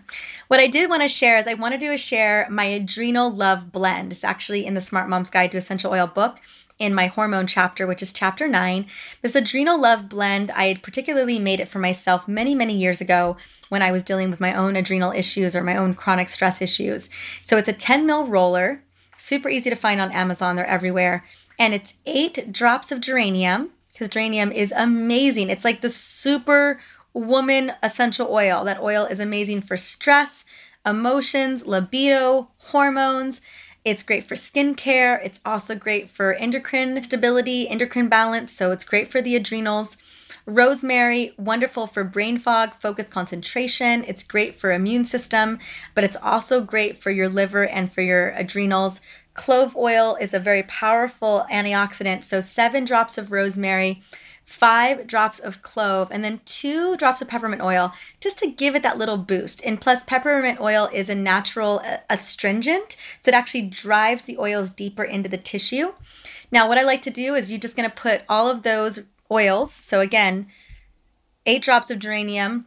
What 0.48 0.60
I 0.60 0.68
did 0.68 0.88
want 0.88 1.02
to 1.02 1.08
share 1.08 1.36
is 1.36 1.46
I 1.46 1.52
wanted 1.52 1.80
to 1.80 1.86
do 1.86 1.92
a 1.92 1.98
share 1.98 2.46
my 2.50 2.64
Adrenal 2.64 3.30
Love 3.30 3.70
Blend. 3.70 4.12
It's 4.12 4.24
actually 4.24 4.64
in 4.64 4.72
the 4.72 4.80
Smart 4.80 5.08
Mom's 5.08 5.28
Guide 5.28 5.52
to 5.52 5.58
Essential 5.58 5.92
Oil 5.92 6.06
book 6.06 6.38
in 6.78 6.94
my 6.94 7.06
hormone 7.06 7.46
chapter, 7.46 7.86
which 7.86 8.02
is 8.02 8.12
chapter 8.12 8.46
nine. 8.46 8.86
This 9.22 9.34
Adrenal 9.34 9.80
Love 9.80 10.08
Blend, 10.08 10.50
I 10.52 10.66
had 10.66 10.82
particularly 10.82 11.38
made 11.38 11.60
it 11.60 11.68
for 11.68 11.78
myself 11.78 12.28
many, 12.28 12.54
many 12.54 12.76
years 12.76 13.00
ago 13.00 13.36
when 13.68 13.82
I 13.82 13.90
was 13.90 14.02
dealing 14.02 14.30
with 14.30 14.40
my 14.40 14.54
own 14.54 14.76
adrenal 14.76 15.12
issues 15.12 15.56
or 15.56 15.62
my 15.62 15.76
own 15.76 15.94
chronic 15.94 16.28
stress 16.28 16.62
issues. 16.62 17.10
So 17.42 17.56
it's 17.56 17.68
a 17.68 17.72
10 17.72 18.06
mil 18.06 18.26
roller, 18.26 18.82
super 19.16 19.48
easy 19.48 19.70
to 19.70 19.76
find 19.76 20.00
on 20.00 20.12
Amazon, 20.12 20.56
they're 20.56 20.66
everywhere. 20.66 21.24
And 21.58 21.74
it's 21.74 21.94
eight 22.06 22.52
drops 22.52 22.92
of 22.92 23.00
geranium, 23.00 23.70
because 23.92 24.08
geranium 24.08 24.52
is 24.52 24.72
amazing. 24.76 25.50
It's 25.50 25.64
like 25.64 25.80
the 25.80 25.90
super 25.90 26.80
woman 27.12 27.72
essential 27.82 28.28
oil. 28.30 28.64
That 28.64 28.80
oil 28.80 29.06
is 29.06 29.18
amazing 29.18 29.62
for 29.62 29.76
stress, 29.76 30.44
emotions, 30.86 31.66
libido, 31.66 32.50
hormones. 32.58 33.40
It's 33.88 34.02
great 34.02 34.24
for 34.24 34.34
skincare. 34.34 35.18
It's 35.24 35.40
also 35.46 35.74
great 35.74 36.10
for 36.10 36.34
endocrine 36.34 37.00
stability, 37.02 37.66
endocrine 37.66 38.08
balance. 38.08 38.52
So 38.52 38.70
it's 38.70 38.84
great 38.84 39.08
for 39.08 39.22
the 39.22 39.34
adrenals. 39.34 39.96
Rosemary, 40.44 41.32
wonderful 41.38 41.86
for 41.86 42.04
brain 42.04 42.36
fog, 42.36 42.74
focus 42.74 43.06
concentration. 43.06 44.04
It's 44.06 44.22
great 44.22 44.54
for 44.54 44.72
immune 44.72 45.06
system, 45.06 45.58
but 45.94 46.04
it's 46.04 46.18
also 46.22 46.60
great 46.60 46.98
for 46.98 47.10
your 47.10 47.30
liver 47.30 47.66
and 47.66 47.90
for 47.90 48.02
your 48.02 48.28
adrenals. 48.30 49.00
Clove 49.32 49.74
oil 49.74 50.18
is 50.20 50.34
a 50.34 50.38
very 50.38 50.64
powerful 50.64 51.46
antioxidant. 51.50 52.24
So 52.24 52.42
seven 52.42 52.84
drops 52.84 53.16
of 53.16 53.32
rosemary 53.32 54.02
five 54.48 55.06
drops 55.06 55.38
of 55.38 55.60
clove, 55.60 56.08
and 56.10 56.24
then 56.24 56.40
two 56.46 56.96
drops 56.96 57.20
of 57.20 57.28
peppermint 57.28 57.60
oil 57.60 57.92
just 58.18 58.38
to 58.38 58.50
give 58.50 58.74
it 58.74 58.82
that 58.82 58.96
little 58.96 59.18
boost. 59.18 59.62
And 59.62 59.78
plus, 59.78 60.02
peppermint 60.02 60.58
oil 60.58 60.88
is 60.90 61.10
a 61.10 61.14
natural 61.14 61.82
uh, 61.84 61.98
astringent, 62.08 62.96
so 63.20 63.28
it 63.28 63.34
actually 63.34 63.66
drives 63.66 64.24
the 64.24 64.38
oils 64.38 64.70
deeper 64.70 65.04
into 65.04 65.28
the 65.28 65.36
tissue. 65.36 65.92
Now, 66.50 66.66
what 66.66 66.78
I 66.78 66.82
like 66.82 67.02
to 67.02 67.10
do 67.10 67.34
is 67.34 67.50
you're 67.50 67.60
just 67.60 67.76
going 67.76 67.90
to 67.90 67.94
put 67.94 68.22
all 68.26 68.48
of 68.48 68.62
those 68.62 69.00
oils. 69.30 69.70
So, 69.70 70.00
again, 70.00 70.46
eight 71.44 71.60
drops 71.60 71.90
of 71.90 71.98
geranium, 71.98 72.64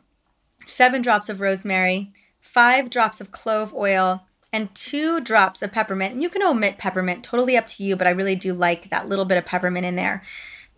seven 0.68 1.02
drops 1.02 1.30
of 1.30 1.42
rosemary, 1.42 2.14
five 2.40 2.92
drops 2.92 3.20
of 3.20 3.32
clove 3.32 3.74
oil, 3.74 4.28
and 4.54 4.74
two 4.76 5.20
drops 5.20 5.64
of 5.64 5.72
peppermint. 5.72 6.14
And 6.14 6.22
you 6.22 6.30
can 6.30 6.44
omit 6.44 6.78
peppermint, 6.78 7.24
totally 7.24 7.58
up 7.58 7.66
to 7.70 7.84
you, 7.84 7.96
but 7.96 8.06
I 8.06 8.12
really 8.12 8.36
do 8.36 8.54
like 8.54 8.90
that 8.90 9.10
little 9.10 9.26
bit 9.26 9.40
of 9.40 9.46
peppermint 9.46 9.88
in 9.88 9.96
there. 9.96 10.22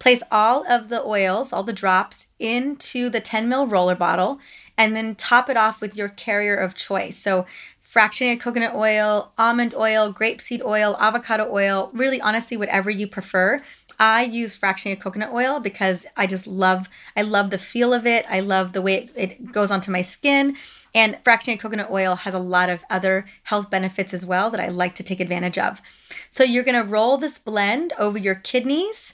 Place 0.04 0.22
all 0.30 0.70
of 0.70 0.90
the 0.90 1.02
oils, 1.02 1.54
all 1.54 1.64
the 1.64 1.72
drops, 1.72 2.28
into 2.38 3.10
the 3.10 3.22
10 3.22 3.50
ml 3.50 3.72
roller 3.72 3.96
bottle 3.96 4.38
and 4.78 4.94
then 4.94 5.16
top 5.16 5.50
it 5.50 5.56
off 5.56 5.80
with 5.80 5.96
your 5.96 6.10
carrier 6.10 6.58
of 6.58 6.76
choice. 6.76 7.18
So, 7.18 7.46
fractionated 7.82 8.42
coconut 8.42 8.76
oil, 8.76 9.32
almond 9.38 9.74
oil, 9.74 10.14
grapeseed 10.14 10.62
oil, 10.62 10.98
avocado 11.00 11.50
oil, 11.50 11.90
really 11.94 12.20
honestly, 12.20 12.58
whatever 12.58 12.90
you 12.90 13.08
prefer. 13.08 13.62
I 13.98 14.24
use 14.24 14.60
fractionated 14.60 15.00
coconut 15.00 15.32
oil 15.32 15.62
because 15.62 16.06
I 16.18 16.28
just 16.28 16.48
love 16.48 16.90
I 17.16 17.22
love 17.22 17.50
the 17.50 17.58
feel 17.58 17.94
of 17.94 18.06
it. 18.06 18.26
I 18.30 18.42
love 18.42 18.74
the 18.74 18.82
way 18.82 19.10
it, 19.16 19.40
it 19.40 19.52
goes 19.54 19.72
onto 19.72 19.90
my 19.90 20.02
skin. 20.02 20.58
And 20.94 21.18
fractionated 21.24 21.62
coconut 21.62 21.90
oil 21.90 22.18
has 22.18 22.34
a 22.34 22.40
lot 22.40 22.70
of 22.70 22.84
other 22.90 23.24
health 23.44 23.70
benefits 23.70 24.14
as 24.14 24.26
well 24.26 24.50
that 24.52 24.60
I 24.60 24.68
like 24.68 24.96
to 24.96 25.04
take 25.04 25.22
advantage 25.22 25.58
of. 25.58 25.82
So 26.30 26.44
you're 26.44 26.64
to 26.64 26.82
roll 26.82 27.18
this 27.18 27.40
blend 27.40 27.94
over 27.98 28.18
your 28.18 28.36
kidneys, 28.36 29.14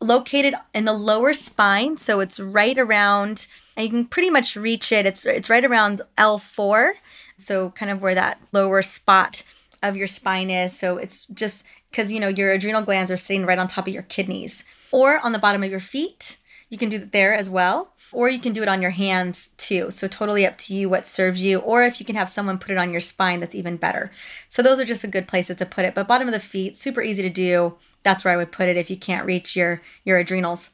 located 0.00 0.54
in 0.74 0.86
the 0.86 0.92
lower 0.92 1.34
spine. 1.34 1.96
So 1.96 2.20
it's 2.20 2.40
right 2.40 2.78
around, 2.78 3.46
and 3.76 3.84
you 3.84 3.90
can 3.90 4.06
pretty 4.06 4.30
much 4.30 4.56
reach 4.56 4.92
it. 4.92 5.06
It's, 5.06 5.24
it's 5.26 5.50
right 5.50 5.64
around 5.64 6.02
L4. 6.18 6.92
So 7.36 7.70
kind 7.70 7.90
of 7.90 8.00
where 8.00 8.14
that 8.14 8.40
lower 8.52 8.82
spot 8.82 9.44
of 9.82 9.96
your 9.96 10.06
spine 10.06 10.50
is. 10.50 10.76
So 10.76 10.96
it's 10.96 11.26
just 11.26 11.64
because, 11.90 12.12
you 12.12 12.20
know, 12.20 12.28
your 12.28 12.52
adrenal 12.52 12.82
glands 12.82 13.10
are 13.10 13.16
sitting 13.16 13.46
right 13.46 13.58
on 13.58 13.68
top 13.68 13.86
of 13.86 13.92
your 13.92 14.02
kidneys 14.02 14.64
or 14.90 15.18
on 15.20 15.32
the 15.32 15.38
bottom 15.38 15.62
of 15.62 15.70
your 15.70 15.80
feet. 15.80 16.38
You 16.68 16.78
can 16.78 16.88
do 16.88 16.96
it 16.96 17.12
there 17.12 17.34
as 17.34 17.50
well. 17.50 17.92
Or 18.12 18.28
you 18.28 18.40
can 18.40 18.52
do 18.52 18.62
it 18.62 18.68
on 18.68 18.82
your 18.82 18.90
hands 18.90 19.50
too. 19.56 19.92
So, 19.92 20.08
totally 20.08 20.44
up 20.44 20.58
to 20.58 20.74
you 20.74 20.88
what 20.88 21.06
serves 21.06 21.44
you. 21.44 21.60
Or 21.60 21.84
if 21.84 22.00
you 22.00 22.06
can 22.06 22.16
have 22.16 22.28
someone 22.28 22.58
put 22.58 22.72
it 22.72 22.76
on 22.76 22.90
your 22.90 23.00
spine, 23.00 23.38
that's 23.38 23.54
even 23.54 23.76
better. 23.76 24.10
So, 24.48 24.62
those 24.62 24.80
are 24.80 24.84
just 24.84 25.02
the 25.02 25.08
good 25.08 25.28
places 25.28 25.58
to 25.58 25.64
put 25.64 25.84
it. 25.84 25.94
But, 25.94 26.08
bottom 26.08 26.26
of 26.26 26.34
the 26.34 26.40
feet, 26.40 26.76
super 26.76 27.02
easy 27.02 27.22
to 27.22 27.30
do 27.30 27.76
that's 28.02 28.24
where 28.24 28.34
I 28.34 28.36
would 28.36 28.52
put 28.52 28.68
it 28.68 28.76
if 28.76 28.90
you 28.90 28.96
can't 28.96 29.26
reach 29.26 29.56
your, 29.56 29.82
your 30.04 30.18
adrenals. 30.18 30.70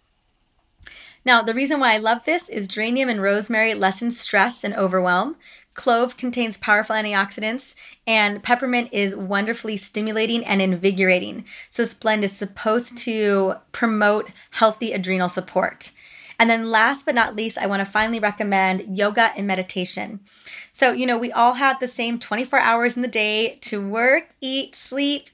Now, 1.27 1.43
the 1.43 1.55
reason 1.55 1.81
why 1.81 1.93
I 1.93 1.99
love 1.99 2.25
this 2.25 2.49
is 2.49 2.69
geranium 2.69 3.09
and 3.09 3.21
rosemary 3.21 3.75
lessen 3.75 4.13
stress 4.13 4.63
and 4.63 4.73
overwhelm. 4.75 5.37
Clove 5.75 6.17
contains 6.17 6.57
powerful 6.57 6.95
antioxidants, 6.95 7.75
and 8.07 8.45
peppermint 8.45 8.91
is 8.93 9.17
wonderfully 9.17 9.77
stimulating 9.77 10.45
and 10.45 10.63
invigorating. 10.63 11.45
So, 11.69 11.83
this 11.83 11.95
blend 11.95 12.23
is 12.23 12.33
supposed 12.33 12.97
to 12.99 13.55
promote 13.73 14.31
healthy 14.53 14.93
adrenal 14.93 15.29
support. 15.29 15.91
And 16.39 16.49
then, 16.49 16.71
last 16.71 17.05
but 17.05 17.17
not 17.17 17.35
least, 17.35 17.59
I 17.59 17.67
want 17.67 17.81
to 17.81 17.91
finally 17.91 18.21
recommend 18.21 18.97
yoga 18.97 19.33
and 19.37 19.49
meditation. 19.49 20.21
So, 20.71 20.93
you 20.93 21.07
know, 21.07 21.19
we 21.19 21.33
all 21.33 21.55
have 21.55 21.81
the 21.81 21.89
same 21.89 22.21
24 22.21 22.61
hours 22.61 22.95
in 22.95 23.03
the 23.03 23.09
day 23.09 23.59
to 23.63 23.85
work, 23.85 24.29
eat, 24.41 24.77
sleep, 24.77 25.31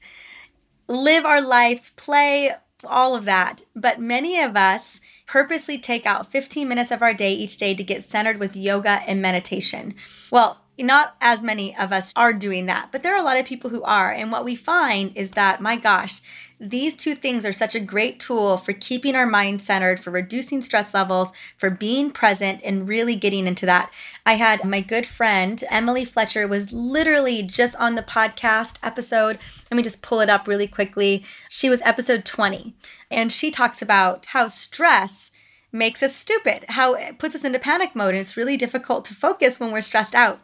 live 0.87 1.25
our 1.25 1.41
lives, 1.41 1.91
play, 1.91 2.51
all 2.85 3.15
of 3.15 3.25
that. 3.25 3.61
But 3.75 3.99
many 3.99 4.39
of 4.39 4.55
us 4.55 4.99
purposely 5.25 5.77
take 5.77 6.05
out 6.05 6.31
15 6.31 6.67
minutes 6.67 6.91
of 6.91 7.01
our 7.01 7.13
day 7.13 7.33
each 7.33 7.57
day 7.57 7.73
to 7.73 7.83
get 7.83 8.05
centered 8.05 8.39
with 8.39 8.55
yoga 8.55 9.01
and 9.07 9.21
meditation. 9.21 9.95
Well, 10.31 10.62
not 10.79 11.15
as 11.21 11.43
many 11.43 11.75
of 11.77 11.91
us 11.91 12.11
are 12.15 12.33
doing 12.33 12.65
that, 12.65 12.89
but 12.91 13.03
there 13.03 13.13
are 13.13 13.19
a 13.19 13.23
lot 13.23 13.37
of 13.37 13.45
people 13.45 13.69
who 13.69 13.83
are. 13.83 14.11
And 14.11 14.31
what 14.31 14.45
we 14.45 14.55
find 14.55 15.15
is 15.15 15.31
that, 15.31 15.61
my 15.61 15.75
gosh, 15.75 16.21
these 16.59 16.95
two 16.95 17.13
things 17.13 17.45
are 17.45 17.51
such 17.51 17.75
a 17.75 17.79
great 17.79 18.19
tool 18.19 18.57
for 18.57 18.73
keeping 18.73 19.15
our 19.15 19.25
mind 19.25 19.61
centered, 19.61 19.99
for 19.99 20.11
reducing 20.11 20.61
stress 20.61 20.93
levels, 20.93 21.29
for 21.57 21.69
being 21.69 22.09
present, 22.09 22.61
and 22.63 22.87
really 22.87 23.15
getting 23.15 23.45
into 23.45 23.65
that. 23.65 23.91
I 24.25 24.35
had 24.35 24.63
my 24.63 24.79
good 24.79 25.05
friend, 25.05 25.63
Emily 25.69 26.05
Fletcher, 26.05 26.47
was 26.47 26.73
literally 26.73 27.43
just 27.43 27.75
on 27.75 27.95
the 27.95 28.01
podcast 28.01 28.77
episode. 28.81 29.37
Let 29.69 29.77
me 29.77 29.83
just 29.83 30.01
pull 30.01 30.21
it 30.21 30.29
up 30.29 30.47
really 30.47 30.67
quickly. 30.67 31.23
She 31.49 31.69
was 31.69 31.81
episode 31.83 32.25
20, 32.25 32.73
and 33.11 33.31
she 33.31 33.51
talks 33.51 33.81
about 33.81 34.27
how 34.27 34.47
stress 34.47 35.31
makes 35.73 36.03
us 36.03 36.15
stupid, 36.15 36.65
how 36.69 36.93
it 36.93 37.17
puts 37.17 37.35
us 37.35 37.43
into 37.43 37.59
panic 37.59 37.95
mode, 37.95 38.09
and 38.09 38.19
it's 38.19 38.37
really 38.37 38.55
difficult 38.55 39.03
to 39.05 39.13
focus 39.13 39.59
when 39.59 39.71
we're 39.71 39.81
stressed 39.81 40.15
out. 40.15 40.39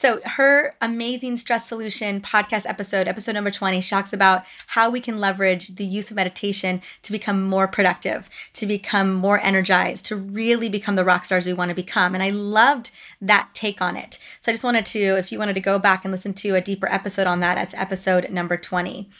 So, 0.00 0.20
her 0.24 0.76
amazing 0.80 1.38
stress 1.38 1.66
solution 1.66 2.20
podcast 2.20 2.66
episode, 2.68 3.08
episode 3.08 3.32
number 3.32 3.50
20, 3.50 3.82
talks 3.82 4.12
about 4.12 4.44
how 4.68 4.90
we 4.90 5.00
can 5.00 5.18
leverage 5.18 5.74
the 5.74 5.84
use 5.84 6.08
of 6.08 6.16
meditation 6.16 6.82
to 7.02 7.10
become 7.10 7.42
more 7.42 7.66
productive, 7.66 8.30
to 8.52 8.64
become 8.64 9.12
more 9.12 9.40
energized, 9.40 10.04
to 10.04 10.14
really 10.14 10.68
become 10.68 10.94
the 10.94 11.04
rock 11.04 11.24
stars 11.24 11.46
we 11.46 11.52
want 11.52 11.70
to 11.70 11.74
become. 11.74 12.14
And 12.14 12.22
I 12.22 12.30
loved 12.30 12.92
that 13.20 13.48
take 13.54 13.82
on 13.82 13.96
it. 13.96 14.20
So, 14.40 14.52
I 14.52 14.54
just 14.54 14.62
wanted 14.62 14.86
to, 14.86 15.00
if 15.16 15.32
you 15.32 15.38
wanted 15.40 15.54
to 15.54 15.60
go 15.60 15.80
back 15.80 16.04
and 16.04 16.12
listen 16.12 16.32
to 16.34 16.54
a 16.54 16.60
deeper 16.60 16.86
episode 16.86 17.26
on 17.26 17.40
that, 17.40 17.56
that's 17.56 17.74
episode 17.74 18.30
number 18.30 18.56
20. 18.56 19.10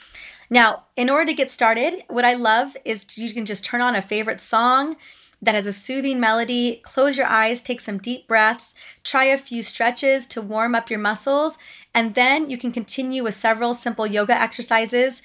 Now, 0.48 0.84
in 0.94 1.10
order 1.10 1.26
to 1.26 1.34
get 1.34 1.50
started, 1.50 2.04
what 2.06 2.24
I 2.24 2.34
love 2.34 2.76
is 2.84 3.18
you 3.18 3.34
can 3.34 3.46
just 3.46 3.64
turn 3.64 3.80
on 3.80 3.96
a 3.96 4.00
favorite 4.00 4.40
song 4.40 4.96
that 5.40 5.54
has 5.54 5.66
a 5.66 5.72
soothing 5.72 6.18
melody. 6.20 6.80
Close 6.84 7.16
your 7.16 7.26
eyes, 7.26 7.60
take 7.60 7.80
some 7.80 7.98
deep 7.98 8.26
breaths, 8.26 8.74
try 9.04 9.24
a 9.24 9.38
few 9.38 9.62
stretches 9.62 10.26
to 10.26 10.42
warm 10.42 10.74
up 10.74 10.90
your 10.90 10.98
muscles, 10.98 11.58
and 11.94 12.14
then 12.14 12.50
you 12.50 12.58
can 12.58 12.72
continue 12.72 13.22
with 13.22 13.34
several 13.34 13.74
simple 13.74 14.06
yoga 14.06 14.34
exercises. 14.34 15.22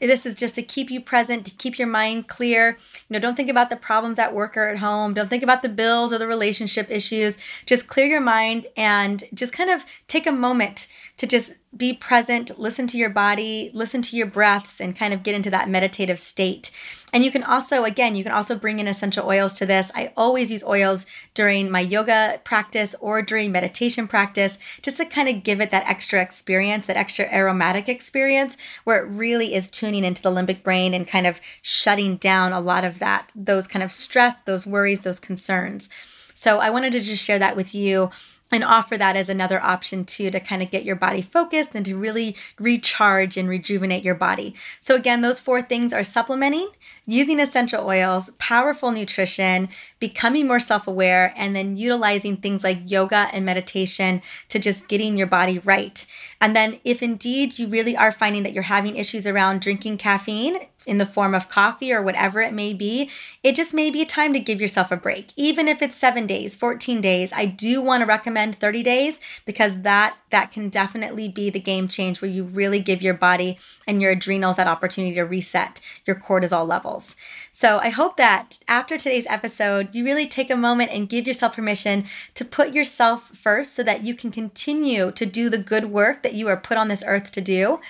This 0.00 0.24
is 0.24 0.36
just 0.36 0.54
to 0.54 0.62
keep 0.62 0.90
you 0.90 1.00
present, 1.00 1.44
to 1.46 1.54
keep 1.56 1.76
your 1.76 1.88
mind 1.88 2.28
clear. 2.28 2.78
You 3.08 3.14
know, 3.14 3.18
don't 3.18 3.34
think 3.34 3.50
about 3.50 3.68
the 3.68 3.76
problems 3.76 4.18
at 4.18 4.32
work 4.32 4.56
or 4.56 4.68
at 4.68 4.78
home. 4.78 5.12
Don't 5.12 5.28
think 5.28 5.42
about 5.42 5.62
the 5.62 5.68
bills 5.68 6.12
or 6.12 6.18
the 6.18 6.28
relationship 6.28 6.88
issues. 6.88 7.36
Just 7.66 7.88
clear 7.88 8.06
your 8.06 8.20
mind 8.20 8.68
and 8.76 9.24
just 9.34 9.52
kind 9.52 9.70
of 9.70 9.84
take 10.06 10.26
a 10.26 10.32
moment 10.32 10.86
to 11.16 11.26
just 11.26 11.54
be 11.76 11.92
present, 11.92 12.58
listen 12.58 12.86
to 12.86 12.96
your 12.96 13.10
body, 13.10 13.72
listen 13.74 14.00
to 14.02 14.16
your 14.16 14.26
breaths, 14.26 14.80
and 14.80 14.96
kind 14.96 15.12
of 15.12 15.24
get 15.24 15.34
into 15.34 15.50
that 15.50 15.68
meditative 15.68 16.20
state. 16.20 16.70
And 17.12 17.24
you 17.24 17.30
can 17.30 17.42
also, 17.42 17.84
again, 17.84 18.16
you 18.16 18.22
can 18.22 18.32
also 18.32 18.58
bring 18.58 18.78
in 18.78 18.86
essential 18.86 19.26
oils 19.26 19.52
to 19.54 19.66
this. 19.66 19.90
I 19.94 20.12
always 20.16 20.52
use 20.52 20.62
oils 20.64 21.06
during 21.34 21.70
my 21.70 21.80
yoga 21.80 22.40
practice 22.44 22.94
or 23.00 23.22
during 23.22 23.50
meditation 23.50 24.06
practice 24.06 24.58
just 24.82 24.98
to 24.98 25.04
kind 25.04 25.28
of 25.28 25.42
give 25.42 25.60
it 25.60 25.70
that 25.70 25.88
extra 25.88 26.20
experience, 26.20 26.86
that 26.86 26.96
extra 26.96 27.26
aromatic 27.32 27.88
experience 27.88 28.56
where 28.84 29.04
it 29.04 29.08
really 29.08 29.54
is 29.54 29.68
tuning 29.68 30.04
into 30.04 30.22
the 30.22 30.30
limbic 30.30 30.62
brain 30.62 30.92
and 30.92 31.06
kind 31.06 31.26
of 31.26 31.40
shutting 31.62 32.16
down 32.16 32.52
a 32.52 32.60
lot 32.60 32.84
of 32.84 32.98
that, 32.98 33.30
those 33.34 33.66
kind 33.66 33.82
of 33.82 33.92
stress, 33.92 34.34
those 34.44 34.66
worries, 34.66 35.00
those 35.00 35.20
concerns. 35.20 35.88
So 36.34 36.58
I 36.58 36.70
wanted 36.70 36.92
to 36.92 37.00
just 37.00 37.24
share 37.24 37.38
that 37.38 37.56
with 37.56 37.74
you 37.74 38.10
and 38.50 38.64
offer 38.64 38.96
that 38.96 39.16
as 39.16 39.28
another 39.28 39.62
option 39.62 40.04
too 40.04 40.30
to 40.30 40.40
kind 40.40 40.62
of 40.62 40.70
get 40.70 40.84
your 40.84 40.96
body 40.96 41.22
focused 41.22 41.74
and 41.74 41.84
to 41.84 41.96
really 41.96 42.36
recharge 42.58 43.36
and 43.36 43.48
rejuvenate 43.48 44.04
your 44.04 44.14
body. 44.14 44.54
So, 44.80 44.94
again, 44.94 45.20
those 45.20 45.40
four 45.40 45.62
things 45.62 45.92
are 45.92 46.04
supplementing, 46.04 46.70
using 47.06 47.40
essential 47.40 47.86
oils, 47.86 48.30
powerful 48.38 48.90
nutrition, 48.90 49.68
becoming 49.98 50.46
more 50.46 50.60
self 50.60 50.86
aware, 50.86 51.34
and 51.36 51.54
then 51.54 51.76
utilizing 51.76 52.36
things 52.36 52.64
like 52.64 52.90
yoga 52.90 53.28
and 53.32 53.44
meditation 53.44 54.22
to 54.48 54.58
just 54.58 54.88
getting 54.88 55.16
your 55.16 55.26
body 55.26 55.58
right. 55.60 56.06
And 56.40 56.56
then, 56.56 56.80
if 56.84 57.02
indeed 57.02 57.58
you 57.58 57.68
really 57.68 57.96
are 57.96 58.12
finding 58.12 58.42
that 58.44 58.52
you're 58.52 58.62
having 58.64 58.96
issues 58.96 59.26
around 59.26 59.60
drinking 59.60 59.98
caffeine, 59.98 60.60
in 60.86 60.98
the 60.98 61.06
form 61.06 61.34
of 61.34 61.48
coffee 61.48 61.92
or 61.92 62.00
whatever 62.00 62.40
it 62.40 62.54
may 62.54 62.72
be, 62.72 63.10
it 63.42 63.56
just 63.56 63.74
may 63.74 63.90
be 63.90 64.02
a 64.02 64.06
time 64.06 64.32
to 64.32 64.38
give 64.38 64.60
yourself 64.60 64.92
a 64.92 64.96
break. 64.96 65.32
Even 65.36 65.68
if 65.68 65.82
it's 65.82 65.96
7 65.96 66.26
days, 66.26 66.56
14 66.56 67.00
days, 67.00 67.32
I 67.32 67.46
do 67.46 67.82
want 67.82 68.00
to 68.02 68.06
recommend 68.06 68.56
30 68.56 68.82
days 68.82 69.20
because 69.44 69.82
that 69.82 70.16
that 70.30 70.52
can 70.52 70.68
definitely 70.68 71.28
be 71.28 71.48
the 71.48 71.58
game 71.58 71.88
change 71.88 72.20
where 72.20 72.30
you 72.30 72.44
really 72.44 72.80
give 72.80 73.00
your 73.02 73.14
body 73.14 73.58
and 73.86 74.02
your 74.02 74.12
adrenals 74.12 74.56
that 74.56 74.66
opportunity 74.66 75.14
to 75.14 75.22
reset 75.22 75.80
your 76.06 76.16
cortisol 76.16 76.68
levels. 76.68 77.16
So, 77.50 77.78
I 77.78 77.88
hope 77.88 78.16
that 78.18 78.58
after 78.68 78.98
today's 78.98 79.26
episode, 79.26 79.94
you 79.94 80.04
really 80.04 80.26
take 80.26 80.50
a 80.50 80.56
moment 80.56 80.92
and 80.92 81.08
give 81.08 81.26
yourself 81.26 81.56
permission 81.56 82.04
to 82.34 82.44
put 82.44 82.74
yourself 82.74 83.28
first 83.28 83.74
so 83.74 83.82
that 83.82 84.04
you 84.04 84.14
can 84.14 84.30
continue 84.30 85.10
to 85.12 85.26
do 85.26 85.48
the 85.48 85.58
good 85.58 85.86
work 85.86 86.22
that 86.22 86.34
you 86.34 86.46
are 86.48 86.56
put 86.56 86.76
on 86.76 86.88
this 86.88 87.02
earth 87.06 87.32
to 87.32 87.40
do 87.40 87.80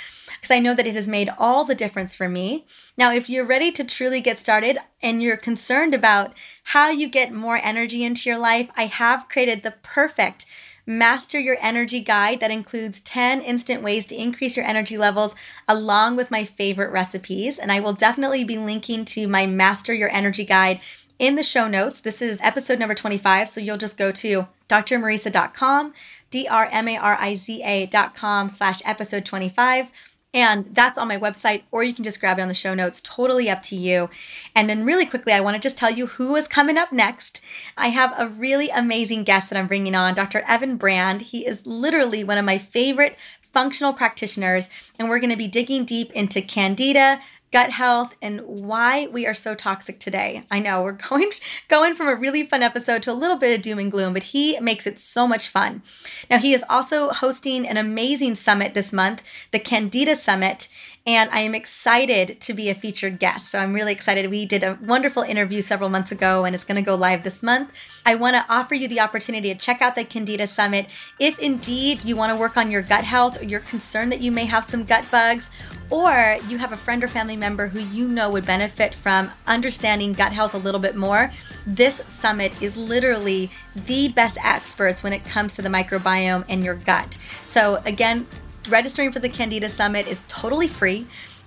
because 0.41 0.55
I 0.55 0.59
know 0.59 0.75
that 0.75 0.87
it 0.87 0.95
has 0.95 1.09
made 1.09 1.31
all 1.39 1.65
the 1.65 1.75
difference 1.75 2.15
for 2.15 2.29
me. 2.29 2.67
Now, 2.97 3.13
if 3.13 3.29
you're 3.29 3.45
ready 3.45 3.73
to 3.73 3.85
truly 3.85 4.21
get 4.21 4.39
started 4.39 4.79
and 5.03 5.23
you're 5.23 5.37
concerned 5.37 5.95
about 5.95 6.35
how 6.65 6.91
you 6.91 7.09
get 7.09 7.33
more 7.33 7.61
energy 7.63 8.05
into 8.05 8.29
your 8.29 8.39
life, 8.39 8.69
I 8.77 8.87
have 8.87 9.29
created 9.29 9.63
the 9.63 9.75
perfect 9.83 10.47
Master 10.89 11.39
Your 11.39 11.59
Energy 11.61 12.01
guide 12.01 12.41
that 12.41 12.51
includes 12.51 13.01
10 13.01 13.43
instant 13.43 13.83
ways 13.83 14.07
to 14.07 14.19
increase 14.21 14.57
your 14.57 14.65
energy 14.65 14.97
levels 14.97 15.35
along 15.69 16.17
with 16.17 16.31
my 16.31 16.45
favorite 16.45 16.91
recipes. 16.91 17.59
And 17.59 17.71
I 17.71 17.81
will 17.81 17.93
definitely 17.93 18.43
be 18.43 18.57
linking 18.57 19.05
to 19.07 19.27
my 19.29 19.47
Master 19.47 19.93
Your 19.93 20.09
Energy 20.09 20.47
guide 20.47 20.81
in 21.19 21.35
the 21.35 21.43
show 21.43 21.69
notes. 21.69 22.01
This 22.01 22.23
is 22.23 22.41
episode 22.43 22.79
number 22.79 22.95
25. 22.95 23.51
So 23.51 23.61
you'll 23.61 23.77
just 23.77 23.99
go 23.99 24.11
to 24.13 24.49
drmariza.com, 24.71 25.93
D-R-M-A-R-I-Z-A.com 26.31 28.49
slash 28.49 28.81
episode 28.87 29.27
25 29.27 29.93
and 30.35 30.67
that's 30.75 30.99
on 30.99 31.09
my 31.09 31.17
website, 31.17 31.63
or 31.71 31.83
you 31.83 31.95
can 31.95 32.05
just 32.05 32.21
grab 32.21 32.39
it 32.39 32.43
on 32.43 32.49
the 32.49 32.55
show 32.55 32.75
notes. 32.75 33.01
Totally 33.03 33.49
up 33.49 33.63
to 33.63 33.77
you. 33.77 34.11
And 34.55 34.69
then, 34.69 34.85
really 34.85 35.07
quickly, 35.07 35.33
I 35.33 35.41
want 35.41 35.55
to 35.55 35.61
just 35.61 35.79
tell 35.79 35.91
you 35.91 36.07
who 36.07 36.37
is 36.37 36.47
coming 36.47 36.77
up 36.77 36.93
next. 36.93 37.41
I 37.77 37.89
have 37.89 38.15
a 38.19 38.29
really 38.29 38.69
amazing 38.69 39.25
guest 39.25 39.49
that 39.51 39.59
I'm 39.59 39.67
bringing 39.67 39.95
on, 39.95 40.15
Dr. 40.15 40.45
Evan 40.47 40.77
Brand. 40.77 41.23
He 41.23 41.47
is 41.47 41.67
literally 41.67 42.25
one 42.25 42.39
of 42.39 42.45
my 42.45 42.59
favorite 42.59 43.17
functional 43.53 43.93
practitioners, 43.93 44.69
and 44.99 45.09
we're 45.09 45.19
going 45.19 45.31
to 45.31 45.37
be 45.37 45.49
digging 45.49 45.85
deep 45.85 46.13
into 46.13 46.43
candida, 46.43 47.21
gut 47.51 47.71
health 47.71 48.17
and 48.21 48.41
why 48.43 49.07
we 49.07 49.27
are 49.27 49.35
so 49.35 49.55
toxic 49.55 49.99
today. 49.99 50.45
I 50.51 50.61
know 50.61 50.83
we're 50.83 50.93
going 51.09 51.31
going 51.69 51.95
from 51.95 52.09
a 52.09 52.15
really 52.15 52.45
fun 52.45 52.63
episode 52.63 53.03
to 53.05 53.13
a 53.13 53.15
little 53.15 53.37
bit 53.37 53.57
of 53.57 53.63
doom 53.63 53.79
and 53.79 53.91
gloom, 53.91 54.13
but 54.13 54.25
he 54.25 54.59
makes 54.61 54.87
it 54.87 54.99
so 54.99 55.27
much 55.27 55.49
fun. 55.49 55.83
Now 56.31 56.39
he 56.39 56.53
is 56.53 56.65
also 56.69 57.11
hosting 57.11 57.67
an 57.67 57.77
amazing 57.77 58.35
summit 58.35 58.75
this 58.75 58.93
month, 58.93 59.23
the 59.51 59.59
Candida 59.59 60.17
Summit, 60.17 60.69
and 61.07 61.31
I 61.31 61.41
am 61.41 61.55
excited 61.55 62.41
to 62.41 62.53
be 62.53 62.69
a 62.69 62.75
featured 62.75 63.19
guest. 63.19 63.51
So 63.51 63.59
I'm 63.59 63.73
really 63.73 63.93
excited. 63.93 64.31
We 64.31 64.45
did 64.45 64.63
a 64.63 64.79
wonderful 64.83 65.23
interview 65.23 65.63
several 65.63 65.89
months 65.89 66.13
ago 66.13 66.45
and 66.45 66.55
it's 66.55 66.65
going 66.65 66.77
to 66.77 66.83
go 66.83 66.95
live 66.95 67.23
this 67.23 67.43
month. 67.43 67.73
I 68.05 68.15
want 68.15 68.37
to 68.37 68.45
offer 68.49 68.75
you 68.75 68.89
the 68.89 69.01
opportunity 69.01 69.53
to 69.53 69.59
check 69.59 69.81
out 69.81 69.95
the 69.95 70.05
Candida 70.05 70.47
Summit 70.47 70.87
if 71.19 71.39
indeed 71.39 72.05
you 72.05 72.17
want 72.17 72.33
to 72.33 72.39
work 72.39 72.57
on 72.57 72.71
your 72.71 72.83
gut 72.83 73.05
health 73.05 73.41
or 73.41 73.45
you're 73.45 73.61
concerned 73.61 74.13
that 74.13 74.21
you 74.21 74.31
may 74.31 74.45
have 74.45 74.69
some 74.69 74.85
gut 74.85 75.11
bugs 75.11 75.51
or 75.91 76.37
you 76.49 76.59
have 76.59 76.73
a 76.73 76.77
friend 76.77 77.03
or 77.03 77.09
family 77.09 77.37
member 77.37 77.69
who 77.69 77.81
you 77.81 78.07
know 78.07 78.31
would 78.31 78.45
benefit 78.45 78.95
from 78.95 79.31
understanding 79.47 80.13
gut 80.13 80.33
health 80.33 80.55
a 80.55 80.59
little 80.59 80.81
bit 80.81 80.97
more, 80.97 81.31
this 81.67 82.03
summit 82.09 82.61
is 82.61 82.77
literally 82.77 83.51
the 83.75 84.09
best 84.09 84.37
experts 84.45 85.03
when 85.03 85.13
it 85.13 85.25
comes 85.25 85.55
to 85.55 85.63
the 85.63 85.69
microbiome 85.69 86.45
and 86.49 86.63
your 86.63 86.75
gut. 86.75 87.17
So, 87.47 87.77
again, 87.87 88.27
registering 88.69 89.13
for 89.13 89.19
the 89.19 89.29
Candida 89.29 89.69
Summit 89.69 90.07
is 90.07 90.25
totally 90.29 90.69
free. 90.69 91.07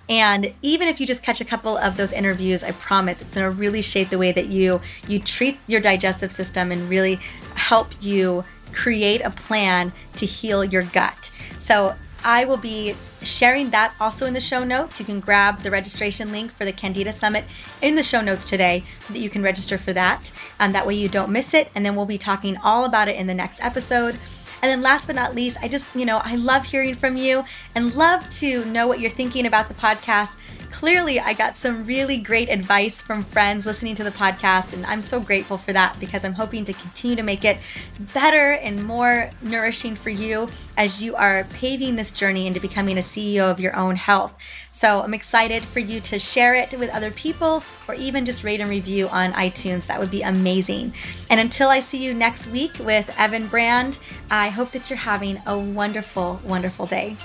And 0.09 0.53
even 0.61 0.87
if 0.87 0.99
you 0.99 1.07
just 1.07 1.23
catch 1.23 1.39
a 1.39 1.45
couple 1.45 1.77
of 1.77 1.95
those 1.95 2.11
interviews, 2.11 2.63
I 2.63 2.71
promise 2.71 3.21
it's 3.21 3.33
going 3.33 3.49
to 3.49 3.55
really 3.55 3.81
shape 3.81 4.09
the 4.09 4.17
way 4.17 4.31
that 4.31 4.47
you 4.47 4.81
you 5.07 5.19
treat 5.19 5.59
your 5.67 5.79
digestive 5.79 6.31
system 6.31 6.71
and 6.71 6.89
really 6.89 7.19
help 7.55 7.89
you 8.01 8.43
create 8.73 9.21
a 9.21 9.29
plan 9.29 9.93
to 10.17 10.25
heal 10.25 10.65
your 10.65 10.83
gut. 10.83 11.31
So 11.59 11.95
I 12.23 12.45
will 12.45 12.57
be 12.57 12.95
sharing 13.23 13.69
that 13.71 13.93
also 13.99 14.25
in 14.25 14.33
the 14.33 14.39
show 14.39 14.63
notes. 14.63 14.99
You 14.99 15.05
can 15.05 15.19
grab 15.19 15.59
the 15.59 15.71
registration 15.71 16.31
link 16.31 16.51
for 16.51 16.65
the 16.65 16.71
Candida 16.71 17.13
Summit 17.13 17.45
in 17.81 17.95
the 17.95 18.03
show 18.03 18.21
notes 18.21 18.47
today 18.49 18.83
so 18.99 19.13
that 19.13 19.19
you 19.19 19.29
can 19.29 19.41
register 19.41 19.77
for 19.77 19.93
that. 19.93 20.31
Um, 20.59 20.71
that 20.71 20.85
way 20.85 20.93
you 20.95 21.09
don't 21.09 21.31
miss 21.31 21.53
it. 21.53 21.69
And 21.73 21.85
then 21.85 21.95
we'll 21.95 22.05
be 22.05 22.17
talking 22.17 22.57
all 22.57 22.85
about 22.85 23.07
it 23.07 23.15
in 23.15 23.27
the 23.27 23.33
next 23.33 23.63
episode. 23.63 24.17
And 24.61 24.69
then 24.69 24.81
last 24.81 25.07
but 25.07 25.15
not 25.15 25.35
least, 25.35 25.57
I 25.61 25.67
just, 25.67 25.95
you 25.95 26.05
know, 26.05 26.21
I 26.23 26.35
love 26.35 26.65
hearing 26.65 26.93
from 26.95 27.17
you 27.17 27.43
and 27.75 27.95
love 27.95 28.29
to 28.39 28.63
know 28.65 28.87
what 28.87 28.99
you're 28.99 29.11
thinking 29.11 29.45
about 29.45 29.67
the 29.67 29.73
podcast 29.73 30.35
clearly 30.71 31.19
I 31.19 31.33
got 31.33 31.57
some 31.57 31.85
really 31.85 32.17
great 32.17 32.49
advice 32.49 33.01
from 33.01 33.21
friends 33.21 33.65
listening 33.65 33.95
to 33.95 34.03
the 34.03 34.11
podcast, 34.11 34.73
and 34.73 34.85
I'm 34.85 35.01
so 35.01 35.19
grateful 35.19 35.57
for 35.57 35.73
that 35.73 35.99
because 35.99 36.25
I'm 36.25 36.33
hoping 36.33 36.65
to 36.65 36.73
continue 36.73 37.15
to 37.15 37.23
make 37.23 37.45
it 37.45 37.59
better 37.99 38.53
and 38.53 38.83
more 38.83 39.29
nourishing 39.41 39.95
for 39.95 40.09
you 40.09 40.49
as 40.77 41.03
you 41.03 41.15
are 41.15 41.43
paving 41.53 41.97
this 41.97 42.11
journey 42.11 42.47
into 42.47 42.59
becoming 42.59 42.97
a 42.97 43.01
CEO 43.01 43.51
of 43.51 43.59
your 43.59 43.75
own 43.75 43.95
health. 43.95 44.35
So 44.81 45.03
I'm 45.03 45.13
excited 45.13 45.61
for 45.61 45.77
you 45.77 45.99
to 46.01 46.17
share 46.17 46.55
it 46.55 46.71
with 46.71 46.89
other 46.89 47.11
people 47.11 47.63
or 47.87 47.93
even 47.93 48.25
just 48.25 48.43
rate 48.43 48.61
and 48.61 48.67
review 48.67 49.09
on 49.09 49.31
iTunes. 49.33 49.85
That 49.85 49.99
would 49.99 50.09
be 50.09 50.23
amazing. 50.23 50.95
And 51.29 51.39
until 51.39 51.69
I 51.69 51.81
see 51.81 52.03
you 52.03 52.15
next 52.15 52.47
week 52.47 52.79
with 52.79 53.13
Evan 53.15 53.45
Brand, 53.45 53.99
I 54.31 54.49
hope 54.49 54.71
that 54.71 54.89
you're 54.89 54.97
having 54.97 55.39
a 55.45 55.55
wonderful, 55.55 56.41
wonderful 56.43 56.87
day. 56.87 57.15